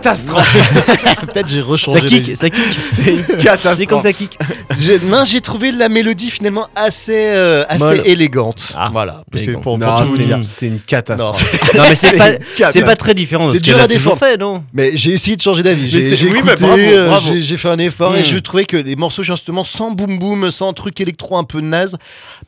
Catastrophe. 0.00 1.16
Peut-être 1.32 1.48
j'ai 1.48 1.60
Ça 1.60 1.66
rechangé. 1.66 2.06
kick, 2.06 2.22
d'avis. 2.24 2.36
ça 2.36 2.50
kick. 2.50 2.64
C'est 2.78 3.14
une 3.14 3.24
C'est 3.24 3.86
comme 3.86 4.00
catastrophe. 4.00 4.02
ça 4.02 4.12
kick. 4.12 4.38
J'ai- 4.80 4.98
non, 5.00 5.24
j'ai 5.24 5.40
trouvé 5.40 5.72
la 5.72 5.88
mélodie 5.88 6.30
finalement 6.30 6.66
assez, 6.74 7.12
euh, 7.14 7.64
assez 7.68 7.84
Molle. 7.84 8.02
élégante. 8.04 8.72
Ah, 8.76 8.88
voilà, 8.92 9.22
c'est 9.32 9.42
élégante. 9.44 9.62
pour, 9.62 9.78
pour 9.78 9.86
Non, 9.86 9.98
tout 9.98 10.04
vous 10.06 10.16
c'est 10.16 10.22
dire. 10.22 10.36
une, 10.36 10.42
c'est 10.42 10.66
une 10.66 10.72
Non, 10.74 10.80
catastrophe. 10.86 11.74
Non, 11.74 11.82
mais 11.82 11.94
c'est 11.94 12.16
pas, 12.16 12.30
une 12.30 12.38
catastrophe. 12.38 12.70
c'est 12.72 12.84
pas 12.84 12.96
très 12.96 13.14
différent 13.14 13.44
de 13.46 13.50
C'est 13.50 13.58
ce 13.58 13.62
dur 13.62 13.74
qu'elle 13.74 13.82
à 13.82 13.84
a 13.84 13.88
toujours 13.88 14.14
défendre. 14.14 14.32
fait, 14.32 14.36
non 14.38 14.64
Mais 14.72 14.96
j'ai 14.96 15.10
essayé 15.12 15.36
de 15.36 15.42
changer 15.42 15.62
d'avis. 15.62 15.88
J'ai 15.90 16.00
c'est- 16.02 16.16
j'ai 16.16 16.28
oui, 16.30 16.38
écouté, 16.38 16.54
bravo, 16.64 16.78
euh, 16.80 17.08
bravo. 17.08 17.32
j'ai- 17.34 17.42
j'ai 17.42 17.56
fait 17.56 17.68
un 17.68 17.78
effort 17.78 18.16
et 18.16 18.22
Mm. 18.22 18.24
je 18.26 18.38
trouvais 18.38 18.64
que 18.64 18.76
les 18.76 18.96
morceaux 18.96 19.22
justement 19.22 19.64
sans 19.64 19.90
boom 19.92 20.18
boom, 20.18 20.50
sans 20.50 20.72
truc 20.72 21.00
électro 21.00 21.36
un 21.36 21.44
peu 21.44 21.60
naze, 21.60 21.96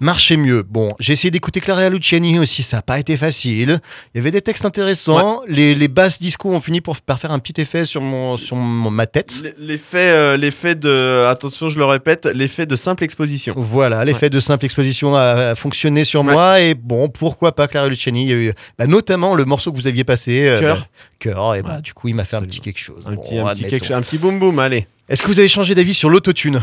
marchaient 0.00 0.36
mieux. 0.36 0.62
Bon, 0.68 0.90
j'ai 1.00 1.12
essayé 1.12 1.30
d'écouter 1.30 1.60
Clara 1.60 1.88
Luciani 1.88 2.38
aussi, 2.38 2.62
ça 2.62 2.78
n'a 2.78 2.82
pas 2.82 2.98
été 2.98 3.16
facile. 3.16 3.78
Il 4.14 4.18
y 4.18 4.20
avait 4.20 4.30
des 4.30 4.42
textes 4.42 4.64
intéressants. 4.64 5.42
Les, 5.48 5.74
les 5.74 5.88
basses 5.88 6.18
disco 6.20 6.48
ont 6.50 6.60
fini 6.60 6.80
pour, 6.80 6.96
par 7.00 7.18
faire 7.18 7.32
un 7.32 7.38
petit 7.38 7.60
effet 7.60 7.84
sur, 7.84 8.00
mon, 8.00 8.36
sur 8.36 8.56
mon- 8.56 8.90
ma 8.90 9.06
tête. 9.06 9.42
L'effet, 9.58 9.98
euh, 9.98 10.36
l'effet 10.36 10.74
de, 10.74 11.24
attention, 11.28 11.68
je 11.68 11.78
le 11.78 11.84
répète, 11.84 12.21
l'effet 12.26 12.66
de 12.66 12.76
simple 12.76 13.04
exposition. 13.04 13.54
Voilà, 13.56 14.04
l'effet 14.04 14.30
de 14.30 14.40
simple 14.40 14.64
exposition 14.64 15.14
a, 15.16 15.20
a 15.50 15.54
fonctionné 15.54 16.04
sur 16.04 16.20
Ouais. 16.22 16.32
moi 16.32 16.60
et 16.60 16.74
bon, 16.74 17.08
pourquoi 17.08 17.52
pas 17.54 17.68
Clara 17.68 17.88
Luciani 17.88 18.22
Il 18.24 18.28
y 18.28 18.32
a 18.32 18.36
eu 18.36 18.52
bah, 18.78 18.86
notamment 18.86 19.34
le 19.34 19.44
morceau 19.44 19.72
que 19.72 19.76
vous 19.76 19.86
aviez 19.86 20.04
passé, 20.04 20.46
euh, 20.48 20.60
Cœur. 20.60 20.76
bah, 20.78 20.86
cœur, 21.18 21.54
et 21.56 21.62
bah 21.62 21.80
du 21.80 21.92
coup 21.94 22.08
il 22.08 22.14
m'a 22.14 22.24
fait 22.24 22.36
un 22.36 22.42
petit 22.42 22.60
quelque 22.60 22.78
chose. 22.80 23.04
Un 23.06 23.12
Bon, 23.14 23.22
petit, 23.22 23.38
un 23.38 23.46
petit, 23.54 23.64
quelque 23.64 23.86
chose- 23.86 23.96
un 23.96 24.02
petit 24.02 24.18
boum 24.18 24.38
boum, 24.38 24.58
allez. 24.58 24.86
Est-ce 25.08 25.22
que 25.22 25.28
vous 25.28 25.38
avez 25.38 25.48
changé 25.48 25.74
d'avis 25.74 25.94
sur 25.94 26.10
l'autotune? 26.10 26.60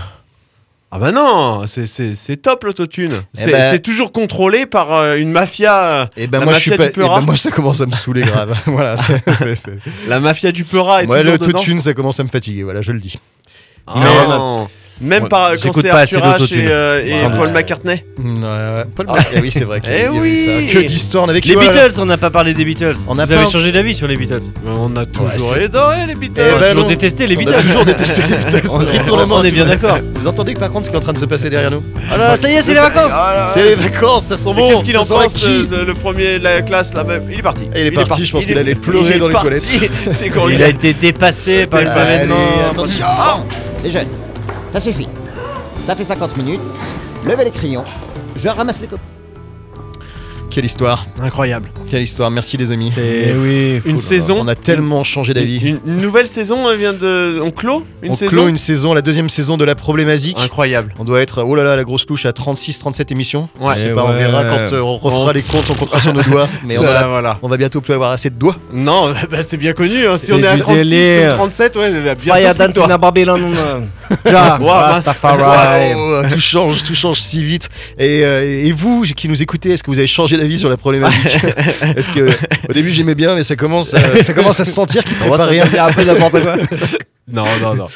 Ah 0.92 0.98
bah 0.98 1.12
non, 1.12 1.66
c'est- 1.68 2.38
top 2.42 2.64
l'autotune. 2.64 3.12
Eh 3.14 3.38
C'est 3.40 3.52
ben- 3.52 3.62
c'est 3.62 3.80
toujours 3.80 4.12
contrôlé 4.12 4.66
par 4.66 4.92
euh, 4.92 5.18
une 5.18 5.30
mafia. 5.32 5.84
euh, 5.84 6.06
Et 6.18 6.26
ben 6.26 6.40
La 6.40 6.46
moi 6.46 6.54
je 6.56 6.60
suis 6.62 6.72
pas. 6.72 6.88
eh 6.88 6.92
ben, 6.98 7.22
moi 7.22 7.38
ça 7.38 7.52
commence 7.52 7.80
à 7.82 7.86
me 7.86 7.92
saouler 7.94 8.22
grave. 8.24 8.58
voilà. 8.66 8.98
c'est- 8.98 9.22
c'est- 9.38 9.54
c'est- 9.56 9.80
La 10.08 10.20
mafia 10.20 10.52
du 10.52 10.64
Peura 10.64 11.04
est 11.04 11.06
Moi 11.06 11.22
l'autotune 11.22 11.80
ça 11.80 11.94
commence 11.94 12.20
à 12.20 12.24
me 12.24 12.30
fatiguer. 12.30 12.64
Voilà, 12.64 12.82
je 12.82 12.92
le 12.92 13.00
dis. 13.00 13.18
Ah, 13.86 13.94
Mais- 13.98 14.28
non. 14.36 14.68
Même 15.02 15.24
Ouais, 15.24 15.30
par 15.30 15.52
quand 15.62 15.72
c'est 15.74 15.88
pas 15.90 16.00
assez 16.00 16.18
Arthur 16.18 16.46
H 16.46 16.58
et, 16.60 16.66
euh, 16.68 17.06
et 17.06 17.14
Ouais. 17.14 17.36
Paul 17.38 17.52
McCartney. 17.52 18.04
Mm, 18.18 18.36
ouais, 18.38 18.44
ouais. 18.44 18.84
Paul 18.96 19.06
McCartney, 19.08 19.42
oui, 19.42 19.52
c'est 19.52 19.64
vrai 19.64 19.80
qu'il 19.80 19.94
y 19.94 19.96
a- 19.96 20.00
Eh 20.00 20.06
eu 20.16 20.20
oui. 20.20 20.46
ça. 20.70 20.74
Que 20.74 20.86
d'histoires, 20.86 21.24
on 21.26 21.30
avait 21.30 21.40
Les 21.40 21.54
voilà. 21.54 21.72
Beatles, 21.72 22.00
on 22.02 22.06
n'a 22.06 22.18
pas 22.18 22.30
parlé 22.30 22.54
des 22.54 22.66
Beatles. 22.66 22.96
On 23.08 23.18
a 23.18 23.26
Vous 23.26 23.32
avez 23.32 23.50
changé 23.50 23.72
d'avis 23.72 23.96
sur 23.96 24.08
les 24.08 24.18
Beatles. 24.18 24.42
On 24.66 24.96
a 24.98 25.06
toujours 25.06 25.54
adoré 25.54 25.98
les 26.08 26.16
Beatles. 26.16 26.42
Eh 26.46 26.54
on 26.54 26.58
a 26.58 26.60
ben 26.60 26.72
toujours 26.72 26.88
détesté 26.88 27.28
les 27.28 27.36
On 27.36 27.40
Beatles. 27.40 27.54
a 27.56 27.62
toujours 27.62 27.86
détesté 27.86 28.22
les 28.30 28.36
Beatles. 28.38 28.68
On 28.72 28.82
est- 28.82 28.98
Retourne 29.00 29.20
la 29.20 29.26
main, 29.26 29.36
on 29.40 29.44
est 29.44 29.48
tu 29.50 29.54
bien 29.54 29.66
d'accord. 29.66 30.00
Vous 30.16 30.28
entendez 30.28 30.54
que 30.54 30.60
par 30.60 30.70
contre 30.72 30.86
ce 30.86 30.90
qui 30.90 30.96
est 30.96 31.00
en 31.00 31.04
train 31.04 31.14
de 31.14 31.18
se 31.18 31.26
passer 31.26 31.50
derrière 31.50 31.72
nous 31.72 31.84
Alors, 32.12 32.36
ça 32.38 32.50
y 32.50 32.54
est, 32.56 32.62
c'est 32.62 32.74
les 32.74 32.80
vacances. 32.80 33.12
C'est 33.54 33.64
les 33.64 33.76
vacances, 33.76 34.26
ça 34.26 34.38
sent 34.38 34.54
bon. 34.54 34.70
Qu'est-ce 34.70 34.84
qu'il 34.84 34.98
en 34.98 35.06
pense 35.06 35.46
euh, 35.48 35.86
le 35.86 35.94
premier 35.94 36.40
de 36.40 36.44
la 36.44 36.62
classe 36.62 36.94
là 36.94 37.04
même? 37.04 37.24
Il 37.32 37.40
est 37.40 37.42
parti. 37.42 37.70
Il 37.76 37.86
est 37.88 37.92
parti, 37.92 38.26
je 38.26 38.32
pense 38.32 38.46
qu'il 38.46 38.58
allait 38.58 38.76
pleurer 38.76 39.18
dans 39.18 39.28
les 39.30 39.34
toilettes. 39.36 39.80
Il 40.52 40.64
a 40.64 40.68
été 40.68 40.94
dépassé 40.94 41.66
par 41.68 41.80
les 41.80 41.88
événements. 41.88 42.36
attention 42.72 43.06
Les 43.84 43.92
jeunes, 43.92 44.08
ça 44.70 44.80
suffit. 44.80 45.10
Ça 45.84 45.96
fait 45.96 46.04
50 46.06 46.38
minutes. 46.38 46.62
Levez 47.26 47.46
les 47.46 47.52
crayons. 47.52 47.84
Je 48.36 48.48
ramasse 48.48 48.80
les 48.82 48.88
copies. 48.88 49.19
Quelle 50.50 50.66
histoire, 50.66 51.06
Incroyable. 51.22 51.70
quelle 51.90 52.02
histoire. 52.02 52.32
Merci 52.32 52.58
les 52.58 52.72
amis. 52.72 52.92
C'est 52.94 53.34
oui. 53.38 53.82
Une 53.86 54.00
saison. 54.00 54.38
On 54.42 54.48
a 54.48 54.56
tellement 54.56 55.04
changé 55.04 55.34
d'avis. 55.34 55.58
Une, 55.60 55.80
une 55.86 55.98
nouvelle 56.02 56.28
saison 56.28 56.76
vient 56.76 56.92
de. 56.94 57.40
On 57.44 57.52
clôt 57.52 57.86
une 58.02 58.12
On 58.12 58.16
saison. 58.16 58.30
clôt 58.32 58.48
une 58.48 58.58
saison, 58.58 58.94
la 58.96 59.02
deuxième 59.04 59.30
saison 59.30 59.58
de 59.58 59.64
la 59.64 59.76
problématique. 59.76 60.38
Incroyable. 60.40 60.94
On 60.98 61.04
doit 61.04 61.22
être, 61.22 61.44
oh 61.44 61.56
là 61.56 61.64
là, 61.64 61.76
la 61.76 61.84
grosse 61.84 62.08
louche 62.10 62.26
à 62.26 62.32
36-37 62.32 63.12
émissions. 63.12 63.48
Ouais. 63.62 63.76
Je 63.76 63.80
sais 63.82 63.88
Eh 63.92 63.94
pas, 63.94 64.06
on 64.06 64.14
verra 64.14 64.44
quand 64.46 64.74
euh, 64.74 64.82
on 64.82 64.96
refera 64.98 65.30
On- 65.30 65.32
les 65.32 65.42
comptes, 65.44 65.70
on 65.70 65.76
comptera 65.76 66.02
sur 66.02 66.14
nos 66.14 66.24
doigts. 66.24 66.50
Mais 66.66 66.78
on, 66.80 66.86
a 66.86 67.08
voilà. 67.08 67.40
on 67.44 67.48
va 67.48 67.58
bientôt 67.58 67.80
plus 67.82 67.94
avoir 67.94 68.12
assez 68.12 68.30
de 68.32 68.36
doigts. 68.36 68.56
Non, 68.74 69.14
bah, 69.30 69.44
c'est 69.44 69.58
bien 69.58 69.74
connu. 69.74 70.08
hein. 70.08 70.18
Si 70.18 70.34
on 70.34 70.40
est 70.40 70.48
à 70.48 70.56
du 70.56 70.62
36 70.62 70.90
délire. 70.90 71.30
ou 71.34 71.36
37, 71.36 71.76
ouais, 71.76 71.92
bien 72.16 72.16
Fire 72.16 72.98
Babylon. 72.98 73.42
Oh, 75.32 76.22
tout 76.30 76.40
change, 76.40 76.84
tout 76.84 76.96
change 76.96 77.20
si 77.20 77.44
vite. 77.44 77.70
Et, 77.98 78.22
euh, 78.24 78.66
et 78.66 78.72
vous 78.72 79.04
qui 79.16 79.28
nous 79.30 79.42
écoutez, 79.42 79.72
est-ce 79.72 79.84
que 79.84 79.92
vous 79.92 79.98
avez 80.00 80.08
changé 80.08 80.36
d'avis 80.40 80.58
sur 80.58 80.70
la 80.70 80.78
problématique 80.78 81.38
Est-ce 81.98 82.10
que 82.10 82.30
au 82.70 82.74
début 82.74 82.90
j'aimais 82.90 83.16
bien, 83.16 83.36
mais 83.36 83.44
ça 83.44 83.56
commence, 83.56 83.94
euh, 83.94 84.24
ça 84.24 84.34
commence 84.34 84.60
à 84.60 84.66
se 84.66 84.72
sentir 84.72 85.04
qu'il 85.04 85.16
prépare 85.18 85.48
rien. 85.48 85.64
un 85.66 85.92
peu 85.94 86.04
n'importe 86.04 86.42
quoi. 86.42 86.56
Non, 87.32 87.44
non, 87.62 87.76
non. 87.76 87.88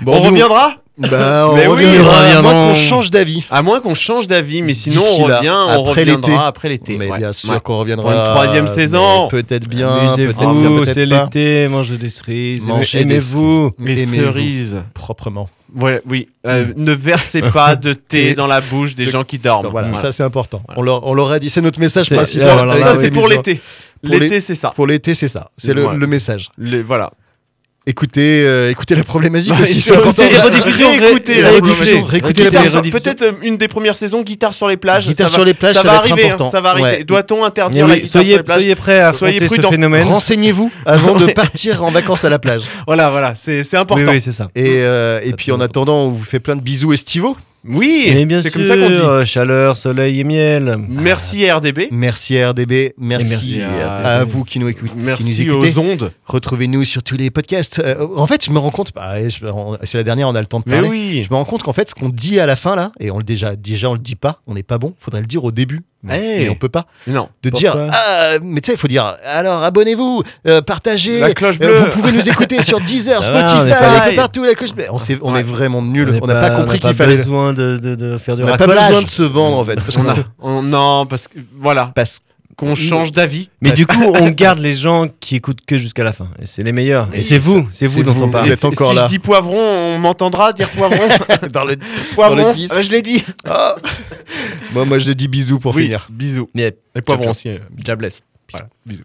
Bon, 0.00 0.12
on 0.16 0.24
nous- 0.24 0.30
reviendra 0.30 0.76
Bah, 0.98 1.48
on 1.50 1.56
Mais 1.56 1.66
oui, 1.66 1.84
reviendra, 1.86 2.20
à 2.20 2.42
moins 2.42 2.52
qu'on 2.52 2.74
change 2.74 3.10
d'avis. 3.10 3.44
À 3.50 3.62
moins 3.62 3.80
qu'on 3.80 3.94
change 3.94 4.26
d'avis, 4.28 4.62
mais 4.62 4.74
sinon 4.74 5.02
on 5.18 5.26
là, 5.26 5.38
revient, 5.38 5.50
on 5.50 5.90
après 5.90 6.04
l'été. 6.04 6.16
reviendra 6.22 6.46
après 6.46 6.68
l'été. 6.70 6.96
Mais 6.98 7.08
ouais. 7.10 7.18
bien 7.18 7.32
sûr 7.32 7.50
Ouais. 7.50 7.60
qu'on 7.62 7.78
reviendra. 7.78 8.04
Pour 8.10 8.12
une 8.18 8.24
troisième 8.26 8.66
saison. 8.66 9.28
Peut-être 9.28 9.68
bien, 9.68 10.14
peut-être 10.16 10.38
bien, 10.38 10.82
c'est 10.92 11.06
l'été, 11.06 11.68
mangez 11.68 11.96
des 11.98 12.08
cerises. 12.10 12.62
Mangez 12.62 13.04
des 13.04 13.14
Aimez-vous. 13.14 13.70
Les 13.78 14.02
Aimez-vous 14.02 14.24
cerises. 14.32 14.80
Proprement. 14.94 15.48
Ouais, 15.74 16.00
oui. 16.06 16.28
Euh, 16.46 16.72
ne 16.76 16.92
versez 16.92 17.40
pas 17.40 17.76
de 17.76 17.92
thé 18.08 18.34
dans 18.34 18.46
la 18.46 18.60
bouche 18.60 18.94
des 18.94 19.06
De- 19.06 19.10
gens 19.10 19.24
qui 19.24 19.38
dorment. 19.38 19.68
Voilà, 19.68 19.88
Voilà. 19.88 20.02
ça 20.02 20.12
c'est 20.12 20.22
important. 20.22 20.62
On 20.76 20.82
leur, 20.82 21.06
on 21.06 21.14
leur 21.14 21.30
a 21.32 21.38
dit, 21.38 21.48
c'est 21.50 21.60
notre 21.62 21.80
message 21.80 22.10
principal. 22.10 22.66
là, 22.68 22.76
Ça, 22.76 22.94
c'est 22.94 23.10
pour 23.10 23.28
l'été. 23.28 23.60
L'été, 24.02 24.40
c'est 24.40 24.54
ça. 24.56 24.70
Pour 24.74 24.86
l'été, 24.86 25.14
c'est 25.14 25.28
ça. 25.28 25.50
C'est 25.56 25.72
le, 25.74 26.06
message. 26.06 26.48
Les- 26.58 26.82
voilà. 26.82 27.12
Écoutez, 27.84 28.44
euh, 28.46 28.70
écoutez 28.70 28.94
la 28.94 29.02
problématique 29.02 29.50
Bah, 29.50 29.56
aussi. 29.60 29.80
C'est 29.80 29.96
important. 29.96 30.22
les 30.22 30.38
rediffusions, 30.38 30.88
la 30.92 30.94
la 31.00 31.00
réécoutez 31.00 31.34
la 32.48 32.64
sur- 32.70 32.82
Peut-être 32.82 33.22
euh, 33.22 33.32
une 33.42 33.56
des 33.56 33.66
premières 33.66 33.96
saisons, 33.96 34.22
guitare 34.22 34.54
sur 34.54 34.68
les 34.68 34.76
plages. 34.76 35.08
Guitare 35.08 35.28
ça 35.28 35.34
sur 35.34 35.40
va- 35.40 35.46
les 35.46 35.54
plages, 35.54 35.74
ça, 35.74 35.82
ça 35.82 35.88
va 35.88 35.94
arriver. 35.96 36.22
hein, 36.22 36.26
important. 36.26 36.50
ça 36.50 36.60
va 36.60 36.70
arriver. 36.70 36.88
Ouais. 36.98 37.04
Doit-on 37.04 37.44
interdire 37.44 37.88
la 37.88 37.94
oui, 37.94 38.00
guitare 38.02 38.10
sur 38.12 38.20
soyez, 38.20 38.36
les 38.36 38.42
plages 38.44 38.58
soyez 38.60 38.74
prêts 38.76 39.00
à 39.00 39.12
Soyez 39.12 39.34
affronter 39.38 39.48
ce 39.48 39.54
prudents. 39.54 39.70
phénomène. 39.70 40.06
Renseignez-vous 40.06 40.70
avant 40.86 41.16
de 41.16 41.26
partir 41.32 41.82
en 41.82 41.90
vacances 41.90 42.24
à 42.24 42.30
la 42.30 42.38
plage. 42.38 42.62
Voilà, 42.86 43.10
voilà, 43.10 43.34
c'est 43.34 43.64
c'est 43.64 43.76
Oui, 43.76 43.82
important. 43.82 44.12
oui, 44.12 44.20
c'est 44.20 44.30
ça. 44.32 44.48
Et, 44.54 44.76
euh, 44.82 45.18
et 45.24 45.32
puis 45.32 45.50
en 45.50 45.60
attendant, 45.60 46.04
on 46.04 46.10
vous 46.10 46.22
fait 46.22 46.38
plein 46.38 46.54
de 46.54 46.60
bisous 46.62 46.92
estivaux. 46.92 47.36
Oui, 47.64 48.06
Et 48.08 48.24
bien 48.26 48.42
c'est 48.42 48.50
sûr, 48.50 48.58
comme 48.60 48.64
ça 48.64 48.76
qu'on 48.76 49.20
dit. 49.20 49.26
chaleur, 49.28 49.76
soleil 49.76 50.18
et 50.18 50.24
miel. 50.24 50.76
Merci 50.88 51.48
RDB. 51.50 51.88
Merci 51.92 52.42
RDB, 52.44 52.92
merci, 52.98 53.28
merci 53.28 53.60
à, 53.62 54.18
à 54.18 54.24
vous 54.24 54.42
qui 54.44 54.58
nous, 54.58 54.68
écoutez. 54.68 54.90
qui 54.90 54.96
nous 54.98 55.04
Merci 55.04 55.42
écoutez. 55.42 55.72
aux 55.72 55.78
ondes. 55.78 56.12
Retrouvez-nous 56.26 56.84
sur 56.84 57.02
tous 57.04 57.16
les 57.16 57.30
podcasts. 57.30 57.78
Euh, 57.78 58.06
en 58.16 58.26
fait, 58.26 58.44
je 58.44 58.50
me 58.50 58.58
rends 58.58 58.70
compte, 58.70 58.92
bah, 58.94 59.28
je- 59.28 59.46
on- 59.46 59.78
c'est 59.84 59.96
la 59.98 60.02
dernière, 60.04 60.28
on 60.28 60.34
a 60.34 60.40
le 60.40 60.46
temps 60.46 60.58
de 60.58 60.64
Mais 60.66 60.74
parler. 60.80 60.88
oui. 60.88 61.22
Je 61.24 61.30
me 61.30 61.36
rends 61.36 61.44
compte 61.44 61.62
qu'en 61.62 61.72
fait, 61.72 61.88
ce 61.90 61.94
qu'on 61.94 62.08
dit 62.08 62.40
à 62.40 62.46
la 62.46 62.56
fin 62.56 62.74
là, 62.74 62.90
et 62.98 63.10
on 63.12 63.18
le 63.18 63.24
déjà, 63.24 63.54
déjà 63.54 63.88
on 63.90 63.94
le 63.94 64.00
dit 64.00 64.16
pas, 64.16 64.40
on 64.48 64.54
n'est 64.54 64.62
pas 64.64 64.78
bon. 64.78 64.94
Faudrait 64.98 65.20
le 65.20 65.26
dire 65.28 65.44
au 65.44 65.52
début, 65.52 65.82
mais, 66.02 66.18
Hey. 66.20 66.40
mais 66.44 66.48
on 66.50 66.54
peut 66.54 66.68
pas. 66.68 66.84
Non. 67.06 67.28
De 67.42 67.50
Pourquoi 67.50 67.70
dire, 67.74 67.90
ah, 67.92 68.38
mais 68.42 68.60
tu 68.60 68.66
sais, 68.66 68.72
il 68.72 68.78
faut 68.78 68.88
dire, 68.88 69.14
alors 69.26 69.62
abonnez-vous, 69.62 70.22
euh, 70.48 70.60
partagez, 70.62 71.20
La 71.20 71.32
cloche 71.34 71.56
euh, 71.62 71.66
bleue. 71.66 71.76
vous 71.78 71.90
pouvez 71.90 72.12
nous 72.12 72.28
écouter 72.28 72.62
sur 72.62 72.80
Deezer, 72.86 73.18
on 73.18 73.22
Spotify, 73.22 73.68
est 73.68 73.70
pas- 73.70 74.04
un 74.06 74.08
peu 74.10 74.16
partout 74.16 74.44
la 74.44 74.54
cloche 74.54 74.72
bleue. 74.74 74.86
On, 74.90 74.98
s'est- 74.98 75.18
on 75.22 75.32
Ouais. 75.34 75.40
est 75.40 75.44
vraiment 75.44 75.80
nuls. 75.82 76.10
n'est 76.10 76.20
On 76.22 76.26
n'a 76.26 76.34
pas, 76.34 76.50
compris 76.50 76.80
on 76.82 76.86
n'a 76.86 76.90
qu'il 76.90 76.96
fallait. 76.96 77.16
besoin 77.16 77.52
de, 77.52 77.76
de, 77.76 77.94
de 77.94 78.18
faire 78.18 78.36
du 78.36 78.42
On 78.42 78.46
n'a 78.46 78.56
pas 78.56 78.66
besoin 78.66 79.02
de 79.02 79.08
se 79.08 79.22
vendre 79.22 79.58
en 79.58 79.64
fait, 79.64 79.76
parce 79.76 79.96
On 79.96 80.02
qu'on 80.02 80.08
a, 80.08 80.12
a, 80.12 80.16
on- 80.40 80.62
non, 80.62 81.06
parce 81.06 81.28
que 81.28 81.38
voilà, 81.60 81.92
parce 81.94 82.20
qu'on 82.56 82.74
change 82.74 83.12
d'avis. 83.12 83.48
Mais 83.60 83.72
du 83.72 83.86
coup, 83.86 84.02
on 84.20 84.30
garde 84.30 84.58
les 84.58 84.72
gens 84.74 85.08
qui 85.20 85.36
écoutent 85.36 85.64
que 85.66 85.76
jusqu'à 85.78 86.04
la 86.04 86.12
fin. 86.12 86.28
Et 86.40 86.46
c'est 86.46 86.62
les 86.62 86.72
meilleurs. 86.72 87.08
Et 87.12 87.18
Et 87.18 87.22
c'est 87.22 87.38
vous, 87.38 87.66
c'est 87.72 87.86
vous 87.86 88.02
dont 88.02 88.12
vous. 88.12 88.24
on 88.24 88.30
parle. 88.30 88.46
Vous 88.46 88.52
êtes 88.52 88.58
si- 88.60 88.66
encore 88.66 88.90
si 88.90 88.96
là. 88.96 89.02
je 89.04 89.08
dis 89.08 89.18
poivron, 89.18 89.58
on 89.58 89.98
m'entendra 89.98 90.52
dire 90.52 90.68
poivron. 90.70 91.08
dans 91.52 91.64
le 91.64 91.76
poivron, 92.14 92.36
Dans 92.36 92.48
le 92.48 92.54
disque. 92.54 92.74
euh, 92.76 92.82
je 92.82 92.90
l'ai 92.90 93.02
dit. 93.02 93.24
Ah. 93.46 93.76
Moi, 94.72 94.84
moi, 94.84 94.98
je 94.98 95.12
dis 95.12 95.28
bisous 95.28 95.58
pour 95.58 95.74
oui, 95.74 95.84
finir. 95.84 96.06
bisous. 96.10 96.48
Mais 96.54 96.76
Et 96.94 97.02
poivron 97.02 97.30
aussi. 97.30 97.48
euh, 97.48 97.58
Jabless. 97.84 98.20
Voilà, 98.50 98.68
bisous. 98.86 99.04